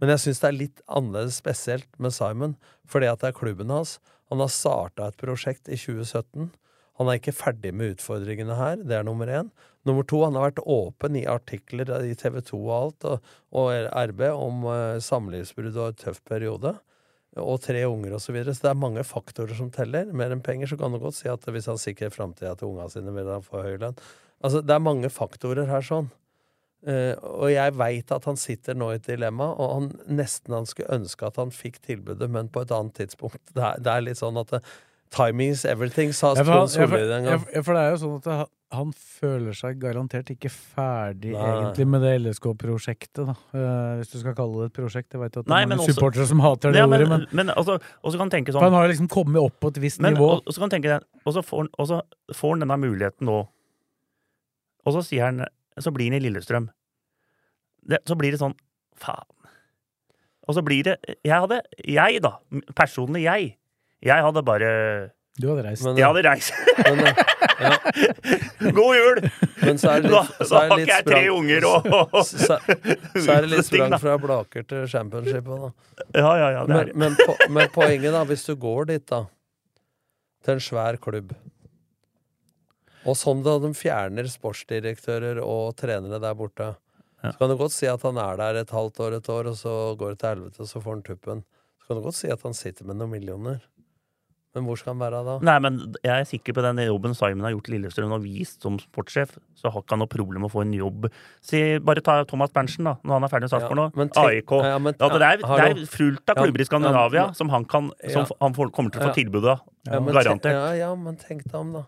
[0.00, 2.56] Men jeg syns det er litt annerledes spesielt med Simon,
[2.90, 3.98] fordi at det er klubben hans.
[4.32, 6.48] Han har starta et prosjekt i 2017.
[7.00, 9.48] Han er ikke ferdig med utfordringene her, det er nummer én.
[9.88, 13.70] Nummer to, han har vært åpen i artikler i TV 2 og alt, og, og
[14.12, 16.76] RB, om uh, samlivsbrudd og en tøff periode.
[17.40, 18.26] Og tre unger osv.
[18.26, 18.54] Så, videre.
[18.54, 20.10] så det er mange faktorer som teller.
[20.12, 22.90] Mer enn penger, så kan du godt si at hvis han sikrer framtida til unga
[22.92, 23.96] sine, vil han få høy lønn.
[24.44, 26.12] Altså, det er mange faktorer her sånn.
[26.82, 30.68] Uh, og jeg veit at han sitter nå i et dilemma, og han nesten han
[30.68, 33.42] skulle ønske at han fikk tilbudet, men på et annet tidspunkt.
[33.50, 34.62] Det er, det er litt sånn at det,
[35.12, 37.24] timing is everything, sa Trond Solli en gangen.
[37.28, 37.38] gang.
[37.44, 41.34] for- ja, for det er jo sånn at han, han føler seg garantert ikke ferdig
[41.36, 41.42] Nei.
[41.60, 43.34] egentlig med det LSK-prosjektet, da.
[43.52, 45.12] Uh, hvis du skal kalle det et prosjekt.
[45.12, 47.08] Jeg vet at det Nei, er mange også- supportere som hater det Ja, men, ordet,
[47.32, 49.80] men, men også, også kan tenke sånn, for han har liksom kommet opp på et
[49.84, 50.30] visst Men, nivå.
[50.40, 51.68] og, så kan tenke og så får,
[52.32, 53.42] får han denne muligheten nå.
[54.86, 55.44] Og så sier han
[55.78, 56.68] Så blir han i Lillestrøm.
[57.86, 58.54] Det, så blir det sånn
[58.96, 59.24] Faen.
[60.48, 62.38] Og så blir det Jeg hadde Jeg, da.
[62.74, 63.56] Personlig jeg.
[64.02, 64.70] Jeg hadde bare
[65.40, 65.84] Du hadde reist.
[65.86, 66.52] Men, Jeg hadde reist.
[66.82, 67.20] men, eh,
[67.62, 67.76] ja,
[68.76, 69.20] God jul!
[69.62, 72.18] men så er det litt, så da er har det ikke jeg tre unger og
[72.26, 75.70] så, så er det litt sprang fra Blaker til championship da.
[76.18, 76.66] Ja, ja, ja.
[76.68, 79.22] Men, men, po men poenget, da, hvis du går dit, da,
[80.44, 81.32] til en svær klubb
[83.06, 86.72] Og sånn da de fjerner sportsdirektører og trenere der borte,
[87.22, 89.56] så kan du godt si at han er der et halvt år, et år, og
[89.58, 91.42] så går det til helvete, og så får han tuppen.
[91.78, 93.60] Så kan du godt si at han sitter med noen millioner.
[94.54, 95.34] Men hvor skal han være da?
[95.48, 98.60] Nei, men jeg er sikker på den jobben Simon har gjort i Lillestrøm og vist
[98.60, 101.06] som sportssjef, så har ikke han noe problem med å få en jobb.
[101.40, 103.86] Si, bare ta Thomas Berntsen, da, når han er ferdig med Sarpsborg nå.
[103.96, 104.52] tenk- AIK.
[104.68, 107.90] ja, men- Ja, det, er, det er fullt av klubber i Skandinavia som han, kan,
[108.12, 109.18] som han får, kommer til å få Ja.
[109.22, 109.60] tilbud av.
[109.88, 110.52] Garantert.
[110.52, 111.84] Ja, ja, men tenk deg om, da.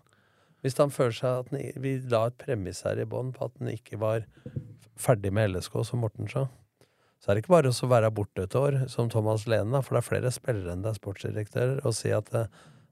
[0.64, 3.52] Hvis han føler seg at han, Vi la et premiss her i bånn på at
[3.60, 4.24] han ikke var
[4.96, 6.48] ferdig med LSK, som Morten sa.
[7.24, 10.00] Så er det ikke bare å være borte et år, som Thomas Lene, for det
[10.02, 12.50] er flere spillere enn det er sportsdirektører, og si at eh,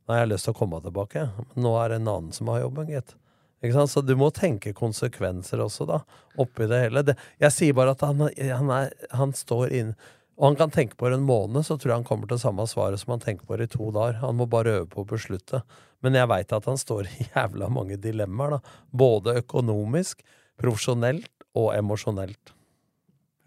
[0.09, 1.27] nei, jeg har lyst til å komme tilbake.
[1.51, 3.13] Men nå er det en annen som har jobben, gitt.
[3.61, 5.99] Så du må tenke konsekvenser også, da,
[6.41, 7.03] oppi det hele.
[7.05, 9.93] Det, jeg sier bare at han, han, er, han står inn
[10.41, 12.65] Og han kan tenke på det en måned, så tror jeg han kommer til samme
[12.67, 14.17] svaret som han tenker på det i to dager.
[14.25, 15.61] Han må bare øve på å beslutte.
[16.01, 18.81] Men jeg veit at han står i jævla mange dilemmaer, da.
[19.05, 20.25] Både økonomisk,
[20.59, 22.57] profesjonelt og emosjonelt.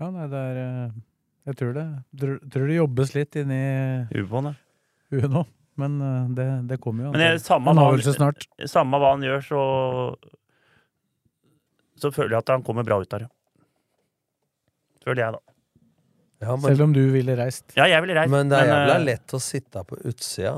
[0.02, 0.96] Ja, nei, det er eh,
[1.50, 1.86] Jeg tror det.
[2.20, 3.62] Tror, tror det jobbes litt inni
[4.12, 4.56] på ja.
[5.14, 5.46] huet nå.
[5.80, 8.48] Men eh, det, det kommer jo Men jeg, samme, han snart.
[8.58, 9.64] han, samme hva han gjør, så
[12.00, 13.32] Så føler jeg at han kommer bra ut av det.
[15.06, 15.41] Føler jeg, da.
[16.46, 17.70] Ja, men, Selv om du ville reist.
[17.78, 18.32] Ja, jeg ville reist.
[18.32, 20.58] men det er jævla eh, lett å sitte på utsida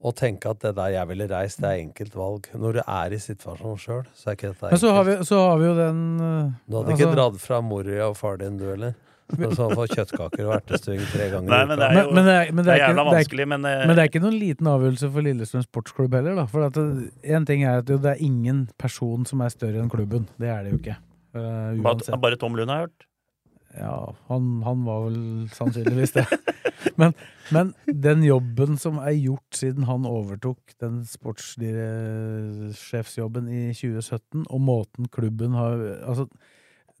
[0.00, 2.46] og tenke at det der jeg ville reist, det er enkelt valg.
[2.56, 5.18] Når du er i situasjonen sjøl, så er ikke dette Men så har, enkelt.
[5.20, 8.16] vi, så har vi jo den uh, Du hadde ikke altså- dratt fra Moria og
[8.16, 8.94] far din, du heller?
[9.30, 11.76] Så få kjøttkaker og ertestuing tre ganger Nei, i men uka.
[11.78, 13.44] det er men, jo men, det er, men, det det er er jævla ikke, vanskelig,
[13.52, 13.74] men, uh...
[13.86, 16.34] men det er ikke noen liten avgjørelse for Lillestrøm sportsklubb heller.
[16.40, 16.80] da For at
[17.36, 20.26] En ting er at jo, det er ingen person som er større enn klubben.
[20.40, 20.96] Det er det jo ikke.
[21.36, 23.06] Uh, bare, bare Tom Lund har hørt.
[23.78, 26.24] Ja, han, han var vel sannsynligvis det.
[27.00, 27.12] men,
[27.54, 35.08] men den jobben som er gjort siden han overtok den sportssjefsjobben i 2017, og måten
[35.12, 36.26] klubben har Altså,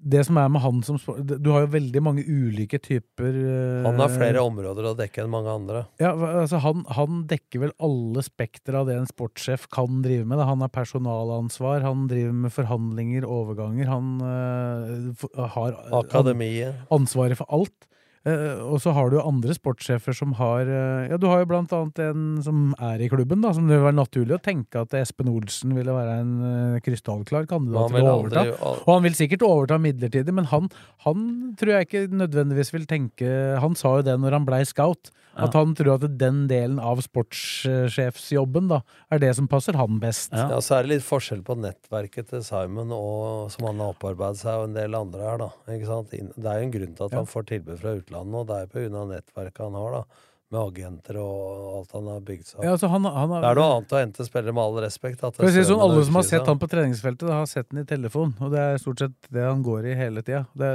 [0.00, 0.96] det som er med han som.
[1.28, 5.32] Du har jo veldig mange ulike typer eh, Han har flere områder å dekke enn
[5.32, 5.82] mange andre.
[6.00, 10.40] ja, altså han, han dekker vel alle spekter av det en sportssjef kan drive med.
[10.40, 10.48] Da.
[10.48, 13.90] Han har personalansvar, han driver med forhandlinger, overganger.
[13.92, 16.80] Han uh, har Akademiet.
[16.92, 17.89] ansvaret for alt.
[18.28, 21.70] Eh, og så har du andre sportssjefer som har uh, Ja, du har jo blant
[21.72, 24.92] annet en som er i klubben, da, som det vil være naturlig å tenke at
[24.98, 28.42] Espen Olsen ville være en uh, krystallklar kandidat til å overta.
[28.42, 28.74] aldri aldri.
[28.82, 30.68] Og han vil sikkert overta midlertidig, men han,
[31.06, 31.24] han
[31.56, 33.32] tror jeg ikke nødvendigvis vil tenke
[33.64, 37.00] Han sa jo det når han blei scout, at han tror at den delen av
[37.04, 38.80] sportssjefsjobben da,
[39.12, 40.32] er det som passer han best.
[40.34, 40.48] Ja.
[40.56, 44.42] Ja, så er det litt forskjell på nettverket til Simon og som han har opparbeidet
[44.42, 45.50] seg, og en del andre her, da.
[45.76, 46.10] Ikke sant?
[46.10, 47.22] Det er jo en grunn til at Ja.
[47.22, 50.04] han får tilbud fra utlandet, og det er av nettverket han har, da.
[50.50, 52.64] Med agenter og alt han har bygd seg opp.
[52.66, 55.22] Ja, altså han, han har, Det er noe annet å hente spillere med all respekt.
[55.22, 56.48] At si sånn, Alle som har seg seg.
[56.50, 58.32] han på treningsfeltet, har sett han i telefon.
[58.42, 60.40] Og det er stort sett det han går i hele tida.
[60.58, 60.70] Det,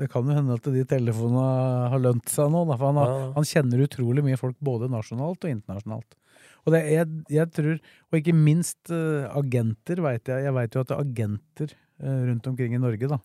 [0.00, 1.44] det kan jo hende at de telefonene
[1.92, 3.28] har lønt seg nå, da, for han, har, Ja.
[3.36, 6.16] han kjenner utrolig mye folk både nasjonalt og internasjonalt.
[6.64, 7.06] Og det, jeg,
[7.36, 7.76] jeg tror,
[8.08, 10.46] og ikke minst uh, agenter, veit jeg.
[10.48, 13.20] Jeg veit jo at agenter uh, rundt omkring i Norge, da,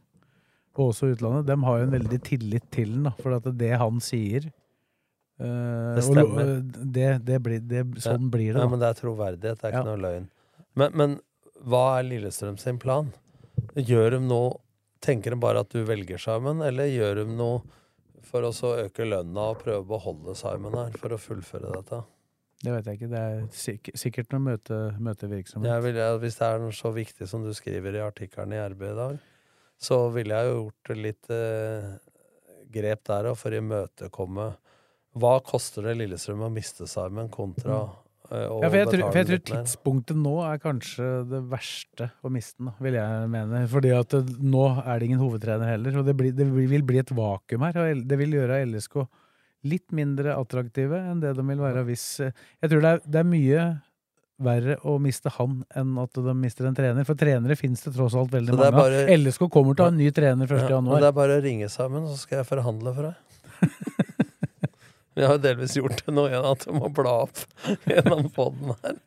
[0.76, 3.72] og også utlandet, de har jo en veldig tillit til den, da, for at det
[3.80, 4.51] han sier
[5.40, 6.49] Det og stemmer.
[6.99, 9.88] Det, det blir, det, sånn blir det, Ja, men det er troverdighet, det er ikke
[9.88, 10.26] noe løgn.
[10.80, 11.14] Men, men
[11.70, 13.11] hva er Lillestrøm sin plan?
[13.76, 14.57] Gjør de noe
[14.99, 17.61] Tenker de bare at du velger Simon, eller gjør de noe
[18.28, 22.02] for å så øke lønna og prøve å beholde Simon her, for å fullføre dette?
[22.60, 23.07] Det vet jeg ikke.
[23.14, 25.70] Det er sikk- sikkert noe møte, møtevirksomhet.
[25.72, 28.84] Jeg vil, hvis det er noe så viktig som du skriver i artikkelen i RB
[28.90, 29.16] i dag,
[29.80, 31.88] så ville jeg jo gjort litt eh,
[32.76, 34.49] grep der òg, for å imøtekomme
[35.18, 37.98] Hva koster det Lillestrøm å miste Simon kontra mm.
[38.30, 42.30] å Ja, for jeg, tror, for jeg tror tidspunktet nå er kanskje det verste å
[42.30, 43.64] miste den, vil jeg mene.
[43.72, 47.14] Fordi at nå er det ingen hovedtrener heller, og det, blir, det vil bli et
[47.18, 47.80] vakuum her.
[47.81, 48.99] Og det vil gjøre LSK
[49.68, 53.19] litt mindre attraktive enn det de vil være hvis eh, Jeg tror det er, det
[53.19, 53.64] er mye
[54.40, 57.07] verre å miste han enn at de mister en trener.
[57.07, 59.10] For trenere finnes det tross alt veldig mange av.
[59.18, 60.61] LSK kommer til å ha en ny trener 1.
[60.64, 61.02] Ja, januar.
[61.03, 63.26] det er bare å ringe sammen, så skal jeg forhandle for deg.
[65.19, 67.41] Vi har jo delvis gjort det nå igjen, at jeg må bla opp
[67.91, 69.01] gjennom podden her.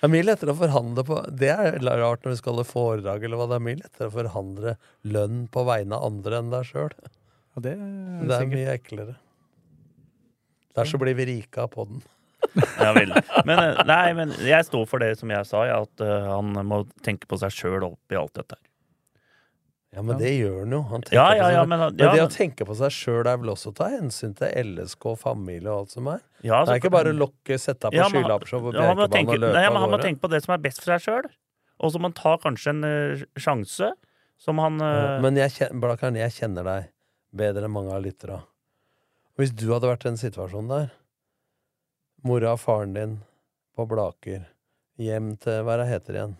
[0.00, 3.26] Det er mye lettere å forhandle på Det er rart når vi skal holde foredrag,
[3.26, 3.48] eller hva.
[3.50, 4.72] Det er mye lettere å forhandle
[5.04, 6.94] lønn på vegne av andre enn deg sjøl.
[7.04, 9.18] Ja, det er Det er mye eklere.
[10.78, 12.00] Der så blir vi rike av poden.
[12.80, 13.12] Ja, vel.
[13.44, 16.86] Men, eh, nei, men jeg står for det som jeg sa, at uh, han må
[17.04, 18.69] tenke på seg sjøl oppi alt dette her.
[19.90, 20.80] Ja, men det gjør han jo.
[20.86, 23.50] Han Ja, ja, ja, men- men ja, det å tenke på seg sjøl er vel
[23.50, 26.20] også å ta hensyn til LSK, familie og alt som er.
[26.46, 29.64] Ja, det er ikke bare å lokke, sette på skylappshow på Bjerkebanen og løpe nei,
[29.66, 31.30] av men Han må tenke på det som er best for seg sjøl,
[31.80, 33.92] og så må han ta kanskje en uh, sjanse
[34.38, 36.88] som han Ja, eh, Men jeg, Blakkaren, jeg kjenner deg
[37.34, 38.44] bedre enn mange av lytterne.
[39.36, 40.90] Hvis du hadde vært i den situasjonen der,
[42.22, 43.18] mora og faren din
[43.76, 44.46] på Blaker,
[45.00, 46.36] hjem til Hva er det heter igjen?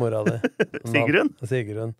[0.00, 0.36] Mora di.
[0.92, 1.32] Sigrun?
[1.46, 1.94] Sigrun.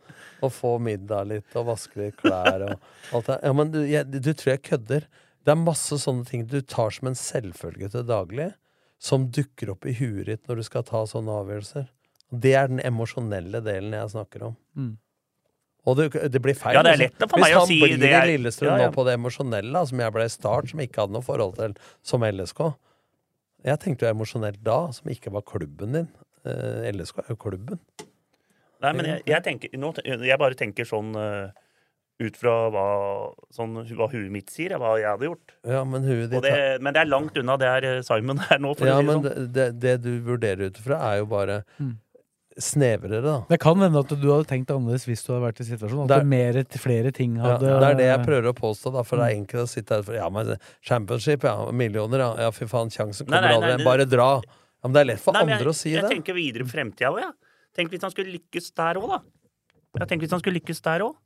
[0.45, 2.75] Og få middag litt, og vaske litt klær og
[3.19, 3.39] alt det.
[3.45, 5.07] Ja, men du, jeg, du tror jeg kødder.
[5.45, 8.51] Det er masse sånne ting du tar som en selvfølge til daglig,
[9.01, 11.87] som dukker opp i huet ditt når du skal ta sånne avgjørelser.
[12.31, 14.59] Det er den emosjonelle delen jeg snakker om.
[14.77, 14.91] Mm.
[15.89, 16.77] Og det, det blir feil.
[16.77, 17.07] Ja, det er altså.
[17.09, 18.89] lett for Hvis meg å han si blir det i er- Lillestrøm Ja, ja.
[18.91, 21.75] nå på det emosjonelle, som jeg ble i start, som ikke hadde noe forhold til
[22.07, 22.61] som LSK
[23.65, 26.11] Jeg tenkte jo emosjonelt da, som ikke var klubben din.
[26.45, 27.81] Eh, LSK er jo klubben.
[28.81, 29.91] Nei, men jeg, jeg, tenker, nå,
[30.25, 31.51] jeg bare tenker sånn eh,
[32.25, 32.85] ut fra hva,
[33.53, 35.53] sånn, hva huet mitt sier, hva jeg hadde gjort.
[35.69, 38.59] Ja, men huet Og det, men det er langt unna det er eh, Simon er
[38.61, 39.27] nå, for Ja, det men sånn.
[39.29, 41.99] det, det, det du vurderer ut ifra, er jo bare Mm.
[42.61, 43.35] snevrere, da.
[43.49, 46.03] Det kan hende at du hadde tenkt annerledes hvis du hadde vært i situasjonen.
[46.05, 48.93] At Det er- mer, flere ting Ja, hadde det er det jeg prøver å påstå,
[48.97, 52.31] da, for det er enkelt å sitte her for Ja, men championship, ja, millioner, ja,
[52.47, 53.85] ja fy faen, sjansen kommer nei, aldri.
[53.87, 54.43] Bare dra.
[54.81, 56.09] Ja, men det er lett for Nei, andre andre å si jeg, det.
[56.09, 57.35] Jeg tenker videre på fremtida òg, jeg.
[57.77, 59.19] Tenk hvis han skulle lykkes der òg, da.
[60.01, 61.19] Jeg tenker hvis han skulle lykkes der òg.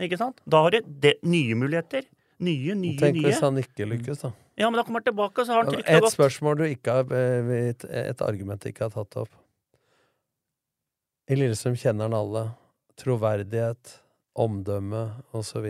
[0.00, 0.38] Ikke sant?
[0.48, 2.06] Da har du det nye muligheter.
[2.40, 3.26] Nye, nye, Tenk nye.
[3.26, 4.30] hvis han ikke lykkes, da.
[4.56, 6.14] Ja, men da kommer han tilbake, så har han trygt Et og godt.
[6.14, 9.34] spørsmål du ikke har eh, Et, et argument du ikke har tatt opp.
[11.30, 12.46] I Lillesund kjenner han alle.
[13.00, 13.92] Troverdighet,
[14.40, 15.02] omdømme
[15.36, 15.66] osv.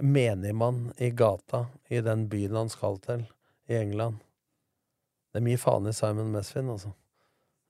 [0.00, 3.22] Menigmann i gata i den byen han skal til,
[3.68, 4.18] i England.
[5.30, 6.90] Det er mye faen i Simon Mesfin, altså.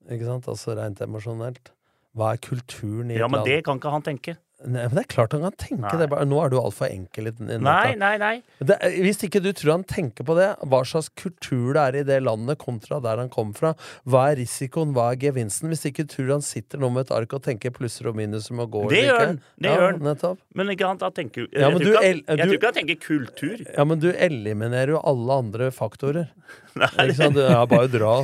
[0.08, 0.48] Ikke sant?
[0.48, 1.72] Altså rent emosjonelt.
[2.16, 4.36] Hva er kulturen i Ja, et men det kan ikke han tenke.
[4.60, 5.98] Nei, men det er klart han kan tenke Nei.
[6.02, 6.08] det.
[6.12, 8.32] Bare, nå er du altfor enkel i i Nei, nei, nei.
[8.58, 12.02] Det, hvis ikke du tror han tenker på det, hva slags kultur det er i
[12.08, 13.72] det landet kontra der han kom fra,
[14.04, 15.72] hva er risikoen, hva er gevinsten?
[15.72, 18.50] Hvis ikke du tror han sitter nå med et ark og tenker plusser og minus
[18.52, 19.40] med å gå Det gjør han.
[19.56, 20.42] Det ja, gjør han.
[20.60, 23.00] Men ikke han, tenker Ja, jeg, men tror du ikke jeg tror ikke han tenker
[23.06, 23.64] kultur.
[23.64, 26.28] Ja, men du eliminerer jo alle andre faktorer.
[26.80, 27.38] Nei, Ikke sant?
[27.38, 28.14] Du, ja, bare dra.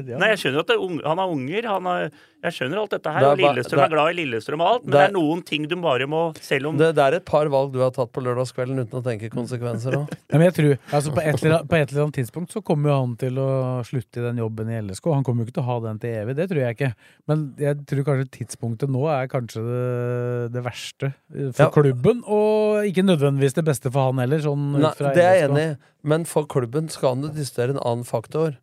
[0.22, 1.68] Nei, jeg skjønner at det er ung, han har unger.
[1.68, 2.10] Han har,
[2.42, 3.20] jeg skjønner alt dette her.
[3.22, 5.12] Det er Lillestrøm det er- er glad i Lillestrøm og alt, men det det er-
[5.16, 7.90] noen ting du bare må Selv om Det, det er et par valg du har
[7.94, 10.08] tatt på lørdagskvelden uten å tenke konsekvenser òg.
[10.32, 12.62] Ja, men jeg tror, altså på, et eller, annet- på et eller annet tidspunkt så
[12.64, 13.48] kommer jo han til å
[13.84, 15.12] slutte i den jobben i LSK.
[15.12, 16.94] Han kommer jo ikke til å ha den til evig, det tror jeg ikke.
[17.28, 21.12] Men jeg tror kanskje tidspunktet nå er kanskje det, det verste
[21.52, 21.70] for Ja.
[21.70, 24.38] klubben, og ikke nødvendigvis det beste for han heller.
[24.42, 27.70] Sånn ut Nei, fra det er jeg enig i, men for klubben skal han diskutere
[27.76, 28.56] en annen faktor.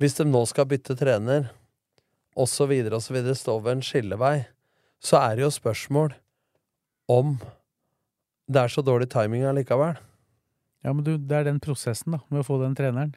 [0.00, 1.50] Hvis de nå skal bytte trener,
[2.32, 4.36] osv., osv., står ved en skillevei,
[5.00, 6.14] så er det jo spørsmål
[7.10, 7.34] om
[8.50, 9.98] det er så dårlig timing allikevel.
[10.84, 13.12] Ja, men du, det er den prosessen, da, med å få den treneren.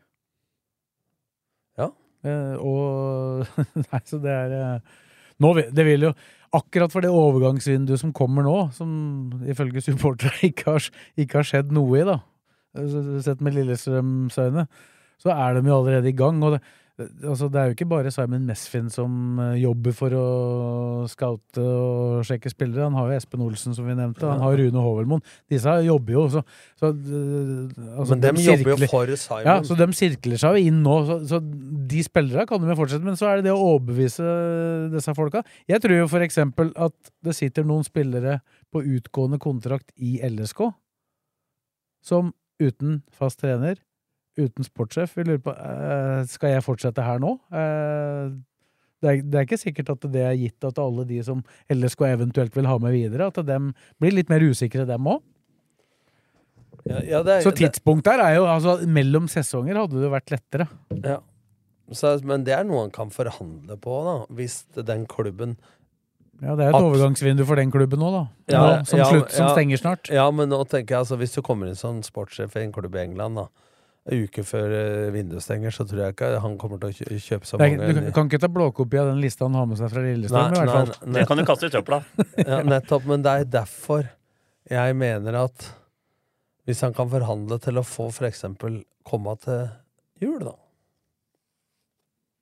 [1.80, 1.90] Ja.
[2.28, 3.48] Eh, og
[3.88, 5.00] Nei, så det er eh,
[5.44, 6.14] nå, Det vil jo
[6.54, 8.90] Akkurat for det overgangsvinduet som kommer nå, som
[9.50, 12.20] ifølge supportere ikke har, ikke har skjedd noe i, da,
[12.78, 14.68] eh, sett med Lillestrøms øyne,
[15.24, 16.42] så er de jo allerede i gang.
[16.44, 16.64] Og det,
[17.02, 20.26] Altså, det er jo ikke bare Simon Mesfin som eh, jobber for å
[21.10, 22.86] scoute og sjekke spillere.
[22.86, 24.28] Han har jo Espen Olsen, som vi nevnte.
[24.30, 25.24] Han har Rune Hovelmoen.
[25.50, 26.26] Disse jobber jo.
[26.30, 26.44] Så,
[26.78, 29.48] så, eh, altså, Men dem de jobber jo for Simon.
[29.48, 30.98] Ja, så de sirkler seg jo inn nå.
[31.08, 34.36] Så, så de spillere kan de jo fortsette, men så er det det å overbevise
[34.94, 35.42] disse folka.
[35.74, 36.94] Jeg tror jo for eksempel at
[37.26, 38.38] det sitter noen spillere
[38.70, 40.68] på utgående kontrakt i LSK
[42.06, 42.30] som
[42.62, 43.82] uten fast trener,
[44.40, 47.36] uten sportssjef, Vi lurer på uh, skal jeg fortsette her nå.
[47.54, 48.34] Uh,
[49.04, 52.06] det, er, det er ikke sikkert at det er gitt at alle de som LSK
[52.14, 53.60] eventuelt vil ha med videre, at de
[54.02, 55.22] blir litt mer usikre, dem òg.
[56.84, 60.68] Ja, ja, er- Så tidspunkt der er jo altså Mellom sesonger hadde det vært lettere.
[61.04, 61.22] Ja.
[61.94, 64.16] Så, men det er noe han kan forhandle på, da.
[64.34, 65.58] Hvis den klubben
[66.42, 68.24] Ja, det er et at, overgangsvindu for den klubben nå, da.
[68.52, 70.10] Ja, nå, som, slutt, som stenger snart.
[70.12, 72.96] Ja, men nå tenker jeg altså Hvis du kommer inn som sportssjef i en klubb
[72.98, 73.48] i England, da
[74.04, 77.48] en uke før eh, vinduet stenger, så tror jeg ikke han kommer til å kjøpe
[77.48, 79.94] så mange du kan, kan ikke ta blåkopi av den lista han har med seg
[79.94, 81.14] fra Lillestrøm, i hvert fall.
[81.16, 82.02] Det kan du kaste i søpla.
[82.50, 83.08] ja, nettopp.
[83.08, 84.10] Men det er derfor
[84.72, 85.70] jeg mener at
[86.68, 89.66] hvis han kan forhandle til å få for eksempel komme til
[90.24, 90.54] jul, da.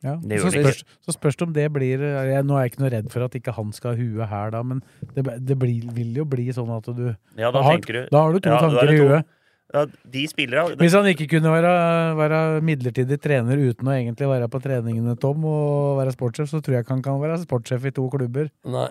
[0.01, 0.15] Ja.
[0.41, 3.09] Så, spørs, så spørs det om det blir jeg, Nå er jeg ikke noe redd
[3.13, 4.79] for at ikke han skal ha huet her, da, men
[5.13, 7.03] det, det blir, vil jo bli sånn at du
[7.37, 9.05] Ja, da har, du- Da har du to Ja, er tanker i to.
[9.11, 9.29] huet.
[9.71, 11.71] Ja, de spillere Hvis han ikke kunne være,
[12.19, 16.75] være midlertidig trener uten å egentlig være på treningene, Tom, og være sportssjef, så tror
[16.75, 18.51] jeg ikke han kan være sportssjef i to klubber.
[18.67, 18.89] Nei.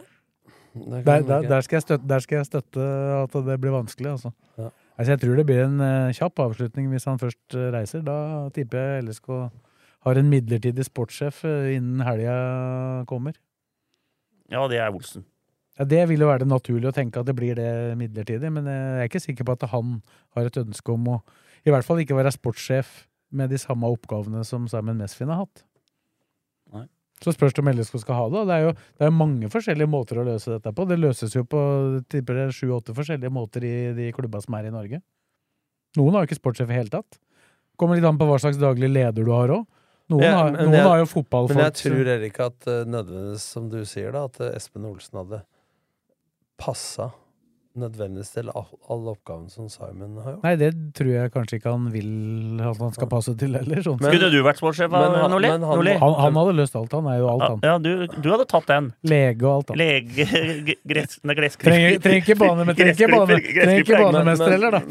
[0.70, 2.84] Der, der, der, skal jeg støtte, der skal jeg støtte
[3.24, 4.30] at det blir vanskelig, altså.
[4.56, 4.68] Ja.
[4.96, 8.04] altså jeg tror det blir en eh, kjapp avslutning hvis han først eh, reiser.
[8.06, 9.32] Da tipper jeg LSK
[10.06, 12.36] har en midlertidig sportssjef eh, innen helga
[13.10, 13.34] kommer.
[14.50, 15.26] Ja, det er Olsen.
[15.80, 18.66] Ja, Det vil jo være det naturlige å tenke at det blir det midlertidig, men
[18.68, 19.94] jeg er ikke sikker på at han
[20.36, 21.20] har et ønske om å
[21.64, 25.62] i hvert fall ikke være sportssjef med de samme oppgavene som Simon Mesfin har hatt.
[26.74, 26.86] Nei.
[27.20, 28.42] Så spørs det om LSK skal ha det.
[28.48, 30.86] Det er jo det er mange forskjellige måter å løse dette på.
[30.88, 31.60] Det løses jo på
[32.12, 35.02] tipper det sju-åtte forskjellige måter i de klubba som er i Norge.
[35.98, 37.18] Noen har jo ikke sportssjef i hele tatt.
[37.80, 39.66] Kommer litt an på hva slags daglig leder du har òg.
[40.10, 43.44] Noen, har, ja, noen jeg- har jo fotballfolk Men jeg tror Erik at eh, nødvendigvis,
[43.52, 45.42] som du sier, da, at eh, Espen Olsen hadde
[46.60, 47.10] passa
[47.80, 50.42] nødvendigvis til alle oppgavene som Simon har gjort.
[50.42, 50.68] Nei, det
[50.98, 52.08] tror jeg kanskje ikke han vil
[52.66, 53.78] at han skal passe til heller.
[53.86, 54.00] Sånn.
[54.02, 55.48] Men- Skulle du vært sportssjef, Nordli?
[55.48, 55.62] han-
[56.02, 57.60] Han, han hadde løst alt, han er jo alt, han.
[57.62, 58.88] Ja, du, du hadde tatt den.
[59.06, 59.78] Lege og alt, han.
[59.78, 61.20] Lege gress,
[61.62, 62.36] Trenger, trenger ikke
[64.02, 64.82] banemester heller, da.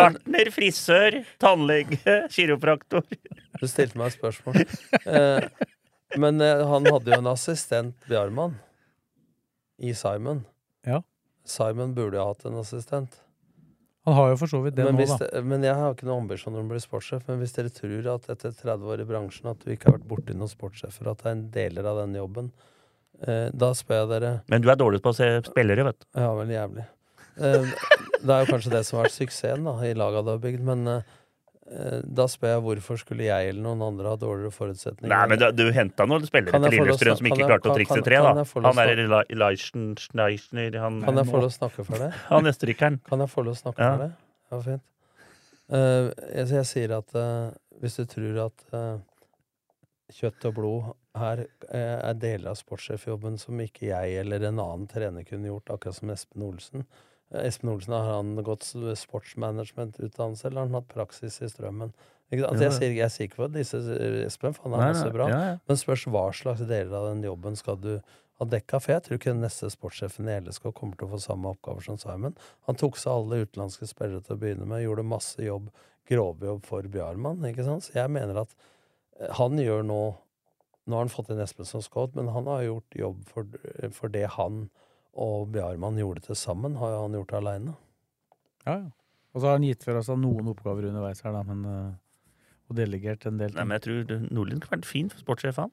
[0.00, 3.06] Gartner, frisør, tannlege, kiropraktor.
[3.60, 4.58] Du stilte meg et spørsmål.
[5.06, 5.48] Eh,
[6.18, 8.58] men eh, han hadde jo en assistent, Bjarmann,
[9.80, 10.44] i Simon.
[10.86, 11.00] Ja.
[11.44, 13.20] Simon burde jo ha hatt en assistent.
[14.04, 15.40] Han har jo for så vidt det men, nå, hvis da.
[15.44, 17.24] men jeg har ikke noen ambisjoner om å bli sportssjef.
[17.28, 20.08] Men hvis dere tror at etter 30 år i bransjen at du ikke har vært
[20.10, 22.50] borti noen sportssjefer, at det er en deler av den jobben,
[23.24, 26.08] eh, da spør jeg dere Men du er dårlig på å se spillere, vet du.
[26.20, 26.84] Ja, vel jævlig.
[27.40, 27.72] Eh,
[28.20, 30.68] det er jo kanskje det som har vært suksessen da, i laga du har bygd,
[30.68, 31.16] men eh,
[31.64, 35.08] da spør jeg hvorfor skulle jeg eller noen andre ha dårligere forutsetninger?
[35.08, 38.02] Nei, men du, du henta noen spillere til Lillestrøm som ikke jeg- klarte å trikse
[38.04, 38.44] tre, da.
[38.66, 42.10] Han er er Leichenschneisner, han Kan jeg få lov å snakke for det?
[42.32, 43.00] Han østerrikeren.
[43.08, 43.94] Kan jeg få lov å snakke Ja.
[43.94, 44.12] for det?
[44.52, 44.84] Ja, fint.
[45.72, 47.48] Uh, jeg, jeg sier at uh,
[47.80, 49.00] hvis du tror at uh,
[50.12, 54.86] kjøtt og blod her eh, er deler av sportssjefjobben som ikke jeg eller en annen
[54.90, 56.86] trener kunne gjort, akkurat som Espen Olsen.
[57.42, 58.66] Espen Olsen, har han gått
[59.00, 61.94] sportsmanagement-utdannelse, eller har han hatt praksis i Strømmen?
[62.34, 63.78] Altså, jeg, sier, jeg sier ikke for disse
[64.24, 65.28] Espen, for han er masse bra.
[65.30, 65.56] ja, ja.
[65.68, 67.92] Men spørs hva slags deler av den jobben skal du
[68.40, 68.80] ha dekka.
[68.82, 71.86] For jeg tror ikke den neste sportssjefen i LSK kommer til å få samme oppgaver
[71.86, 72.36] som Simon.
[72.68, 75.70] Han tok seg alle utenlandske spillere til å begynne med, gjorde masse jobb,
[76.10, 77.44] grovjobb for Bjarmann.
[77.48, 77.86] ikke sant?
[77.86, 78.54] Så jeg mener at
[79.20, 80.02] eh, han gjør nå
[80.84, 83.46] Nå har han fått inn Espen som scout, men han har gjort jobb for,
[83.96, 84.66] for det han
[85.20, 87.74] og Bjarmann gjorde til sammen, har han gjort aleine.
[88.66, 88.90] Ja, ja.
[89.34, 91.92] Og så har han gitt fra seg noen oppgaver underveis her, da, men øh,
[92.70, 93.50] Og delegert en del.
[93.56, 95.72] Nei, men jeg tror Nordlien kunne vært fin for sportssjef, han.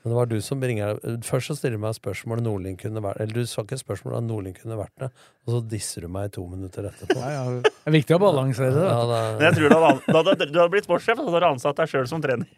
[0.00, 0.96] Men det var du som bringer
[1.26, 4.30] Først så stiller du meg spørsmål Nordlien kunne vært Eller du sa ikke spørsmål om
[4.30, 5.10] Nordlien kunne vært det,
[5.44, 7.18] og så disser du meg i to minutter etterpå.
[7.20, 7.69] Nei, ja.
[7.80, 8.82] Det er viktig å balansere det.
[8.84, 11.32] Ja, er- Men jeg tror du hadde, da hadde, du hadde blitt sportssjef, og så
[11.32, 12.50] hadde du ansatt deg sjøl som trener.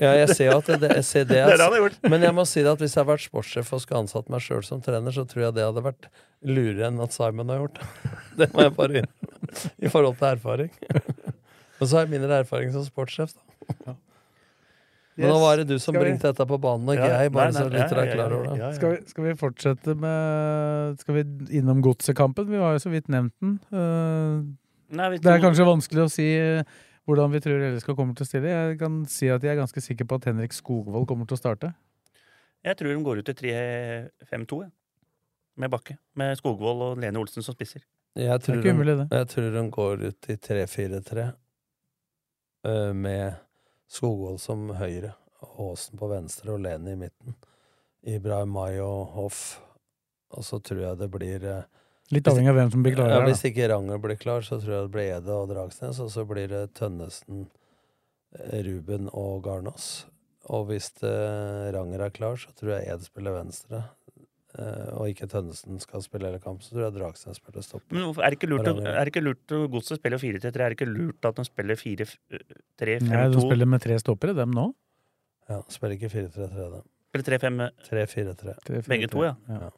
[0.00, 2.10] Ja, jeg ser jo at det, jeg ser det, jeg, det.
[2.12, 4.42] Men jeg må si det at hvis jeg hadde vært sportssjef og skulle ansatt meg
[4.44, 6.08] sjøl som trener, så tror jeg det hadde vært
[6.44, 7.80] lurere enn at Simon har gjort.
[8.40, 9.60] Det må jeg bare innrømme.
[9.80, 10.72] I forhold til erfaring.
[11.80, 13.32] Og så har jeg mindre erfaring som sportssjef,
[13.86, 13.96] da.
[15.16, 17.32] Men nå var det du som vi- bringte dette på banen, og ikke Ja, jeg.
[17.32, 18.58] Bare nei, nei, så litt ja, er ja, klar over det.
[18.58, 18.72] ja, ja.
[18.76, 21.22] Skal vi, skal vi fortsette med Skal vi
[21.58, 22.46] innom godsekampen?
[22.50, 23.54] Vi har jo så vidt nevnt den.
[23.72, 24.44] Uh,
[24.96, 26.62] Nei, Det er kanskje vanskelig å si eh,
[27.08, 28.52] hvordan vi tror LSK kommer til å stille.
[28.52, 31.40] Jeg kan si at jeg er ganske sikker på at Henrik Skogvold kommer til å
[31.40, 31.72] starte.
[32.62, 34.60] Jeg tror de går ut til 3-5-2.
[35.56, 35.96] Med Bakke.
[36.14, 37.82] Med Skogvold og Lene Olsen som spisser.
[38.16, 39.08] Jeg tror, ikke umulig, det.
[39.12, 41.24] jeg tror de går ut i 3-4-3
[42.64, 43.34] eh, med
[43.92, 45.14] Skogvold som høyre,
[45.56, 47.36] Aasen på venstre og Lene i midten.
[48.06, 49.42] Ibrahimay og Hoff.
[50.34, 51.66] Og så tror jeg det blir eh,
[52.14, 54.74] Litt avhengig av hvem som blir klar her, Hvis ikke Ranger blir klar, så tror
[54.76, 57.48] jeg det blir Ede og Dragsnes, og så blir det Tønnesen,
[58.38, 60.06] eh, Ruben og Garnås.
[60.54, 63.82] Og hvis eh, Ranger er klar, så tror jeg Ed spiller venstre.
[64.58, 67.92] Eh, og ikke Tønnesen skal spille hele kampen, så tror jeg Dragsnes spiller stopper.
[67.94, 70.60] Men hvorfor- er det ikke lurt, å- er det ikke lurt Godset spiller 4-3-3.
[70.66, 73.08] Er det ikke lurt at de spiller 4-3-5-2?
[73.10, 74.68] Nei, de spiller med tre stoppere, dem nå.
[75.48, 76.86] Ja, spiller ikke 4-3-3, dem.
[77.12, 78.54] Spiller 3-5 3-4-3.
[78.64, 79.34] Tre, fire, Begge to, tre.
[79.48, 79.58] ja.
[79.60, 79.70] Ja.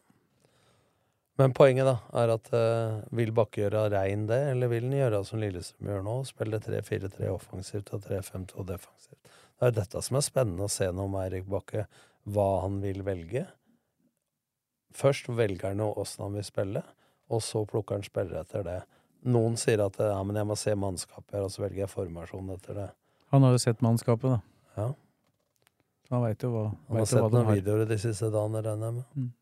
[1.38, 5.20] Men poenget da er at uh, vil Bakke gjøre rein det, eller vil han gjøre
[5.24, 6.14] som Lillestrøm gjør nå?
[6.26, 9.20] Spille 3-4-3 offensivt og 3-5-2 defensivt.
[9.60, 11.84] Det er dette som er spennende å se nå med Eirik Bakke,
[12.26, 13.44] hva han vil velge.
[14.94, 16.82] Først velger han jo åssen han vil spille,
[17.28, 18.78] og så plukker han spillere etter det.
[19.28, 22.54] Noen sier at ja, men jeg må se mannskapet her, og så velger jeg formasjon
[22.54, 22.88] etter det.
[23.34, 24.78] Han har jo sett mannskapet, da.
[24.78, 24.88] Ja.
[26.08, 27.58] Han veit jo hva, Han har sett noen har.
[27.58, 29.34] videoer de siste dagene, regner jeg med.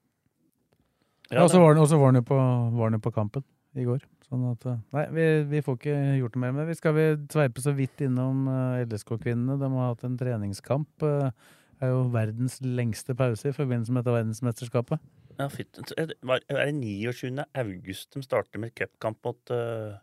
[1.30, 1.74] Ja, og så var
[2.10, 3.44] han jo på, på kampen
[3.76, 4.02] i går.
[4.26, 6.54] Sånn at, eh, nei, vi, vi får ikke gjort noe mer.
[6.56, 9.58] Men vi skal vi sveipe så vidt innom uh, LSK-kvinnene.
[9.60, 11.06] De har hatt en treningskamp.
[11.06, 11.30] eh,
[11.76, 15.02] det er jo verdens lengste pause i forbindelse med dette verdensmesterskapet.
[15.36, 15.78] Ja, fytt.
[15.98, 16.16] Er det
[16.48, 17.44] er det 29.
[17.60, 19.96] august de starter med cupkamp mot uh,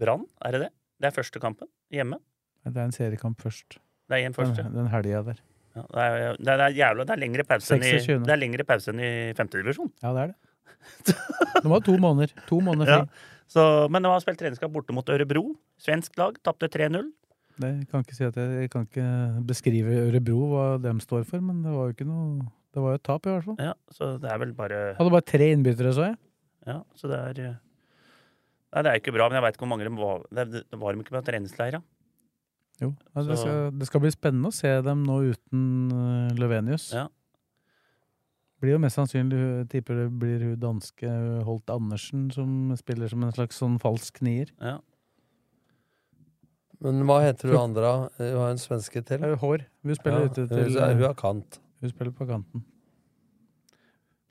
[0.00, 0.26] Brann?
[0.42, 0.70] Er det det?
[1.00, 2.18] Det er første kampen hjemme?
[2.64, 3.78] Det er en seriekamp først.
[4.08, 4.64] Det er en første.
[4.64, 5.42] Den, den helga der.
[5.74, 8.20] Ja, det, er, det, er, det jævla Det er lengre pause enn i, 26..
[8.22, 9.90] det er lengre pause enn i femtedivisjon.
[10.04, 11.16] Ja, det er det.
[11.64, 12.34] De har to måneder.
[12.48, 13.04] To måneder.
[13.04, 13.30] Ja.
[13.50, 13.62] Så,
[13.92, 15.48] men de har spilt treningskamp borte mot Ørebro.
[15.80, 16.38] Svensk lag.
[16.46, 17.10] Tapte 3-0.
[17.62, 19.08] Det kan ikke si at jeg, jeg kan ikke
[19.46, 22.98] beskrive Ørebro, hva de står for, men det var jo ikke noe Det var jo
[22.98, 23.58] et tap, i hvert fall.
[23.62, 26.16] Ja, så det er vel bare Hadde bare tre innbyttere, så jeg.
[26.66, 27.58] Ja, så det er eh,
[28.74, 30.78] Nei, det er ikke bra, men jeg veit ikke hvor mange de var det, det
[30.80, 31.78] var de ikke på treningsleira.
[32.82, 35.60] Jo, ja, det, skal, det skal bli spennende å se dem nå uten
[35.94, 36.88] uh, Løvenius.
[36.96, 37.04] Ja.
[38.58, 41.12] Blir jo mest sannsynlig tipper det blir hun danske
[41.46, 44.50] Holt Andersen som spiller som en slags sånn falsk nier.
[44.58, 44.80] ja.
[46.84, 47.90] Men hva heter hun andre?
[48.18, 49.22] Hun har en svenske til.
[49.24, 49.62] Jo Hår.
[49.86, 51.56] Hun spiller Ja, ute til hun er kant.
[51.84, 52.62] Hun spiller på kanten.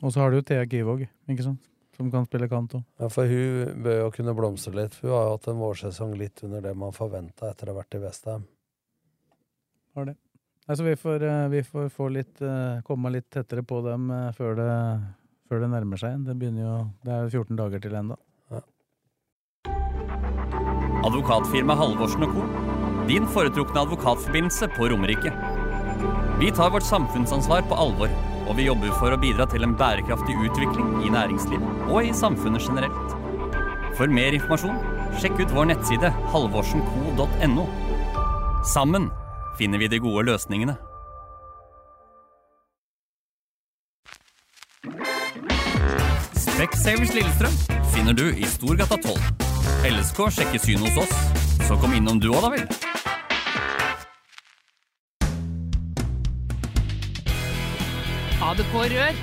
[0.01, 1.69] Og så har du jo Thea Givåg, ikke sant?
[1.93, 2.81] Som kan spille kant òg.
[2.97, 4.97] Ja, for hun bør jo kunne blomstre litt.
[5.03, 7.99] Hun har jo hatt en vårsesong litt under det man forventa etter å ha vært
[7.99, 8.47] i Vestheim.
[9.93, 10.17] Har det.
[10.65, 14.31] Altså, vi får, eh, vi får få litt, eh, komme litt tettere på dem eh,
[14.33, 14.69] før det,
[15.47, 16.25] før det nærmer seg igjen.
[16.25, 18.17] Det begynner jo Det er jo 14 dager til ennå.
[21.03, 22.47] Advokatfirma Halvorsen Co.
[23.05, 25.52] Din foretrukne advokatforbindelse på Romerike.
[26.39, 28.09] Vi tar vårt samfunnsansvar på alvor,
[28.47, 32.65] og vi jobber for å bidra til en bærekraftig utvikling i næringslivet og i samfunnet
[32.65, 33.13] generelt.
[33.97, 34.79] For mer informasjon,
[35.21, 37.67] sjekk ut vår nettside halvorsenco.no.
[38.65, 39.11] Sammen
[39.59, 40.75] finner vi de gode løsningene.
[46.43, 47.61] Specsavers Lillestrøm
[47.93, 49.21] finner du i Storgata 12.
[49.93, 51.15] LSK sjekker syn hos oss,
[51.67, 52.92] så kom innom du òg, da vel.
[58.43, 59.21] ADK Rør.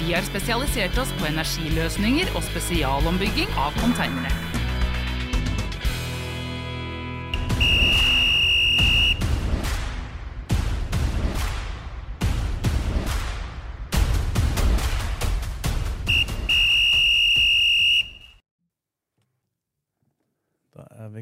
[0.00, 4.51] Vi har spesialisert oss på energiløsninger og spesialombygging av konteinere.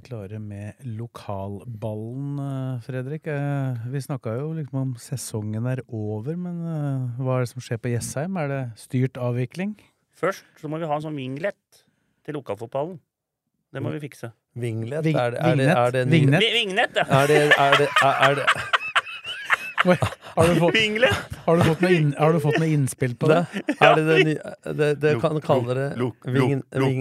[0.01, 3.27] Vi klare med lokalballen, eh, Fredrik.
[3.27, 7.61] Eh, Vi snakka jo liksom om sesongen er over, men eh, hva er det som
[7.61, 8.37] skjer på Jessheim?
[8.41, 9.77] Er det styrt avvikling?
[10.17, 11.85] Først så må vi ha en sånn vinglett
[12.25, 12.99] til lokalfotballen.
[13.73, 14.33] Det må vi fikse.
[14.57, 15.05] Vinglett?
[15.05, 16.41] Ving- er det, er det, er det, Vingnett?
[16.43, 17.05] Vingnett, ja!
[17.23, 18.47] Er det, er det, er, er det
[20.37, 20.75] Har du, fått,
[21.47, 23.39] har, du fått noe inn, har du fått noe innspill på det?
[23.67, 25.87] det, er det, det, det, det kan kalle det
[26.29, 27.01] ving, ving,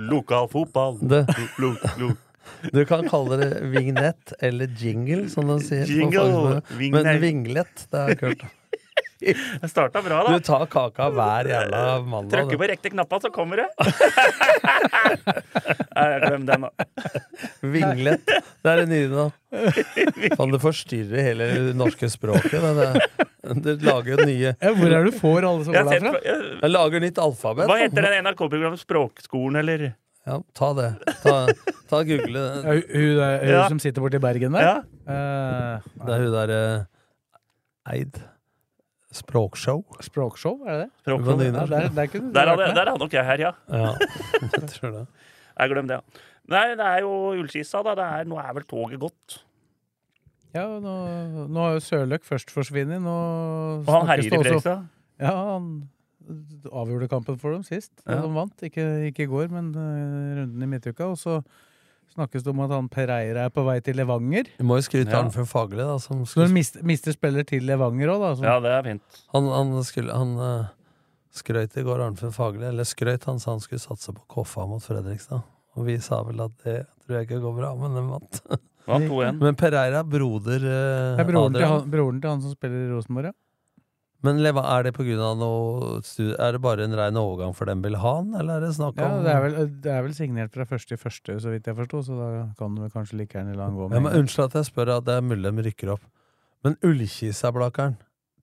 [0.00, 0.98] lok, Lokalfotball.
[1.02, 1.22] det,
[1.60, 2.10] lo, lo.
[2.72, 5.86] Du kan kalle det vignett eller jingle, som de sier.
[5.86, 6.60] Jingle.
[6.80, 8.42] Men vinglett, vinglet, det er kult.
[9.20, 10.32] Det starta bra, da.
[10.38, 12.32] Du tar kaka hver jævla mandag.
[12.38, 13.68] Trykker på riktig knappa, så kommer det.
[15.96, 16.70] Nei, Glem den, da.
[17.60, 18.24] Vinglet.
[18.64, 19.26] Det er det nye nå.
[20.38, 22.62] Faen, det forstyrrer hele det norske språket.
[22.62, 22.90] Men det,
[23.66, 26.12] det lager jo nye Ja, hvor er det du får alle som går derfra?
[26.24, 27.68] jeg- lager nytt alfabet.
[27.70, 28.80] hva heter den NRK-programmet?
[28.84, 29.86] Språkskolen, eller?
[30.28, 30.90] Ja, ta det.
[31.24, 31.36] Ta,
[31.90, 32.64] ta Google Ja, det.
[32.64, 33.68] hun, hun, der- hun Ja.
[33.68, 34.60] som sitter borti Bergen der?
[34.62, 34.74] Ja.
[35.10, 36.60] Uh, Det er hun derre
[37.90, 38.20] Eid.
[39.10, 39.82] Språkshow.
[40.00, 40.90] språkshow, er det det?
[41.02, 41.40] Språkshow.
[41.42, 43.52] Ja, der, der kunne Der hadde, der hadde nok jeg her, ja.
[43.68, 43.94] Ja,
[44.60, 45.06] jeg tror det.
[45.58, 45.98] Jeg glem det.
[45.98, 46.26] ja.
[46.50, 47.94] Nei, det er jo Ullskisa, da.
[47.98, 49.40] Det er, nå er vel toget gått.
[50.54, 50.94] Ja, nå,
[51.46, 53.06] nå har jo Sørløk først forsvunnet.
[53.06, 54.86] Og han herjer i Fredrikstad.
[55.20, 55.68] Ja, han
[56.70, 57.92] avgjorde kampen for dem sist.
[58.06, 58.18] Ja.
[58.24, 58.64] De vant.
[58.66, 61.10] Ikke, ikke i går, men uh, runden i midtuka.
[61.12, 61.38] Og så
[62.14, 64.50] snakkes det om at han Pereira er på vei til Levanger.
[64.58, 65.20] Vi må jo skryte Ja.
[65.22, 65.98] han for Fagerli, da.
[65.98, 68.34] Som Så Når skulle, mister, mister spiller til Levanger òg, da.
[68.36, 69.02] Som, Ja, det er fint.
[69.32, 70.66] han han, skulle, han uh,
[71.32, 72.66] skrøyt i går, Arnfinn Fagerli.
[72.72, 75.42] Eller skrøyt, han sa han skulle satse på Koffa mot Fredrikstad.
[75.76, 78.40] Og vi sa vel at det tror jeg ikke går bra, men den vant.
[78.90, 79.38] Vant 2-1.
[79.38, 82.90] Men Pereira, broder uh, Det er broren til, han, broren til han som spiller i
[82.94, 83.32] Rosenborg, ja.
[84.22, 86.00] Men Leva, er det på grunn av noe
[86.36, 88.98] Er det bare en rein overgang for dem vil ha den, eller er det snakk
[89.00, 91.64] ja om det, er vel, det er vel signert fra første i første, så vidt
[91.70, 92.28] jeg forsto, så da
[92.58, 93.96] kan du kanskje like gjerne la den gå med.
[93.96, 94.18] ja, men.
[94.20, 96.04] Unnskyld at jeg spør, at det er mulig de rykker opp.
[96.64, 97.96] Men Ullkisa-Blakkeren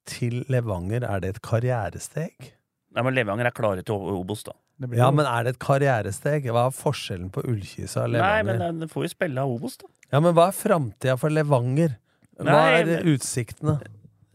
[0.10, 2.54] til Levanger, er det et karrieresteg?
[2.96, 4.54] Nei, men Levanger er klare til Obos, da.
[4.82, 6.46] Ja, jo- men er det et karrieresteg?
[6.54, 9.86] Hva er forskjellen på Ullkisa og Nei, men den får jo spille av Obos, da.
[10.14, 11.98] Ja, men hva er framtida for Levanger?
[12.40, 13.80] Hva Nei, er men- utsiktene?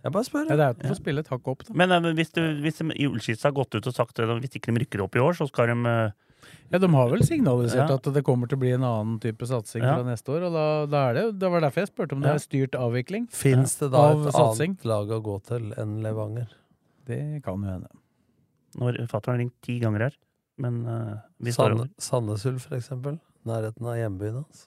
[0.03, 0.49] Jeg bare spør.
[0.51, 1.75] ja, det er for å spille et hakk opp, da.
[1.79, 4.29] Men eh, men hvis, du, hvis de i Ullskisa har gått ut og sagt at
[4.43, 6.11] hvis ikke de rykker opp i år, så skal de eh,
[6.73, 7.95] Ja, De har vel signalisert Ja.
[8.01, 9.95] at det kommer til å bli en annen type satsing Ja.
[10.01, 10.49] fra neste år.
[10.49, 12.35] Og da, da er det, det var derfor jeg spurte om det Ja.
[12.35, 13.29] er styrt avvikling.
[13.31, 14.75] Fins det da Av et satsing.
[14.75, 16.49] annet lag å gå til enn Levanger?
[17.07, 17.89] Det kan jo hende.
[18.79, 20.17] Når fatter'n har ringt ti ganger her.
[20.59, 21.89] Men uh, vi står Sand, over.
[21.99, 23.21] Sandnes Ulf, for eksempel.
[23.47, 24.67] Nærheten av hjembyen hans.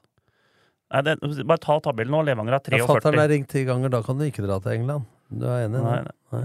[0.93, 1.17] Nei, det,
[1.47, 2.23] bare ta tabellen nå.
[2.27, 3.19] Levanger har Ja, Fatter'n 43.
[3.19, 5.05] har ringt ti ganger, da kan du ikke dra til England.
[5.29, 5.81] Du er enig?
[5.81, 6.01] Nei,
[6.33, 6.43] nei.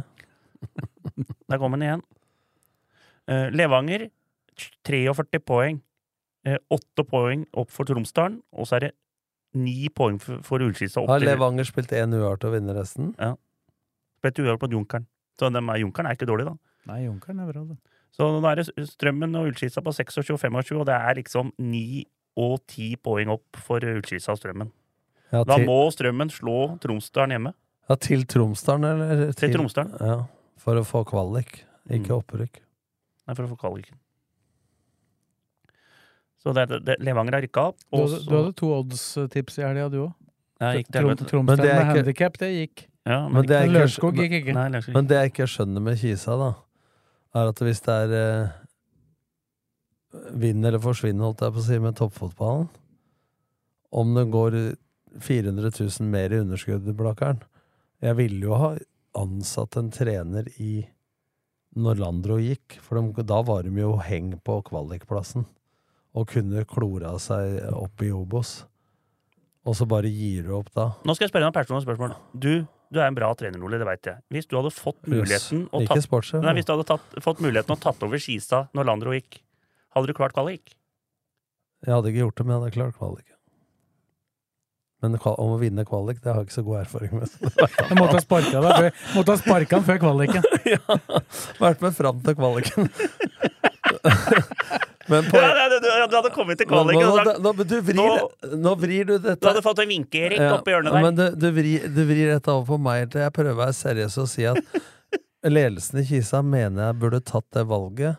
[1.50, 2.02] Der kom den igjen.
[3.30, 4.08] Eh, Levanger
[4.86, 5.80] 43 poeng.
[6.48, 8.92] Eh, Åtte poeng opp for Tromsdalen, og så er det
[9.60, 11.02] ni poeng for, for Ullskisa.
[11.10, 13.12] Har Levanger spilt én uart og vinner resten?
[13.18, 13.34] Ja.
[14.20, 15.06] Spilt uart på Junkeren.
[15.40, 16.56] Så dem er, Junkeren er ikke dårlig, da.
[16.90, 17.76] Nei, Junkeren er bra, det.
[18.16, 21.52] Så nå er det Strømmen og Ullskisa på 26 og 25, og det er liksom
[21.62, 22.04] 9
[22.40, 24.70] og 10 poeng opp for Ullskisa og Strømmen.
[25.30, 27.52] Ja, Da må Strømmen slå Tromsdalen hjemme.
[27.90, 29.32] Ja, til Tromsdalen, eller?
[29.38, 29.96] Til Tromsdalen.
[30.00, 30.20] Ja,
[30.62, 32.20] for å få kvalik, ikke Mm.
[32.22, 32.60] opprykk.
[33.26, 33.98] Nei, for å få kvaliken.
[36.40, 37.76] Så det, det, Levanger har rykka opp.
[37.92, 40.14] Du du hadde to odds-tips i helga, du òg.
[40.60, 42.86] til Trom, Tromsdalen med ikke- handikap, det gikk.
[43.06, 44.54] Ja, men, Men det ikke, gikk ikke.
[44.54, 46.54] Nei, Lørenskog men det jeg ikke skjønner med Kisa, da,
[47.34, 48.12] er at hvis det er
[48.44, 48.50] eh,
[50.34, 52.68] Vinn eller forsvinn, holdt jeg på å si, med toppfotballen
[53.92, 54.76] Om det går
[55.18, 57.40] 400 000 mer i underskudd, Blakkaren
[58.00, 58.70] Jeg ville jo ha
[59.20, 60.86] ansatt en trener i
[61.78, 65.44] når Landro gikk, for de, da var de jo heng på kvalikplassen
[66.18, 68.64] og kunne klora seg opp i Obos.
[69.68, 70.88] Og så bare gir du opp da.
[71.06, 72.16] Nå skal jeg spørre deg et personlig spørsmål.
[72.32, 74.18] Du, du er en bra trener, Ole, det veit jeg.
[74.34, 76.42] Hvis du hadde fått muligheten Ikke tatt, sportssjef.
[76.42, 79.42] nei, hvis du hadde tatt, fått muligheten og tatt over Skistad når Landro gikk,
[79.94, 80.74] hadde du klart kvalik?
[81.86, 83.28] Jeg hadde ikke gjort det, men jeg hadde klart kvalik.
[85.00, 87.28] Men om å vinne kvalik, det har jeg ikke så god erfaring med.
[87.88, 90.42] Jeg måtte ha sparka deg før, måtte ha sparket han før kvaliken.
[91.64, 92.90] Vært med fram til kvaliken.
[95.10, 97.76] men på, Ja, du, du hadde kommet til nå, kvaliken og nå, sagt nå, du,
[97.88, 98.12] vrir,
[98.60, 101.02] nå vrir du dette Du hadde fått en vinke-Erik Ja, oppi hjørnet der.
[101.08, 103.76] Men du, du, vrir, du vrir dette over på meg til jeg prøver å være
[103.80, 104.60] seriøs og si at
[105.48, 108.14] ledelsen i Kisa mener jeg burde tatt det valget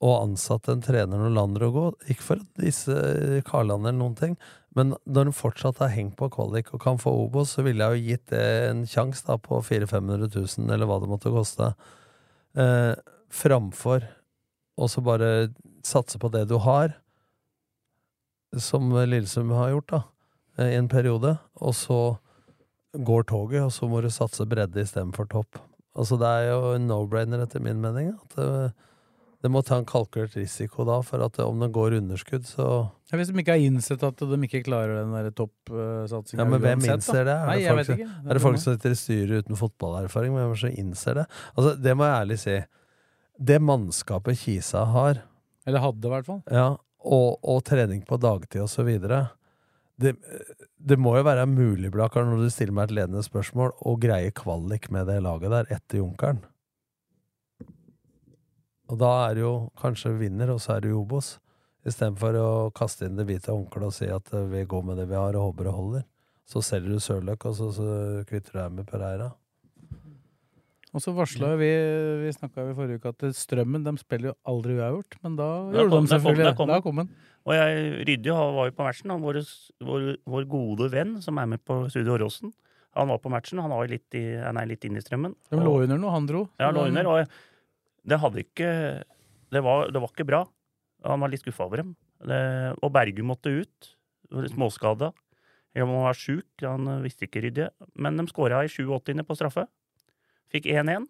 [0.00, 1.96] og ansatt en trener når Landro går.
[2.12, 2.94] Ikke for disse
[3.48, 4.38] Karlene eller noen ting,
[4.80, 7.98] men når hun fortsatt har hengt på kvalik og kan få Obos, så ville jeg
[7.98, 11.74] jo gitt det en sjanse da på 400 000-500 000, eller hva det måtte koste,
[12.56, 12.94] eh,
[13.30, 14.08] framfor
[14.80, 15.50] å så bare
[15.86, 16.96] satse på det du har,
[18.56, 20.02] som Lillesund har gjort, da
[20.58, 22.00] eh, i en periode, og så
[22.96, 25.60] går toget, og så må du satse bredde istedenfor topp.
[25.98, 28.14] Altså Det er jo en no-brainer, etter min mening.
[28.14, 28.38] At
[29.40, 32.66] det, må ta en kalkulert risiko da, for at om det går underskudd, så
[33.10, 36.60] Ja, hvis de ikke har innsett at de ikke klarer den der toppsatsinga Ja, men
[36.62, 37.38] hvem innser det?
[37.38, 38.04] Er Nei, det folk som-.
[38.28, 40.36] Er det folk som sitter i styret uten fotballerfaring?
[40.36, 41.26] Hvem er som innser det?
[41.56, 42.58] Altså, Det må jeg ærlig si.
[43.40, 45.22] Det mannskapet Kisa har,
[45.66, 46.42] Eller hadde, i hvert fall.
[46.52, 46.68] ja,
[47.00, 49.30] og, og trening på dagtid og så videre
[50.00, 50.14] det,
[50.80, 54.32] det må jo være mulig, Blakkar, når du stiller meg et ledende spørsmål, å greie
[54.32, 56.40] kvalik med det laget der etter Junkeren.
[58.90, 61.36] Og da er det jo kanskje vinner, og så er det jo Obos.
[61.86, 65.06] Istedenfor å kaste inn det hvite håndkleet og si at eh, vi går med det
[65.08, 66.02] vi har og håper det holder.
[66.50, 67.86] Så selger du Sørløk, og så, så
[68.28, 69.30] kvitter du deg med Pereira.
[70.90, 71.68] Og så varsla vi
[72.24, 75.92] Vi snakka i forrige uke at Strømmen de spiller jo aldri uavgjort, men da gjorde
[75.92, 76.66] kom- de selvfølgelig det.
[76.72, 77.12] Da kom den.
[77.46, 79.12] Og jeg, Rydje var jo på matchen.
[79.14, 79.38] Han, vår,
[79.86, 82.50] vår, vår gode venn som er med på Studio Åråsen.
[82.98, 83.62] Han var på matchen.
[83.62, 85.36] Han, var jo litt, i, han er litt inne i strømmen.
[85.54, 86.42] De lå under noe, han dro.
[86.60, 87.06] Ja, lå under.
[87.06, 87.38] Og
[88.06, 88.68] det hadde ikke
[89.50, 90.44] Det var, det var ikke bra.
[91.04, 91.94] Han var litt skuffa over dem.
[92.22, 92.38] Det,
[92.84, 93.90] og Bergum måtte ut.
[94.30, 95.10] Småskada.
[95.74, 97.70] Han var sjuk, han visste ikke Rydje.
[97.98, 99.24] Men de skåra i 87.
[99.26, 99.66] på straffe.
[100.50, 101.08] Fikk 1-1.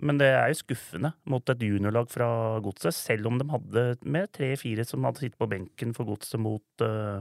[0.00, 2.28] Men det er jo skuffende mot et juniorlag fra
[2.64, 6.84] Godset, selv om de hadde med tre-fire som hadde sittet på benken for Godset mot
[6.84, 7.20] uh,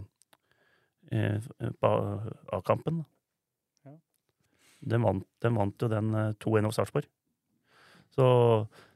[1.11, 1.49] eh,
[2.56, 3.02] A-kampen.
[3.84, 3.98] Ja.
[4.95, 5.02] De,
[5.44, 7.10] de vant jo den eh, 2-1 over Sarpsborg.
[8.20, 8.28] Så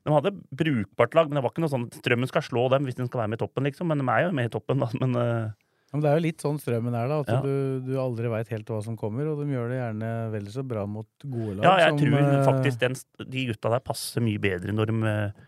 [0.04, 2.98] de hadde brukbart lag, men det var ikke noe sånn Strømmen skal slå dem hvis
[3.00, 3.88] de skal være med i toppen, liksom.
[3.88, 4.90] Men de er jo med i toppen, da.
[5.00, 5.54] Men eh,
[5.94, 7.20] Men det er jo litt sånn strømmen er, da.
[7.22, 7.40] At Ja.
[7.45, 10.64] du, du aldri veit helt hva som kommer, og de gjør det gjerne vel så
[10.66, 11.64] bra mot gode lag.
[11.70, 12.95] ja, jeg som, tror eh, faktisk den,
[13.30, 15.44] de gutta der passer mye bedre når de eh,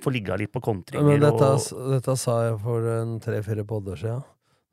[0.00, 1.04] får ligge litt på kontringer.
[1.10, 4.22] Men dette, og, dette sa jeg for en tre-fire podder siden.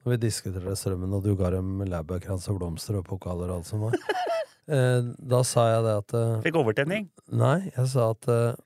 [0.05, 3.67] Når vi diskuterte strømmen, og du ga dem labbekrans og blomster og pokaler og alt
[3.67, 3.97] som var.
[4.67, 7.05] Eh, da sa jeg det at eh, Fikk overtenning.
[7.31, 8.57] Nei, jeg sa at eh,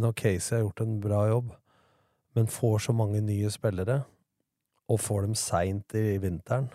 [0.00, 1.54] når Casey har gjort en bra jobb,
[2.36, 4.02] men får så mange nye spillere,
[4.90, 6.68] og får dem seint i vinteren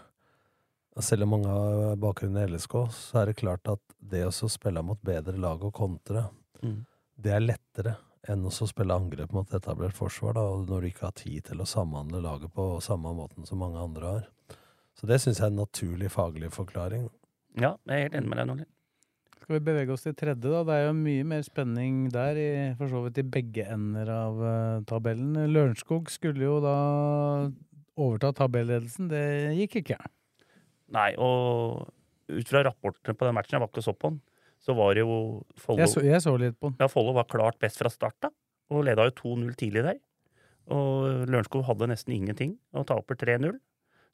[1.03, 4.79] Selv om mange har bakgrunn i LSK, så er det klart at det å spille
[4.85, 6.29] mot bedre lag og kontre,
[6.63, 6.85] Mm.
[7.19, 7.97] det er lettere
[8.31, 11.67] enn å spille angrep mot etablert forsvar, da, når du ikke har tid til å
[11.67, 14.23] samhandle laget på samme måten som mange andre har.
[14.95, 17.09] Så det syns jeg er en naturlig faglig forklaring.
[17.55, 18.71] Ja, jeg er helt enig med deg, Nordlien.
[19.45, 20.63] Skal vi bevege oss til tredje, da?
[20.65, 24.39] Det er jo mye mer spenning der, i, for så vidt i begge ender av
[24.41, 25.35] uh, tabellen.
[25.53, 26.75] Lørenskog skulle jo da
[27.95, 29.11] overta tabellledelsen.
[29.11, 29.21] Det
[29.59, 29.99] gikk ikke.
[30.95, 31.85] Nei, og
[32.33, 34.17] ut fra rapportene på den matchen, jeg var ikke så på den,
[34.65, 35.07] så var jo
[35.61, 36.79] Follo Jeg jeg så litt på den.
[36.81, 38.33] Ja, Follo var klart best fra start, da.
[38.73, 40.01] Og leda jo 2-0 tidlig der.
[40.73, 43.59] Og Lørenskog hadde nesten ingenting, og taper 3-0.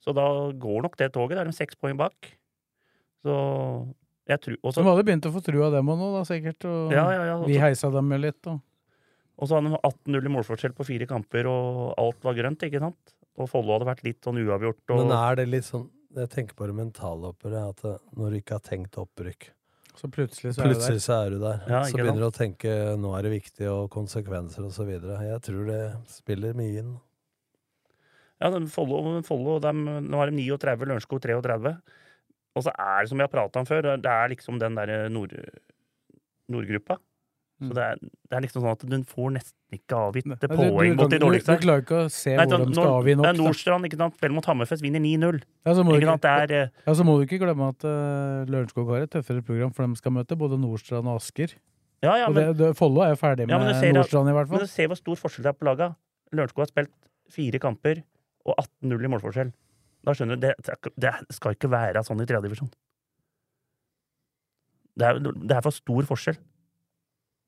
[0.04, 0.28] Så da
[0.60, 1.38] går nok det toget.
[1.38, 2.34] Da er de seks poeng bak.
[3.22, 3.38] Så
[4.30, 6.68] jeg tror også, De hadde begynt å få trua dem òg nå, da, sikkert.
[6.70, 8.42] Og Ja, ja, ja, også, vi heisa dem jo litt.
[8.52, 8.60] Og.
[9.42, 12.82] Og så hadde de 18-0 i målforskjell på fire kamper, og alt var grønt, ikke
[12.84, 13.16] sant?
[13.40, 14.84] Og Follo hadde vært litt sånn uavgjort.
[14.92, 15.02] Og...
[15.02, 15.88] Men er det litt sånn
[16.18, 19.48] Jeg tenker på det mentalopperet, at eh, når du ikke har tenkt opprykk
[19.96, 21.06] Så plutselig så er Plutselig der.
[21.06, 21.62] så er du der.
[21.72, 25.22] Ja, så begynner du å tenke nå er det viktig, og konsekvenser og så videre.
[25.26, 25.82] Jeg tror det
[26.12, 26.92] spiller mye inn.
[28.42, 31.76] Ja, Follo nå har de 39, Lørenskog 33.
[32.56, 35.06] Og så er det, som vi har prata om før, det er liksom den derre
[35.14, 35.36] nord,
[36.52, 36.98] nordgruppa.
[37.62, 37.74] Så Mm.
[37.78, 41.12] det er, det er liksom sånn at du får nesten ikke avgitt det poeng mot
[41.14, 41.58] de dårligste.
[41.60, 43.26] Du, klarer ikke å se Nei, hvor de skal avgi nok.
[43.28, 43.38] Det er.
[43.38, 44.16] Nordstrand, ikke sant?
[44.18, 45.38] Spiller mot Hammerfest, vinner 9-0.
[45.62, 45.76] Ja,
[46.50, 49.86] eh, ja, så må du ikke glemme at uh, Lørenskog har et tøffere program, for
[49.86, 51.54] de skal møte både Nordstrand og Asker.
[52.02, 54.50] ja, ja, og det, det, Follo er jo ferdig Ja, med ser Nordstrand, i hvert
[54.50, 54.58] fall.
[54.58, 55.94] men du ser hvor stor forskjell det er på laga.
[56.34, 56.96] Lørenskog har spilt
[57.30, 58.02] fire kamper
[58.42, 59.54] og 18-0 i målforskjell.
[60.04, 60.56] Da skjønner du, det,
[60.98, 62.72] det skal ikke være sånn i tredjedivisjon.
[64.98, 66.40] Det er, det er for stor forskjell.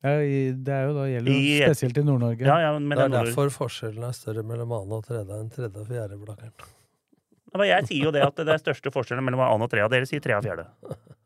[0.04, 2.46] Ja, i, det er jo da gjelder jo I- spesielt i Nord-Norge.
[2.48, 5.04] Ja, ja, men Det det er er nord- derfor forskjellen er større mellom annen og
[5.08, 6.18] tredje enn tredje og fjerde.
[6.20, 6.54] Blakkeren.
[7.54, 9.88] Ja, men jeg sier jo det at det er største forskjellen mellom annen og trea.
[9.92, 10.68] Dere sier tredje og fjerde.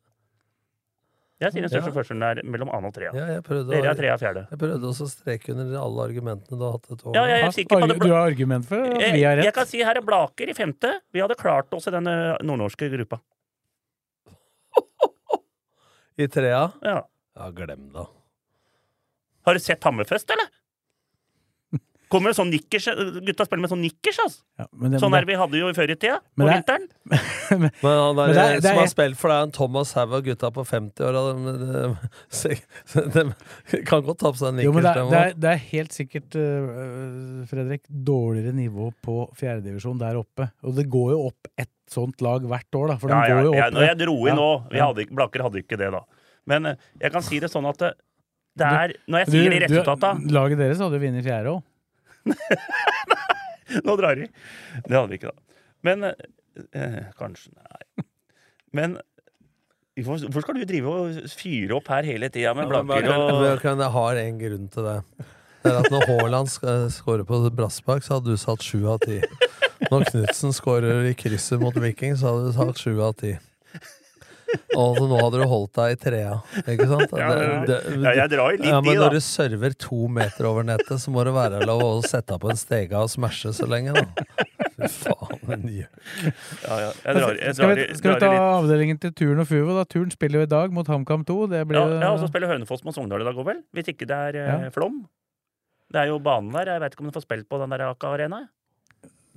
[1.38, 1.94] Jeg sier den største Ja.
[1.94, 3.12] forskjellen er mellom annen og trea.
[3.14, 4.42] Ja, jeg prøvde, Dere er trea og fjerde.
[4.50, 7.14] jeg prøvde også å streke under alle argumentene du har hatt et år.
[7.14, 8.00] Ja, jeg er sikker på det.
[8.02, 10.54] Du har argument for at Jeg, vi har jeg kan si her er Blaker i
[10.58, 10.96] femte.
[11.14, 13.20] Vi hadde klart oss i den eh, nordnorske gruppa.
[16.18, 16.72] I trea?
[16.82, 17.02] Ja.
[17.38, 18.08] Ja, glem det.
[19.46, 20.50] Har du sett Hammerfest, eller?
[22.10, 22.86] Kommer det sånn nikkers
[23.26, 24.40] Gutta spiller med sånn nikkers, altså.
[24.60, 26.20] Ja, men det, Sånn men der vi hadde jo før i tida.
[26.24, 26.86] På Men det- vinteren.
[27.84, 30.14] Men han der, Men det er- som er- har spilt for deg, en Thomas Haug
[30.14, 31.98] og gutta på 50 år de,
[32.96, 35.40] de, de, kan godt ta på seg en Jo, men det, nikkers, er- det, er,
[35.44, 40.50] det er helt sikkert, uh, Fredrik, dårligere nivå på fjerdedivisjon der oppe.
[40.64, 42.98] Og det går jo opp ett sånt lag hvert år, da.
[43.00, 45.06] For de Ja, ja, går jo ja, når jeg dro inn Ja, nå vi hadde,
[45.08, 46.02] ikke- hadde ikke det, da.
[46.48, 47.94] Men eh, jeg kan si det sånn at det,
[48.66, 51.64] er Når jeg Du- sier de du- resultata Laget deres hadde jo vunnet fjerde òg.
[53.88, 54.30] Nå drar vi.
[54.86, 55.62] Det hadde vi ikke, da.
[55.86, 58.06] Men eh, Kanskje Nei.
[58.76, 58.98] Men
[60.06, 63.92] hvorfor skal du drive og fyre opp her hele tida med blanker og jeg, jeg
[63.96, 64.98] har en grunn til det.
[65.64, 66.52] Det er at Når Haaland
[66.94, 69.20] skårer på brasspark, så hadde du satt sju av ti.
[69.92, 73.34] Når Knutsen skårer i krysset mot Viking, så hadde du satt sju av ti.
[74.78, 77.12] Og nå hadde du holdt deg i trea, ikke sant?
[77.12, 79.06] Det- det- Ja, jeg drar litt ja, i, men da.
[79.08, 82.42] når du server to meter over nettet, så må det være lov å sette deg
[82.46, 84.06] på en stege og smashe så lenge, da.
[84.78, 86.02] Fy faen, en gjøk.
[86.68, 86.90] Ja, ja.
[87.06, 89.74] Jeg drar, jeg skal vi, skal vi ta avdelingen til Turn og Fuvo?
[89.80, 89.86] da?
[89.90, 91.38] Turn spiller jo i dag mot HamKam 2.
[91.56, 93.64] Det blir Ja, ja, og så spiller Hønefoss mot Sogndal i dag òg, vel?
[93.74, 94.70] Hvis ikke det er eh, Ja.
[94.76, 95.00] Flom.
[95.90, 96.70] Det er jo banen der.
[96.76, 98.44] Jeg vet ikke om du får spilt på den der Aka Arena.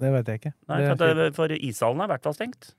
[0.01, 0.53] Det vet jeg ikke.
[0.69, 2.71] Nei, for, at for ishallen er i hvert fall stengt.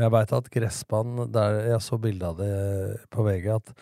[0.00, 2.52] Jeg veit at gressbanen der Jeg så bilde av det
[3.12, 3.72] på VG, at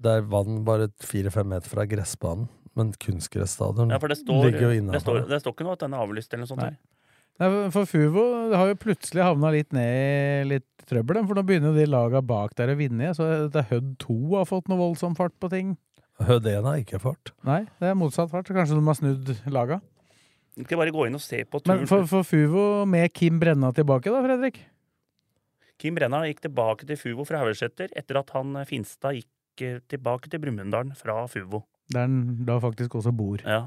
[0.00, 2.48] det er vann bare fire-fem meter fra gressbanen.
[2.78, 5.82] Men kunstgressstadion Ja, for det står, ligger jo det, står, det står ikke noe at
[5.82, 6.62] den er avlyst eller noe sånt.
[6.62, 7.00] Nei.
[7.40, 11.72] Nei, for Fuvo har jo plutselig havna litt ned i litt trøbbel, for nå begynner
[11.72, 13.06] jo de laga bak der å vinne.
[13.06, 15.76] igjen, Så det er Hødd 2 har fått noe voldsom fart på ting.
[16.20, 17.32] Hødd 1 har ikke fart.
[17.48, 18.50] Nei, det er motsatt fart.
[18.52, 19.80] Kanskje de har snudd laga.
[20.60, 24.12] Skal bare gå inn og se på Men for, for Fuvo med Kim Brenna tilbake,
[24.12, 24.60] da, Fredrik?
[25.80, 29.78] Kim Brenna gikk tilbake til Fuvo fra Haugeseter etter at han eh, Finstad gikk eh,
[29.88, 31.64] tilbake til Brumunddal fra Fuvo.
[31.90, 33.40] Der han da faktisk også bor.
[33.46, 33.64] Ja.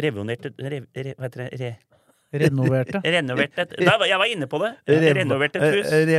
[0.00, 1.52] Revonerte rev, re, Hva heter det?
[1.60, 1.70] Re,
[2.40, 3.00] Renoverte.
[3.16, 4.70] renoverte Nei, jeg var inne på det!
[4.86, 5.88] Renoverte et hus.
[5.94, 6.10] Eh,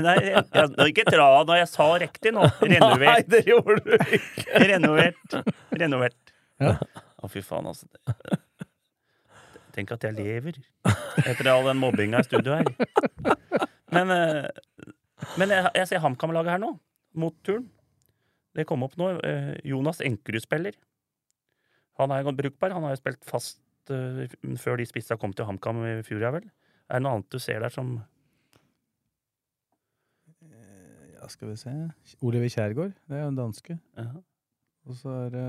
[0.04, 2.46] Nei, jeg, ikke dra når jeg sa riktig nå.
[2.74, 4.46] Nei, det gjorde du ikke!
[4.70, 5.38] Renovert.
[5.74, 6.34] Renovert.
[6.62, 6.76] Ja.
[7.18, 7.86] Å, fy faen, altså.
[9.74, 10.58] Tenk at jeg lever
[11.24, 13.70] etter all den mobbinga i studio her.
[13.94, 14.48] Men, eh,
[15.40, 16.72] men jeg, jeg ser HamKam-laget her nå,
[17.22, 17.68] mot turn.
[18.54, 19.12] Det kom opp nå.
[19.26, 20.74] eh, Jonas Enkerud spiller.
[21.98, 22.74] Han er godt brukbar.
[22.74, 23.60] Han har jo spilt fast
[23.94, 24.26] eh,
[24.60, 26.46] før de spissa kom til HamKam i fjor, ja vel.
[26.90, 27.96] Er det noe annet du ser der som
[31.14, 31.72] Ja, skal vi se
[32.20, 33.78] Oliver Kjærgaard, det er jo en danske.
[33.96, 34.10] ja.
[34.84, 35.44] Og så er det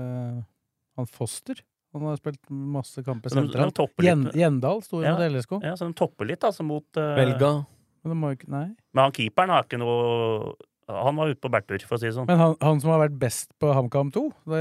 [0.96, 1.58] han Foster.
[1.92, 3.76] Han har spilt masse kamper sentralt.
[4.32, 5.12] Gjendal sto jo Ja.
[5.12, 5.58] mot LSK.
[5.62, 7.50] ja, så de topper litt, altså, mot uh, Belga.
[8.06, 8.66] Men, må ikke, nei.
[8.94, 10.54] Men han keeperen har ikke noe
[10.86, 12.28] Han var ute på bærtur, for å si det sånn.
[12.30, 14.20] Men han, han som har vært best på HamKam 2,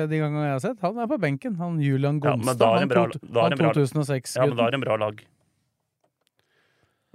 [0.09, 1.53] de gangene jeg har sett, han er på benken.
[1.61, 2.63] Han Julian Ja, Gonstad.
[2.65, 3.03] er han, bra-
[3.45, 4.41] han 2006-gutten.
[4.41, 5.21] Ja, men da er det en bra lag.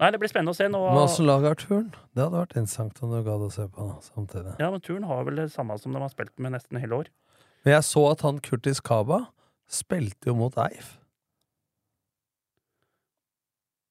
[0.00, 0.78] Nei, det blir spennende å se nå.
[0.94, 1.90] Men åssen lag har turn?
[2.16, 4.54] Det hadde vært interessant om du gadd å se på samtidig.
[4.62, 7.10] Ja, men Turn har vel det samme som de har spilt med nesten hele år.
[7.66, 9.26] Men jeg så at han Kurtis Kaba
[9.68, 10.94] spilte jo mot Eif.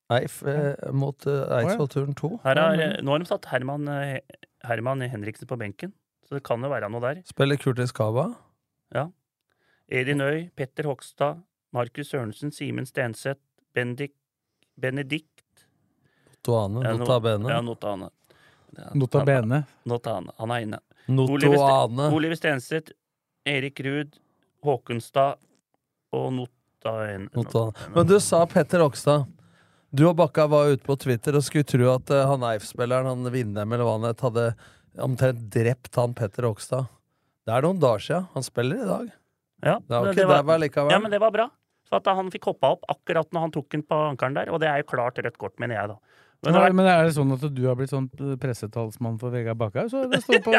[0.09, 2.29] Eif eh, mot eh, Eidsvoll-turen 2.
[2.43, 4.19] Her er, nå har de satt Herman, eh,
[4.65, 5.91] Herman Henriksen på benken,
[6.25, 7.19] så det kan jo være noe der.
[7.29, 8.31] Spiller Kurtis Kaba?
[9.89, 11.39] Edin Øy, Petter Hogstad,
[11.73, 13.39] Markus Sørensen, Simen Stenseth,
[13.73, 14.11] Bendik,
[14.79, 15.65] Benedikt
[16.45, 16.83] Notoane.
[16.85, 17.49] ja, no- Nota bene?
[17.49, 18.09] Ja, Notane.
[18.77, 19.63] Ja, Nota bene.
[19.89, 20.31] Notane.
[20.37, 20.79] Han er inne.
[21.09, 22.05] Oliver, Notoane.
[22.13, 22.91] Oliver Stenseth,
[23.45, 24.19] Erik Ruud,
[24.63, 25.37] Håkenstad
[26.13, 26.93] og Nota...
[27.33, 27.73] Notoane.
[27.95, 29.25] Men du sa Petter Okstad.
[29.89, 33.31] Du og Bakka var ute på Twitter og skulle tro at uh, han Eif-spilleren, han
[33.33, 34.43] Vindem eller hva han het, hadde
[35.01, 36.89] omtrent drept han Petter Okstad.
[37.47, 38.27] Det er noen dager siden.
[38.35, 39.07] Han spiller i dag.
[39.65, 40.91] Ja, Det var ikke det var- der likevel.
[40.93, 41.47] Ja, men det var bra.
[41.89, 44.59] For at han fikk hoppa opp akkurat når han tok den på ankelen der, og
[44.61, 45.97] det er jo klart rødt kort, mener jeg, da.
[46.45, 48.05] Men det Men, er det sånn at du har blitt sånn
[48.39, 49.89] pressetalsmann for Vegard Bakkhaug?
[49.91, 50.53] Så det står på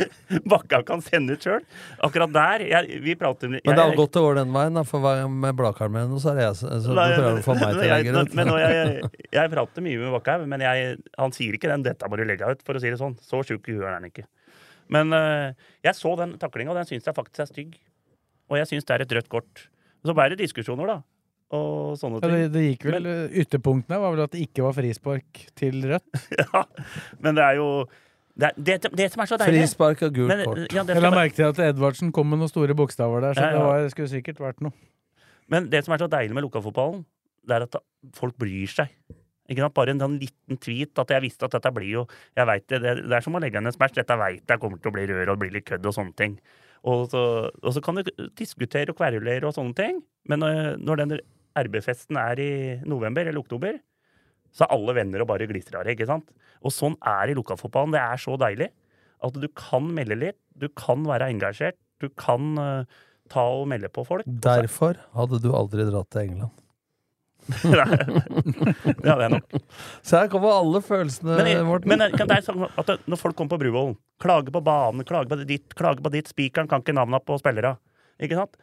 [0.52, 1.66] Bakka kan sende ut sjøl.
[2.06, 5.04] Akkurat der jeg, Vi prater Men det har gått det går den veien, da, for
[5.28, 7.90] med Bladkarmen så er det jeg så, Nei, du prøver å få meg til å
[7.92, 8.40] legge det ut.
[8.64, 12.24] Jeg, jeg prater mye med Bakkhaug, men jeg, han sier ikke den 'dette må du
[12.24, 13.18] legge ut', for å si det sånn.
[13.20, 14.24] Så sjuk i huet er han ikke.
[14.88, 15.52] Men øh,
[15.84, 17.76] jeg så den taklinga, og den syns jeg faktisk er stygg.
[18.48, 19.68] Og jeg syns det er et rødt kort.
[20.06, 20.98] Så ble det diskusjoner, da.
[21.56, 22.34] Og sånne ja, ting.
[22.34, 23.06] det, det gikk vel
[23.40, 26.20] Ytterpunktene var vel at det ikke var frispark til rødt.
[26.42, 26.64] Ja,
[27.24, 27.68] men det er jo
[28.38, 30.60] det, det, det som er så deilig Frispark og gult Men, kort.
[30.70, 33.54] Ja, Jeg la merke til at Edvardsen kom med noen store bokstaver der, så Ja,
[33.54, 33.56] ja.
[33.56, 34.76] det var, skulle sikkert vært noe.
[35.48, 37.00] men det som er så deilig med lokalfotballen,
[37.48, 37.80] det er at
[38.14, 38.92] folk bryr seg.
[39.48, 39.74] Ikke sant?
[39.74, 42.04] Bare en sånn liten tweet at jeg visste at dette blir jo
[42.36, 43.96] jeg vet det, det, det er som å legge ned en smash.
[43.96, 46.36] Dette veit jeg kommer til å bli rør og bli litt kødd og sånne ting.
[46.86, 49.98] Og så, og så kan du diskutere og kverulere og sånne ting,
[50.30, 51.16] men når, når den
[51.66, 52.50] RB-festen er i
[52.88, 53.78] november eller oktober,
[54.54, 56.30] så er alle venner og bare glitrer av det, ikke sant?
[56.64, 57.92] Og sånn er det i lokalfotballen.
[57.94, 58.70] Det er så deilig
[59.26, 62.98] at du kan melde litt, du kan være engasjert, du kan uh,
[63.30, 64.26] ta og melde på folk.
[64.26, 66.64] Derfor hadde du aldri dratt til England.
[67.64, 67.84] ja,
[69.16, 69.54] det er nok.
[70.04, 71.88] Så her kommer alle følelsene, Men, Morten.
[71.88, 75.04] men jeg- kan det er sånn at når folk kommer på Bruvollen, klager på banen,
[75.08, 77.76] klager på ditt, klager på ditt, spikeren kan ikke navnene på spillere.
[78.20, 78.56] Ikke sant?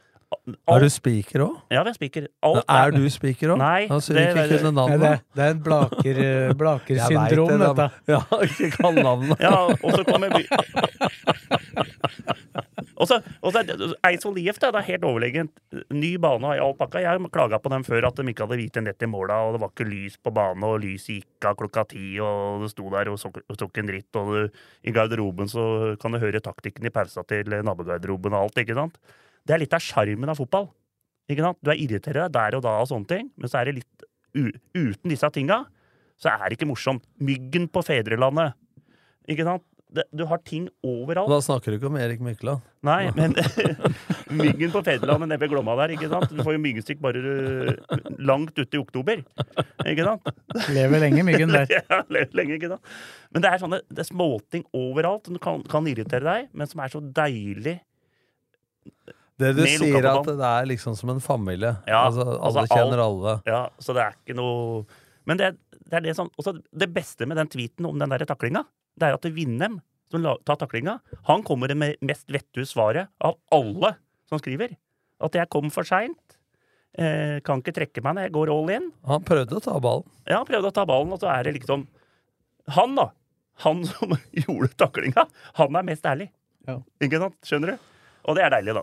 [0.45, 1.55] Er du spiker òg?
[1.73, 2.27] Ja, vi er spiker.
[2.69, 3.57] Er du spiker òg?
[3.61, 7.89] Nei, Altså, det- det, det er en blaker, eh, blakersyndrom, det, dette.
[8.07, 9.39] Ja, ikke kan navnet.
[9.41, 10.45] Ja, og så kommer by...
[12.95, 15.51] Og så, og så er- Eidsvoll IF da, det er helt overlegent.
[15.91, 17.01] Ny bane og all pakka.
[17.03, 19.61] Jeg klaga på dem før at de ikke hadde hvite nett i måla, og det
[19.65, 23.11] var ikke lys på bane, og lyset gikk av klokka ti, og det sto der
[23.11, 25.67] og så, ikke en dritt, og du, i garderoben så
[26.01, 28.95] kan du høre taktikken i pausa til nabogarderoben og alt, ikke sant?
[29.45, 30.67] Det er litt av sjarmen av fotball.
[31.29, 31.61] Ikke sant?
[31.61, 34.09] Du er irriterer deg der og da og sånne ting, men så er det litt
[34.35, 35.63] u uten disse tinga,
[36.19, 37.05] så er det ikke morsomt.
[37.23, 38.57] Myggen på fedrelandet.
[39.31, 39.63] Ikke sant?
[39.95, 41.29] Det, du har ting overalt.
[41.31, 42.63] Da snakker du ikke om Erik Mykland.
[42.83, 43.35] Nei, men
[44.41, 46.33] myggen på fedrelandet nede ved Glomma der, ikke sant?
[46.35, 47.21] Du får jo myggstikk bare
[48.19, 49.21] langt ute i oktober.
[49.85, 50.27] Ikke sant?
[50.75, 51.69] Lever lenge, myggen der.
[51.77, 52.95] ja, lever lenge, ikke sant?
[53.31, 56.83] Men det er sånne det er småting overalt som kan, kan irritere deg, men som
[56.83, 57.77] er så deilig.
[59.37, 61.73] Det du sier, at det er liksom som en familie.
[61.87, 63.33] Ja, altså, alle altså, kjenner alt- alle.
[63.49, 64.85] Ja, så det er ikke noe
[65.27, 65.49] Men det,
[65.89, 68.61] det er det som også Det beste med den tweeten om den der taklinga,
[68.95, 69.79] det er at Vindem,
[70.11, 73.95] som la- tar taklinga, han kommer med mest vettue svaret av alle
[74.29, 74.77] som skriver.
[75.19, 76.37] At jeg kom for seint.
[76.97, 78.91] Eh, kan ikke trekke meg når jeg går all in.
[79.09, 80.07] Han prøvde å ta ballen.
[80.29, 81.87] Ja, han prøvde å ta ballen, og så er det liksom
[82.71, 83.09] Han, da.
[83.65, 85.25] Han som gjorde taklinga,
[85.59, 86.29] han er mest ærlig.
[86.67, 86.79] Ja.
[87.03, 87.35] Ikke sant?
[87.45, 87.91] Skjønner du?
[88.25, 88.81] Og det er deilig, da.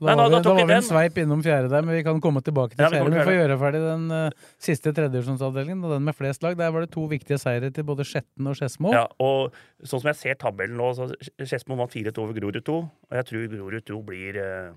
[0.00, 2.20] Da Nei, da- da da var vi en sveip innom fjerde der, men vi kan
[2.24, 3.10] komme tilbake til Ja, vi fjerde.
[3.18, 6.56] Vi får gjøre ferdig den uh, siste tredjedivisjonsavdelingen, og den med flest lag.
[6.56, 8.94] Der var det to viktige seire til både Skjetten og Skedsmo.
[8.96, 9.52] Ja, og
[9.84, 12.78] sånn som jeg ser tabellen nå, så Skedsmo vant 4-2 over Grorud 2.
[12.80, 14.72] Og jeg tror Grorud 2 blir uh,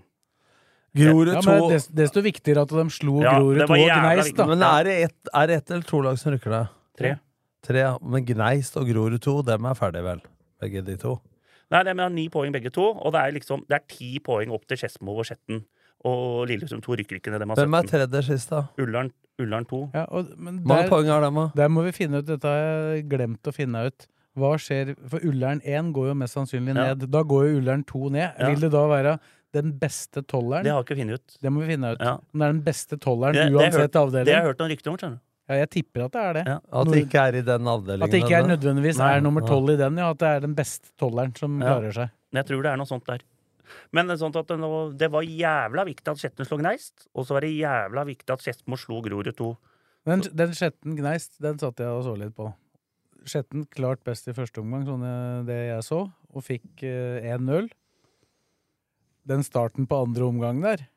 [0.94, 4.36] Grorud Ja, 2 men des, Desto viktigere at de slo Ja, Grorud 2 og Gneist,
[4.38, 4.46] da.
[4.52, 6.66] Men er det ett et eller to lag som rykker det?
[7.00, 7.16] tre.
[7.64, 7.98] Tre, ja.
[8.04, 10.22] Men Gneist og Grorud 2, dem er ferdige, vel?
[10.62, 11.16] Begge de to.
[11.72, 14.20] Nei, det er med ni poeng begge to, og det er liksom Det er ti
[14.20, 15.64] poeng opp til Skedsmo og Skjetten.
[16.06, 17.46] Og Lillestrøm 2 rykker ikke ned.
[17.56, 18.66] Hvem er tredje sist, da?
[18.78, 19.92] Ullern, Ullern 2.
[19.94, 21.46] Ja, og, men Hvor mange poeng har de, da?
[21.56, 24.08] der må vi finne ut Dette har jeg glemt å finne ut.
[24.36, 26.90] Hva skjer For Ullern 1 går jo mest sannsynlig Ja.
[26.94, 27.10] ned.
[27.10, 28.34] Da går jo Ullern 2 ned.
[28.38, 28.50] Ja.
[28.50, 29.20] Vil det da være
[29.54, 30.64] den beste tolleren?
[30.66, 31.38] Det har jeg ikke funnet ut.
[31.42, 32.02] Det må vi finne ut.
[32.02, 32.18] Ja.
[32.34, 34.60] Det er den beste tolleren Det- det har jeg uansett hørt- Det har jeg hørt
[34.60, 34.98] noen rykter om.
[34.98, 35.22] skjønner du.
[35.54, 36.44] Ja, jeg tipper at det er det.
[36.50, 36.56] Ja.
[36.82, 38.08] At det ikke er i den avdelingen?
[38.08, 39.12] At det ikke er nødvendigvis Nei.
[39.18, 40.10] er nummer tolv i den, ja.
[40.16, 41.76] At det er den beste tolleren som Ja.
[41.76, 42.10] klarer seg.
[42.34, 43.22] Jeg tror det er noe sånt der.
[43.94, 47.08] Men det, er sånt at det, nå, det var jævla viktig at Skjetten slo Gneist,
[47.16, 49.52] og så var det jævla viktig at Skedsmo slo Grorud 2.
[50.06, 52.50] Men den Skjetten Gneist, den satt jeg og så litt på.
[53.26, 57.70] Skjetten klart best i første omgang, sånn jeg- det jeg så, og fikk eh, 1-0.
[59.26, 60.88] Den starten på andre omgang der,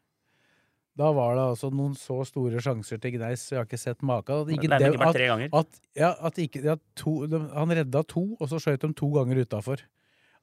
[0.97, 4.47] da var det altså noen så store sjanser til Gneis, jeg har ikke sett maken.
[4.47, 5.59] At ikke Det at-.
[5.61, 9.11] At, ja, at ikke, ja, to, de, han redda to, og så skjøt de to
[9.13, 9.85] ganger utafor.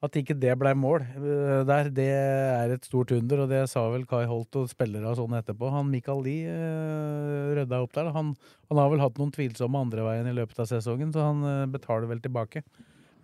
[0.04, 3.86] At ikke det blei mål eh, der, det er et stort under, og det sa
[3.90, 5.70] vel Kai Holt og spillere og sånn etterpå.
[5.72, 8.10] Han Mikael Lie uh, rydda opp der.
[8.14, 8.34] Han,
[8.70, 12.10] han har vel hatt noen tvilsomme andreveien i løpet av sesongen, så han eh, betaler
[12.10, 12.62] vel tilbake.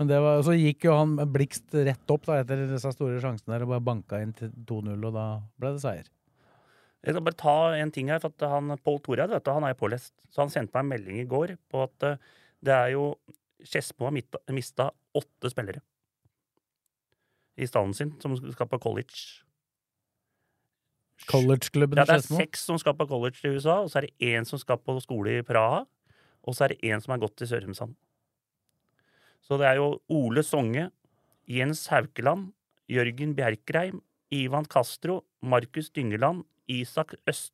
[0.00, 3.52] Men det var, så gikk jo han Blikst rett opp da, etter disse store sjansene
[3.54, 5.26] der og bare banka inn til 2-0, og da
[5.60, 6.08] ble det seier.
[7.00, 10.12] Jeg skal bare ta en ting her, for at han, Pål Toreid han er pålest.
[10.28, 12.18] Så han sendte meg en melding i går på at eh,
[12.60, 13.14] det er jo
[13.60, 15.82] Skedsmo har mista- åtte spillere
[17.60, 19.42] i stallen sin, som skal på college.
[21.28, 24.06] Collegeklubben Ja, i det er seks som skal på college i USA, og så er
[24.08, 25.82] det én som skal på skole i Praha,
[26.40, 27.92] og så er det én som har gått til Sørumsand.
[29.44, 30.88] Så det er jo Ole Songe,
[31.50, 32.52] Jens Haukeland,
[32.88, 34.00] Jørgen Bjerkreim,
[34.32, 36.44] Ivan Castro, Markus Dyngeland,
[36.78, 37.52] Isak Øst,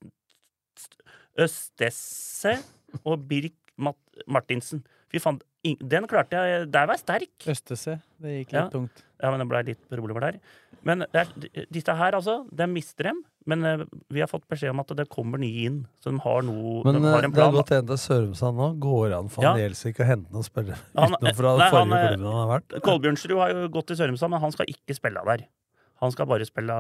[1.38, 2.56] Østesse
[3.04, 3.98] og Birk Mat
[4.30, 4.80] Martinsen.
[5.12, 7.34] Fy faen, den klarte jeg Der var jeg sterk!
[7.52, 7.98] Østese.
[8.22, 8.68] Det gikk litt Ja.
[8.72, 9.02] tungt.
[9.22, 10.38] Ja, men det ble litt problemer der.
[10.86, 13.22] Men der, er, disse her, altså, de mister dem.
[13.46, 15.78] Men eh, vi har fått beskjed om at det kommer nye inn.
[16.02, 17.54] Så de har noe Men De eh, har en det har plan.
[17.60, 18.68] gått en til Sørumsand nå.
[18.82, 19.68] Går han an for han Ja.
[19.68, 22.50] Gjelsvik å hente noen spillere Han- utenom fra nei, den forrige eh, klubben han har
[22.60, 22.80] vært?
[22.88, 25.46] Kolbjørnsrud har jo gått til Sørumsand, men han skal ikke spille der.
[26.00, 26.76] Han skal bare spille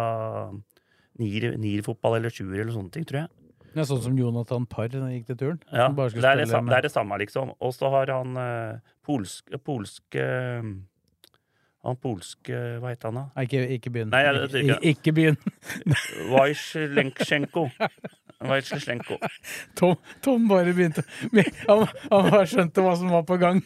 [1.18, 3.28] nier- nierfotball eller sjuer eller sånne ting, tror jeg.
[3.76, 5.58] Det er sånn som Jonathan Parr gikk til turen.
[5.70, 7.50] Ja, det er det, samme, det er det samme, liksom.
[7.60, 10.24] Og så har han øh, polsk, polske
[11.86, 13.42] Han polske Hva heter han, da?
[13.46, 14.10] Ikke, ikke begynn.
[14.10, 15.36] Nei, jeg- jeg- ikke, ikke begynn.
[16.34, 17.68] Vajsjlenksjenko.
[18.46, 19.16] Wajslenko.
[19.78, 21.00] Tom, Tom bare begynte
[21.70, 23.62] Han, han bare skjønte hva som var på gang.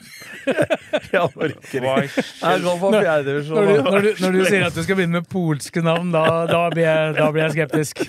[1.12, 1.82] Jeg orker ikke.
[1.82, 3.02] Jeg Når,
[3.50, 6.22] når, du, når, du, når du sier at du skal begynne med polske navn, da,
[6.46, 8.04] da, blir, jeg, da blir jeg skeptisk.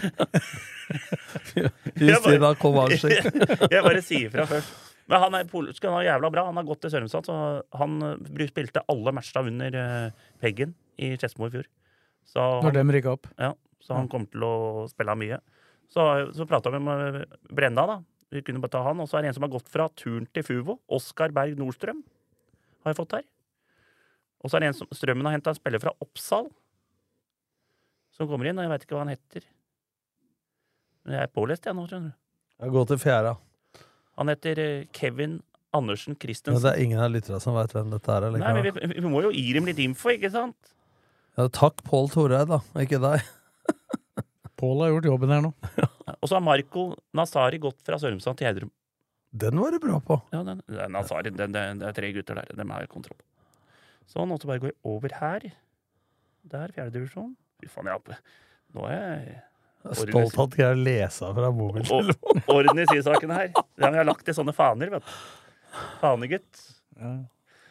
[1.97, 3.25] Justina Kovacic.
[3.73, 4.90] Jeg bare sier fra først.
[5.11, 6.45] Men han er polsk, han er jævla bra.
[6.47, 7.35] Han har gått til Sørumsand, så
[7.75, 10.71] han eh, spilte alle matcha under eh, Peggen
[11.01, 11.67] i Skedsmo i fjor.
[12.31, 13.27] Så Når dem rykka opp.
[13.35, 13.51] ja,
[13.83, 14.53] så han kommer til å
[14.87, 15.41] spille mye.
[15.91, 16.05] Så,
[16.37, 17.97] så prata vi med Brenna, da.
[18.31, 19.01] Vi kunne bare ta han.
[19.03, 20.77] Og så er det en som har gått fra turn til Fuvo.
[20.87, 21.99] Oskar Berg Nordstrøm
[22.85, 23.25] har jeg fått her.
[24.41, 26.47] Og så er det en som Strømmen har henta en spiller fra Oppsal.
[28.15, 29.43] Som kommer inn, og jeg veit ikke hva han heter.
[31.03, 32.19] Men jeg er pålest, jeg nå, skjønner du.
[32.61, 33.35] Jeg går til fjerde.
[34.19, 35.39] Han heter eh, Kevin
[35.71, 36.63] Andersen Men Christensen.
[36.65, 38.27] det er ingen av lytterne som veit hvem dette er.
[38.35, 40.73] Nei, men vi, vi må jo gi dem litt info, ikke sant?
[41.39, 42.59] Ja, takk, Pål Toreid, da.
[42.83, 43.23] Ikke deg.
[44.59, 45.53] Pål har gjort jobben her nå.
[46.19, 48.71] Og så har Marco Nazari gått fra Sørumsand til Gjerdrum.
[49.31, 50.17] Den var du bra på.
[50.35, 52.51] Ja, den, den Nazari, den, den, det er tre gutter der.
[52.59, 53.25] Dem har jeg kontroll på.
[54.11, 55.45] Sånn, og så bare går jeg over her.
[56.51, 57.31] Der, fjerdedivisjon.
[57.61, 58.19] Fy faen, jeg.
[58.75, 59.39] Nå er jeg
[59.97, 62.43] Stolt av at jeg lesa fra mobiltelefonen.
[62.53, 63.51] orden i sysakene her.
[63.55, 65.13] Ja, men har lagt i sånne faner, vet du.
[66.01, 66.65] Fanegutt.
[67.01, 67.13] Ja.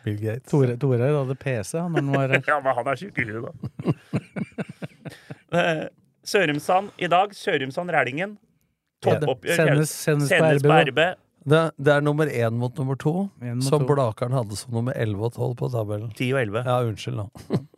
[0.04, 0.48] Bill Gates.
[0.50, 3.42] Tore, Tore hadde PC han når han var Ja, men han er tjukk i huet,
[3.46, 3.52] da.
[5.52, 5.82] Eh,
[6.24, 7.32] Sørumsand i dag.
[7.34, 8.36] Sørumsand-Rælingen.
[9.02, 9.56] Toppoppgjør.
[9.56, 11.02] Sendes- sendes Sendes på RB, RB.
[11.50, 13.86] Det, det er nummer én mot nummer to, mot som.
[13.88, 16.10] Blakeren hadde som nummer 11 og 12 på tabellen.
[16.18, 16.64] 10 og 11.
[16.68, 17.26] Ja, unnskyld, da.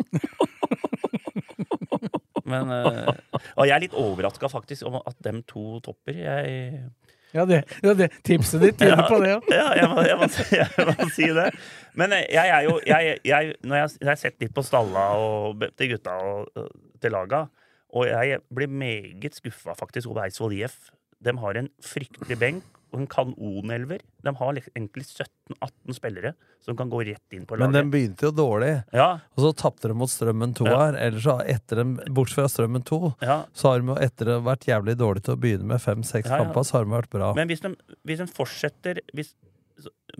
[2.53, 3.09] Men, eh,
[3.59, 6.19] og jeg er litt overraska faktisk om at dem to topper.
[6.19, 6.85] Jeg,
[7.33, 9.39] Ja, det, ja, det tipset ditt tyder på det, ja.
[9.57, 11.49] ja jeg, må, jeg, må, jeg må si det.
[11.97, 15.65] Men eh, jeg er jo jeg, jeg, Når jeg, har sett litt på stalla og
[15.81, 16.69] til gutta og
[17.01, 17.47] til laga,
[17.93, 20.77] og jeg blir meget skuffa faktisk over Eidsvoll IF.
[21.25, 24.03] De har en fryktelig benk og en kanonelver.
[24.23, 26.33] De har liksom egentlig 17-18 spillere
[26.63, 27.73] som kan gå rett inn på laget.
[27.73, 30.77] Men den begynte jo dårlig, Ja, og så tapte de mot Strømmen 2 Ja.
[30.85, 30.99] her.
[31.09, 33.39] Ellers så etter dem, Bortsett fra Strømmen 2, ja.
[33.53, 36.63] så har de jo etter det vært jævlig dårlige til å begynne med fem-seks kamper,
[36.69, 37.33] så har de vært bra.
[37.35, 37.73] Men hvis de,
[38.05, 39.35] hvis de fortsetter Hvis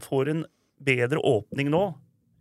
[0.03, 0.45] får en
[0.83, 1.83] bedre åpning nå,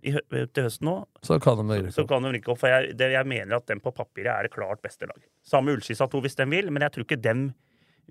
[0.01, 0.15] i,
[0.49, 2.09] til høsten nå, Så kan de rykke så opp.
[2.09, 2.57] kan de rykke opp.
[2.63, 5.19] For jeg, det, jeg mener at dem på papiret er det klart beste lag.
[5.45, 7.43] Samme Ullskissa 2 hvis de vil, men jeg tror ikke dem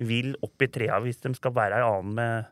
[0.00, 2.46] vil opp i trea hvis de skal være ei annen med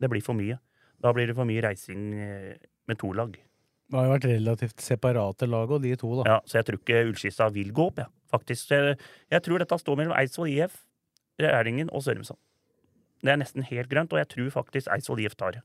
[0.00, 0.58] Det blir for mye.
[1.00, 2.56] Da blir det for mye reising eh,
[2.88, 3.32] med to lag.
[3.32, 6.24] Det har jo vært relativt separate lag, og de to, da.
[6.34, 8.06] Ja, så jeg tror ikke Ullskissa vil gå opp, ja.
[8.32, 8.70] faktisk.
[8.74, 8.96] Jeg,
[9.30, 10.80] jeg tror dette står mellom Eidsvoll IF,
[11.40, 12.38] Rælingen og Sørumsand.
[13.24, 15.62] Det er nesten helt grønt, og jeg tror faktisk Eidsvoll IF tar det.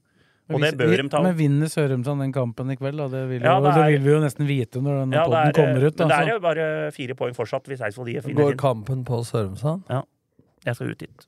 [0.51, 1.21] Og det bør de ta.
[1.23, 3.07] Men vinner Sørumsand den kampen i kveld, da?
[3.11, 5.23] Det vil, Ja, jo, det det er- vil vi jo nesten vite når den Ja,
[5.25, 5.97] er, kommer ut.
[5.99, 9.19] men det er jo bare fire poeng fortsatt hvis Eidsvoll IF vinner Går kampen på
[9.25, 9.83] Sørumsand?
[10.65, 11.27] Jeg skal ut dit.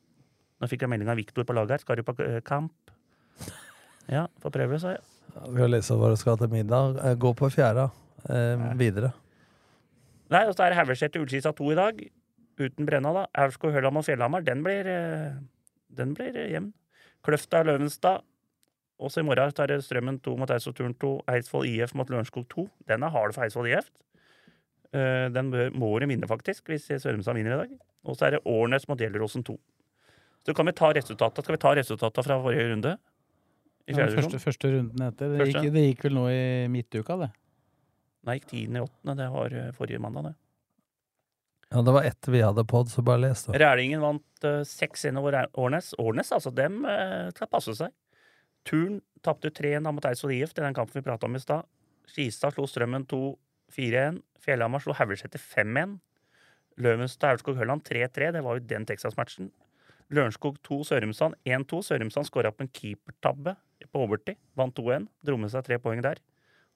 [0.61, 1.83] Nå fikk jeg melding av Viktor på laget her.
[1.83, 2.93] Skal du på eh, kamp?
[4.11, 5.03] Ja, får prøve, sa jeg.
[5.33, 6.99] Ja, Skal lese hva du skal til middag.
[7.01, 7.89] Eh, Gå på fjæra.
[8.29, 9.13] Eh, videre.
[10.33, 12.03] Nei, og så er det Haugeseter Ullskisa 2 i dag.
[12.61, 13.25] Uten Brenna, da.
[13.43, 14.45] Aurskog Høland og Fjellhamar.
[14.45, 15.33] Den blir, eh,
[15.97, 16.71] den blir jevn.
[17.25, 18.21] Kløfta Løvenstad.
[19.01, 21.23] Også i morgen er det Strømmen 2 mot Eidsvoll Turn 2.
[21.27, 22.69] Eidsvoll IF mot Lørenskog 2.
[22.87, 23.89] Den er hard for Eidsvoll IF.
[24.93, 27.77] Eh, Den må de vinne, faktisk, hvis Sørumsand vinner i dag.
[28.05, 29.55] Og så er det Årnes mot Gjelleråsen 2.
[30.45, 31.45] Så kan vi ta resultatet.
[31.45, 32.97] Skal vi ta resultatene fra forrige runde?
[33.87, 35.33] I Ja, første, første runden etter.
[35.37, 37.31] Det gikk, det gikk vel nå i midtuka, det.
[38.23, 38.61] Nei, gikk 10.
[38.77, 39.15] i åttende.
[39.19, 40.35] Det var eh, forrige mandag, det.
[41.73, 43.55] Ja, det var etter vi hadde pod, så bare les, da.
[43.57, 45.93] Rælingen vant uh, 6-1 over Årnes.
[45.97, 47.95] Årnes, altså, dem uh, skal passe seg.
[48.67, 51.65] Turn tapte 3-1 mot Eidsvoll IF i den kampen vi prata om i stad.
[52.07, 53.07] Skistad slo Strømmen
[53.77, 54.21] 2-4-1.
[54.43, 55.99] Fjellhamar slo Haugeseter 5-1.
[56.81, 58.31] Løvenstad Aurskog Høland 3-3.
[58.35, 59.51] Det var jo den Texas-matchen.
[60.13, 61.81] Lørenskog 2 Sørumsand 1-2.
[61.89, 63.55] Sørumsand skåra på en keepertabbe
[63.91, 64.37] på overtid.
[64.57, 65.07] Vant 2-1.
[65.25, 66.19] Dro med seg tre poeng der.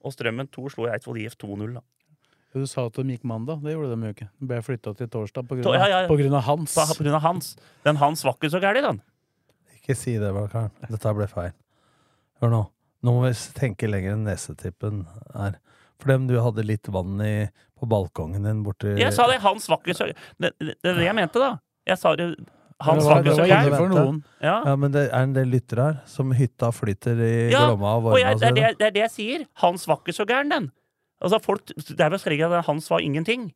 [0.06, 1.74] Og Strømmen 2 slo Eidsvoll IF 2-0.
[1.80, 1.84] da.
[2.58, 3.60] Du sa at de gikk mandag.
[3.62, 4.30] Det gjorde de jo ikke.
[4.40, 6.08] De ble flytta til torsdag på grunn To- av, ja, ja, ja.
[6.10, 6.74] På grunn av Hans.
[6.78, 7.52] På på grunn av Hans.
[7.86, 9.02] Den Hans var ikke så gæren, den.
[9.78, 10.72] Ikke si det, Valkaren.
[10.90, 11.52] Dette ble feil.
[12.42, 12.64] Hør nå.
[13.06, 15.04] Nå må vi tenke lenger enn nesetippen
[15.36, 15.60] her.
[16.02, 17.48] For dem du hadde litt vann i
[17.78, 19.68] på balkongen din borti Jeg sa det, Hans
[19.98, 20.08] så
[20.38, 21.58] Det, det, det er det jeg mente, da.
[21.88, 22.32] Jeg sa det
[22.86, 23.24] Hans var
[23.74, 24.18] for noen.
[24.44, 24.60] Ja.
[24.68, 28.04] Ja, men det er en del lyttere her som hytta flyter i Ja, Glomma og
[28.04, 28.34] Og Vorma.
[28.36, 29.46] og det, er det, det er det jeg sier.
[29.64, 30.68] Hans ikke så gæren, den.
[31.18, 33.50] Altså, folk Der skrevet at Hans var ingenting.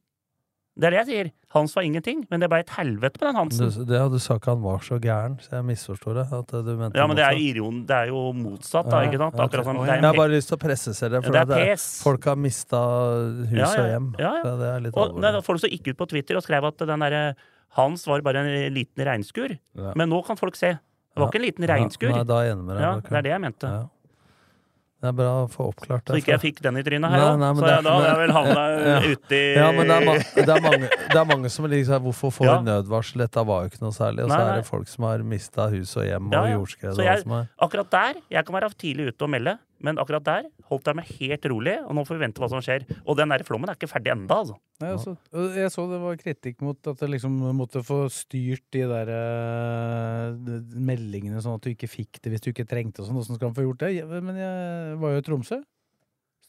[0.80, 1.30] Det er det jeg sier.
[1.52, 3.69] Hans var ingenting, men det ble et helvete med den Hansen.
[3.76, 6.23] Du, det, du sa ikke han var så gæren, så jeg misforstår det.
[6.38, 7.88] At du mente Ja, men det er, motsatt.
[7.89, 9.35] det er jo motsatt, da, ikke sant?
[9.35, 11.73] Akkurat som sånn, Jeg har bare lyst til å presisere, for Ja, det er det
[11.73, 11.88] pes.
[12.07, 12.80] folk har mista
[13.52, 14.07] hus Ja, ja, og hjem.
[14.18, 14.56] ja, ja.
[14.64, 15.35] Det er litt Og det alvorlig.
[15.41, 17.35] er folk som gikk ut på Twitter og skrev at den derre
[17.76, 19.57] Hans var bare en liten regnskur.
[19.95, 20.72] Men nå kan folk se.
[20.76, 22.10] Det var ikke en liten regnskur.
[22.10, 22.84] Ja, nei, da er jeg enig med deg.
[22.84, 23.68] Ja, det er det jeg mente.
[23.76, 23.88] Ja.
[25.02, 27.48] Det er bra å få oppklart Så ikke jeg fikk den i trynet her, nei,
[27.57, 28.99] Så det- da hadde jeg vel havna Ja.
[29.02, 32.03] ute i Ja, men det er, ma det, er mange, det er mange som liksom
[32.06, 32.57] Hvorfor får Ja.
[32.61, 33.18] nødvarsel?
[33.26, 34.23] Dette var jo ikke noe særlig.
[34.26, 36.53] Og så er det folk som har mista hus og hjem Ja, og ja.
[36.60, 37.49] jordskred Så og jeg- er.
[37.60, 41.10] Akkurat der Jeg kan være tidlig ute og melde, men akkurat der holdt jeg meg
[41.20, 41.76] helt rolig.
[41.86, 42.86] Og nå får vi vente hva som skjer.
[43.06, 44.58] Og den der flommen er ikke ferdig enda, altså.
[44.82, 45.14] Nei, altså,
[45.58, 50.52] jeg så det var kritikk mot at du liksom måtte få styrt de der uh,
[50.74, 53.22] meldingene sånn at du ikke fikk det hvis du ikke trengte og sånn.
[53.22, 53.94] Åssen skal han få gjort det?
[54.26, 55.62] Men jeg var jo i Tromsø.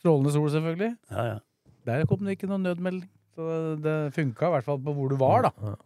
[0.01, 0.95] Strålende sol, selvfølgelig.
[1.13, 1.41] Ja, ja.
[1.89, 3.11] Der kom det ikke noen nødmelding.
[3.33, 5.73] Så det funka i hvert fall på hvor du var, da.
[5.73, 5.77] Ja.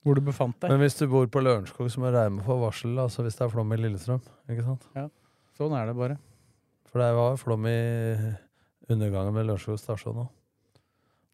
[0.00, 0.72] Hvor du befant deg.
[0.72, 3.24] Men hvis du bor på Lørenskog, så må du regne med å få varsel altså
[3.26, 4.22] hvis det er flom i Lillestrøm.
[4.48, 4.86] Ikke sant?
[4.96, 5.10] Ja,
[5.60, 6.16] Sånn er det bare.
[6.90, 7.78] For det var jo flom i
[8.90, 10.28] undergangen med Lørenskog stasjon òg.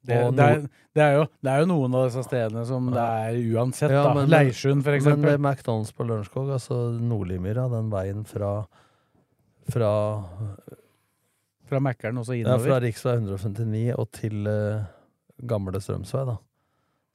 [0.07, 0.61] Det, det, er,
[0.95, 4.05] det, er jo, det er jo noen av disse stedene som det er uansett, Ja,
[4.07, 4.12] da.
[4.15, 5.09] men- Leirsund, f.eks.
[5.09, 8.53] Men det er McDonald's på Lørenskog, altså Nordlimyra, den veien fra
[9.73, 9.91] fra,
[11.66, 12.93] Fra Mækkern og så ja, fra rv.
[12.95, 14.85] 159 og til uh,
[15.49, 16.37] gamle Strømsvei, da.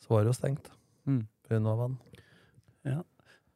[0.03, 0.71] Så var det jo stengt.
[1.07, 1.23] Mm.
[1.51, 1.97] Av vann.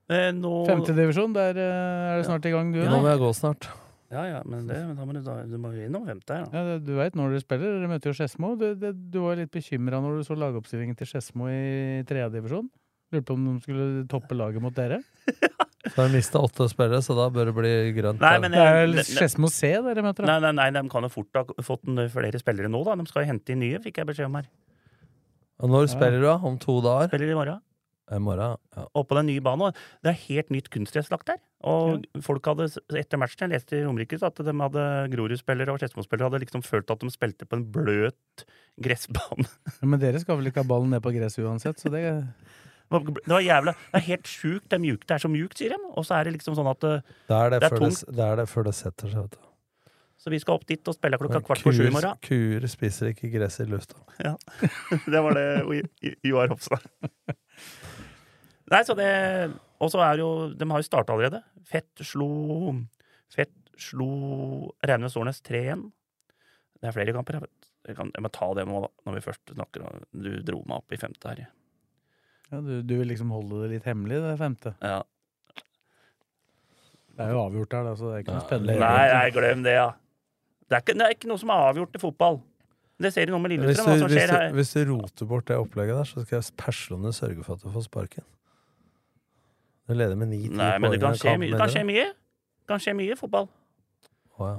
[0.06, 2.82] Eh, nå Femtedivisjon, der uh, er det snart i gang, du.
[2.86, 3.68] Nå må jeg gå snart.
[4.16, 6.56] Ja, ja, men det, da må du, da, du må jo innom femte her, da.
[6.56, 7.76] Ja, det- du veit når dere spiller.
[7.82, 8.54] Dere møter jo Skedsmo.
[8.60, 12.72] Du, det, du var litt bekymra når du så lagoppstillingen til Skedsmo i tredjedivisjon.
[13.14, 15.02] Lurte på om de skulle toppe laget mot dere.
[15.86, 18.18] Så har jeg mista åtte spillere, så da bør det bli grønt.
[18.24, 20.40] Nei, men Det er eh, vel Skedsmo C dere møter, da.
[20.40, 22.96] Nei, nei, nei, de kan jo fort ha fått flere spillere nå, da.
[22.98, 24.48] De skal jo hente inn nye, fikk jeg beskjed om her.
[25.62, 26.40] Og når spiller du, da?
[26.50, 27.12] Om to dager?
[27.14, 27.62] Spiller i morgen.
[28.22, 28.58] Morgen?
[28.76, 28.84] Ja.
[28.94, 29.74] Oppå den nye banen.
[30.06, 31.40] Det er helt nytt kunstgress lagt der.
[31.66, 34.84] Og folk hadde, etter matchen, jeg leste i Romerike, at de hadde
[35.16, 38.46] Grorud-spillere og Skedsmo-spillere hadde liksom følt at de spilte på en bløt
[38.82, 39.48] gressbane.
[39.80, 43.32] Ja, men dere skal vel ikke ha ballen ned på gresset uansett, så det Det
[43.32, 44.70] var jævla Det er helt sjukt.
[44.70, 45.08] Det er mjukt.
[45.10, 45.82] Det er så mjukt, sier de.
[45.98, 48.06] Og så er det liksom sånn at eh, Det er det, Det er det, tungt.
[48.16, 49.26] det er det før det setter seg.
[49.26, 49.42] Vet du.
[50.26, 52.18] Så vi skal opp dit og spille klokka kvart på sju i morgen.
[52.26, 53.98] kuer spiser ikke gress i lufta.
[54.24, 54.36] Ja.
[55.14, 55.84] det var det
[56.26, 56.86] Joar Hofstad.
[58.74, 59.10] Nei, så det
[59.84, 61.44] Og så er jo De har jo starta allerede.
[61.70, 62.30] Fett slo
[63.34, 64.08] Fett slo
[64.88, 65.84] Raunes Stornes 3-1.
[66.80, 67.42] Det er flere kamper.
[67.42, 67.52] Jeg.
[67.86, 70.62] Jeg, kan, jeg må ta det nå, da, når vi først snakker om Du dro
[70.66, 71.44] meg opp i femte her.
[72.50, 74.74] ja, du, du vil liksom holde det litt hemmelig, det femte.
[74.82, 75.04] Ja.
[77.16, 78.78] Det er jo avgjort her, da, så det er ikke noe spennende.
[78.82, 79.88] Nei, nei, glem det, ja.
[80.66, 82.40] Det er, ikke, det er ikke noe som er avgjort i fotball.
[83.06, 85.30] Det ser du nå med Hvis Lillestrøm, du, hva som hvis, du, hvis du roter
[85.30, 88.26] bort det opplegget der, så skal jeg personlig sørge for at du får sparken.
[89.86, 91.52] Du leder med ni-ti Nei, men det kan skje mye.
[91.54, 92.06] Det kan skje mye.
[92.70, 93.50] Kan skje mye i fotball.
[94.40, 94.56] Ja.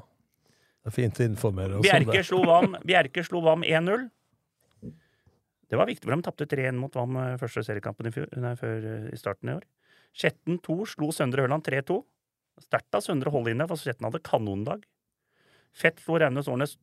[0.87, 2.27] Det er fint å informere oss om Bjerke det.
[2.29, 4.05] slo Vam, Bjerke slo Vam 1-0.
[5.67, 8.53] Det var viktig for de Tapte 3-1 mot Vam eh, første seriekampen i, fjor, nei,
[8.61, 9.65] før, eh, i starten i år.
[10.17, 11.99] Skjetten 2 slo Søndre Ørland 3-2.
[12.63, 14.87] Sterkt av Søndre inn for Skjetten hadde kanondag.
[15.75, 16.79] Fett slo Raunes Årnes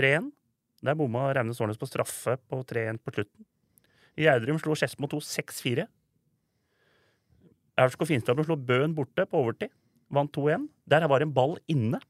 [0.00, 0.32] 3-1.
[0.82, 3.44] Der bomma Raunes Årnes på straffe på 3-1 på slutten.
[4.16, 5.86] Gjerdrum slo Skedsmo 2 6-4.
[7.80, 9.72] Aurskog Finstadbro slo Bøen borte på overtid.
[10.12, 10.66] Vant 2-1.
[10.90, 12.00] Der var en ball inne.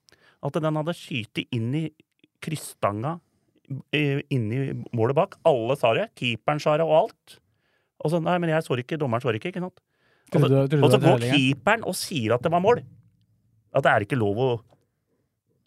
[0.43, 1.85] At den hadde skytet inn i
[2.43, 3.19] krysstanga
[3.95, 5.39] eh, inni målet bak.
[5.47, 6.09] Alle sa det.
[6.19, 7.39] Keeperen sa det og alt.
[8.03, 8.99] Og så, nei, men jeg så ikke.
[8.99, 9.53] Dommeren så ikke.
[9.53, 9.83] ikke sant?
[10.33, 12.83] Og så, og så går er keeperen og sier at det var mål.
[13.73, 14.51] At det er ikke lov å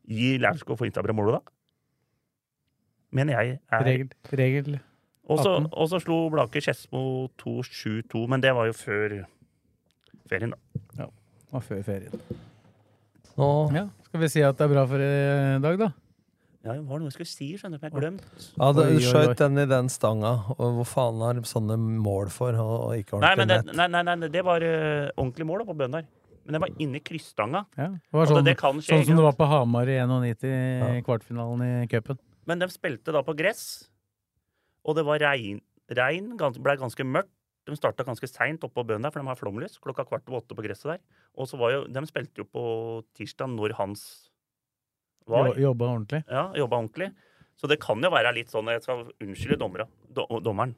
[0.06, 1.54] gi Laurskog Finstadbro målet da.
[3.16, 4.10] Mener jeg er Regel.
[4.36, 4.76] regel.
[5.26, 5.70] 18.
[5.72, 9.16] og så slo Blaker Skedsmo 2-7-2, men det var jo før
[10.30, 11.08] ferien, da.
[11.56, 12.12] Og før ferien.
[13.36, 15.92] Nå, Ja, Skal vi si at det er bra for i dag, da?
[16.66, 18.46] Ja, det var noe jeg skulle si, skjønner du, men jeg glemt.
[18.58, 19.02] ja, det, oi.
[19.06, 20.32] skjøt den i den stanga.
[20.56, 23.58] Og hvor faen har de sånne mål for, og, og ikke Nei, ordentlig men det,
[23.68, 23.76] nett?
[23.78, 26.08] nei, nei, nei, det var uh, ordentlig mål da, på bønder.
[26.08, 26.40] der.
[26.46, 27.62] Men det var inni krysstanga.
[27.78, 30.00] Ja, det var Altså, sånn, det det skje, sånn som det var på Hamar i
[30.10, 30.90] 91 i Ja.
[31.06, 32.20] kvartfinalen i cupen.
[32.50, 33.64] Men de spilte da på gress,
[34.86, 35.62] og det var regn.
[35.90, 37.30] Regn ble ganske mørkt.
[37.66, 39.80] De starta ganske seint oppå bøen der, for de har flomlys.
[39.82, 41.00] Klokka kvart over åtte på gresset der.
[41.38, 42.66] Og så var jo, De spilte jo på
[43.18, 44.30] tirsdag når hans
[45.28, 45.50] var.
[45.56, 46.24] Jo- Jobba ordentlig.
[46.30, 47.12] Ja, jobba ordentlig.
[47.58, 50.76] Så det kan jo være litt sånn Jeg skal unnskylde dommera, do, dommeren.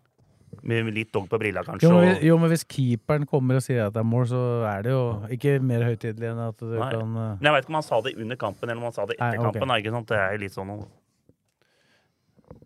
[0.64, 1.90] Med litt dog på brilla, kanskje.
[1.90, 4.42] Jo men, hvis- jo, men hvis keeperen kommer og sier at det er mål, så
[4.70, 5.02] er det jo
[5.36, 6.92] ikke mer høytidelig enn at du Nei.
[6.94, 7.36] kan uh...
[7.36, 9.18] Men jeg vet ikke om han sa det under kampen eller om han sa det
[9.18, 9.60] etter Nei, okay.
[9.60, 9.72] kampen.
[9.76, 10.08] er Ikke sant?
[10.08, 10.88] Det er jo litt sånn noe.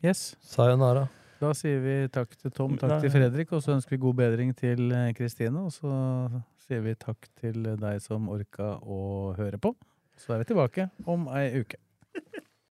[0.03, 0.35] Yes.
[0.45, 1.07] Sayonara.
[1.41, 4.51] Da sier vi takk til Tom, takk til Fredrik, og så ønsker vi god bedring
[4.57, 5.63] til eh, Kristine.
[5.65, 5.89] Og så
[6.68, 9.73] sier vi takk til deg som orka å høre på.
[10.22, 11.81] Så er vi tilbake om ei uke.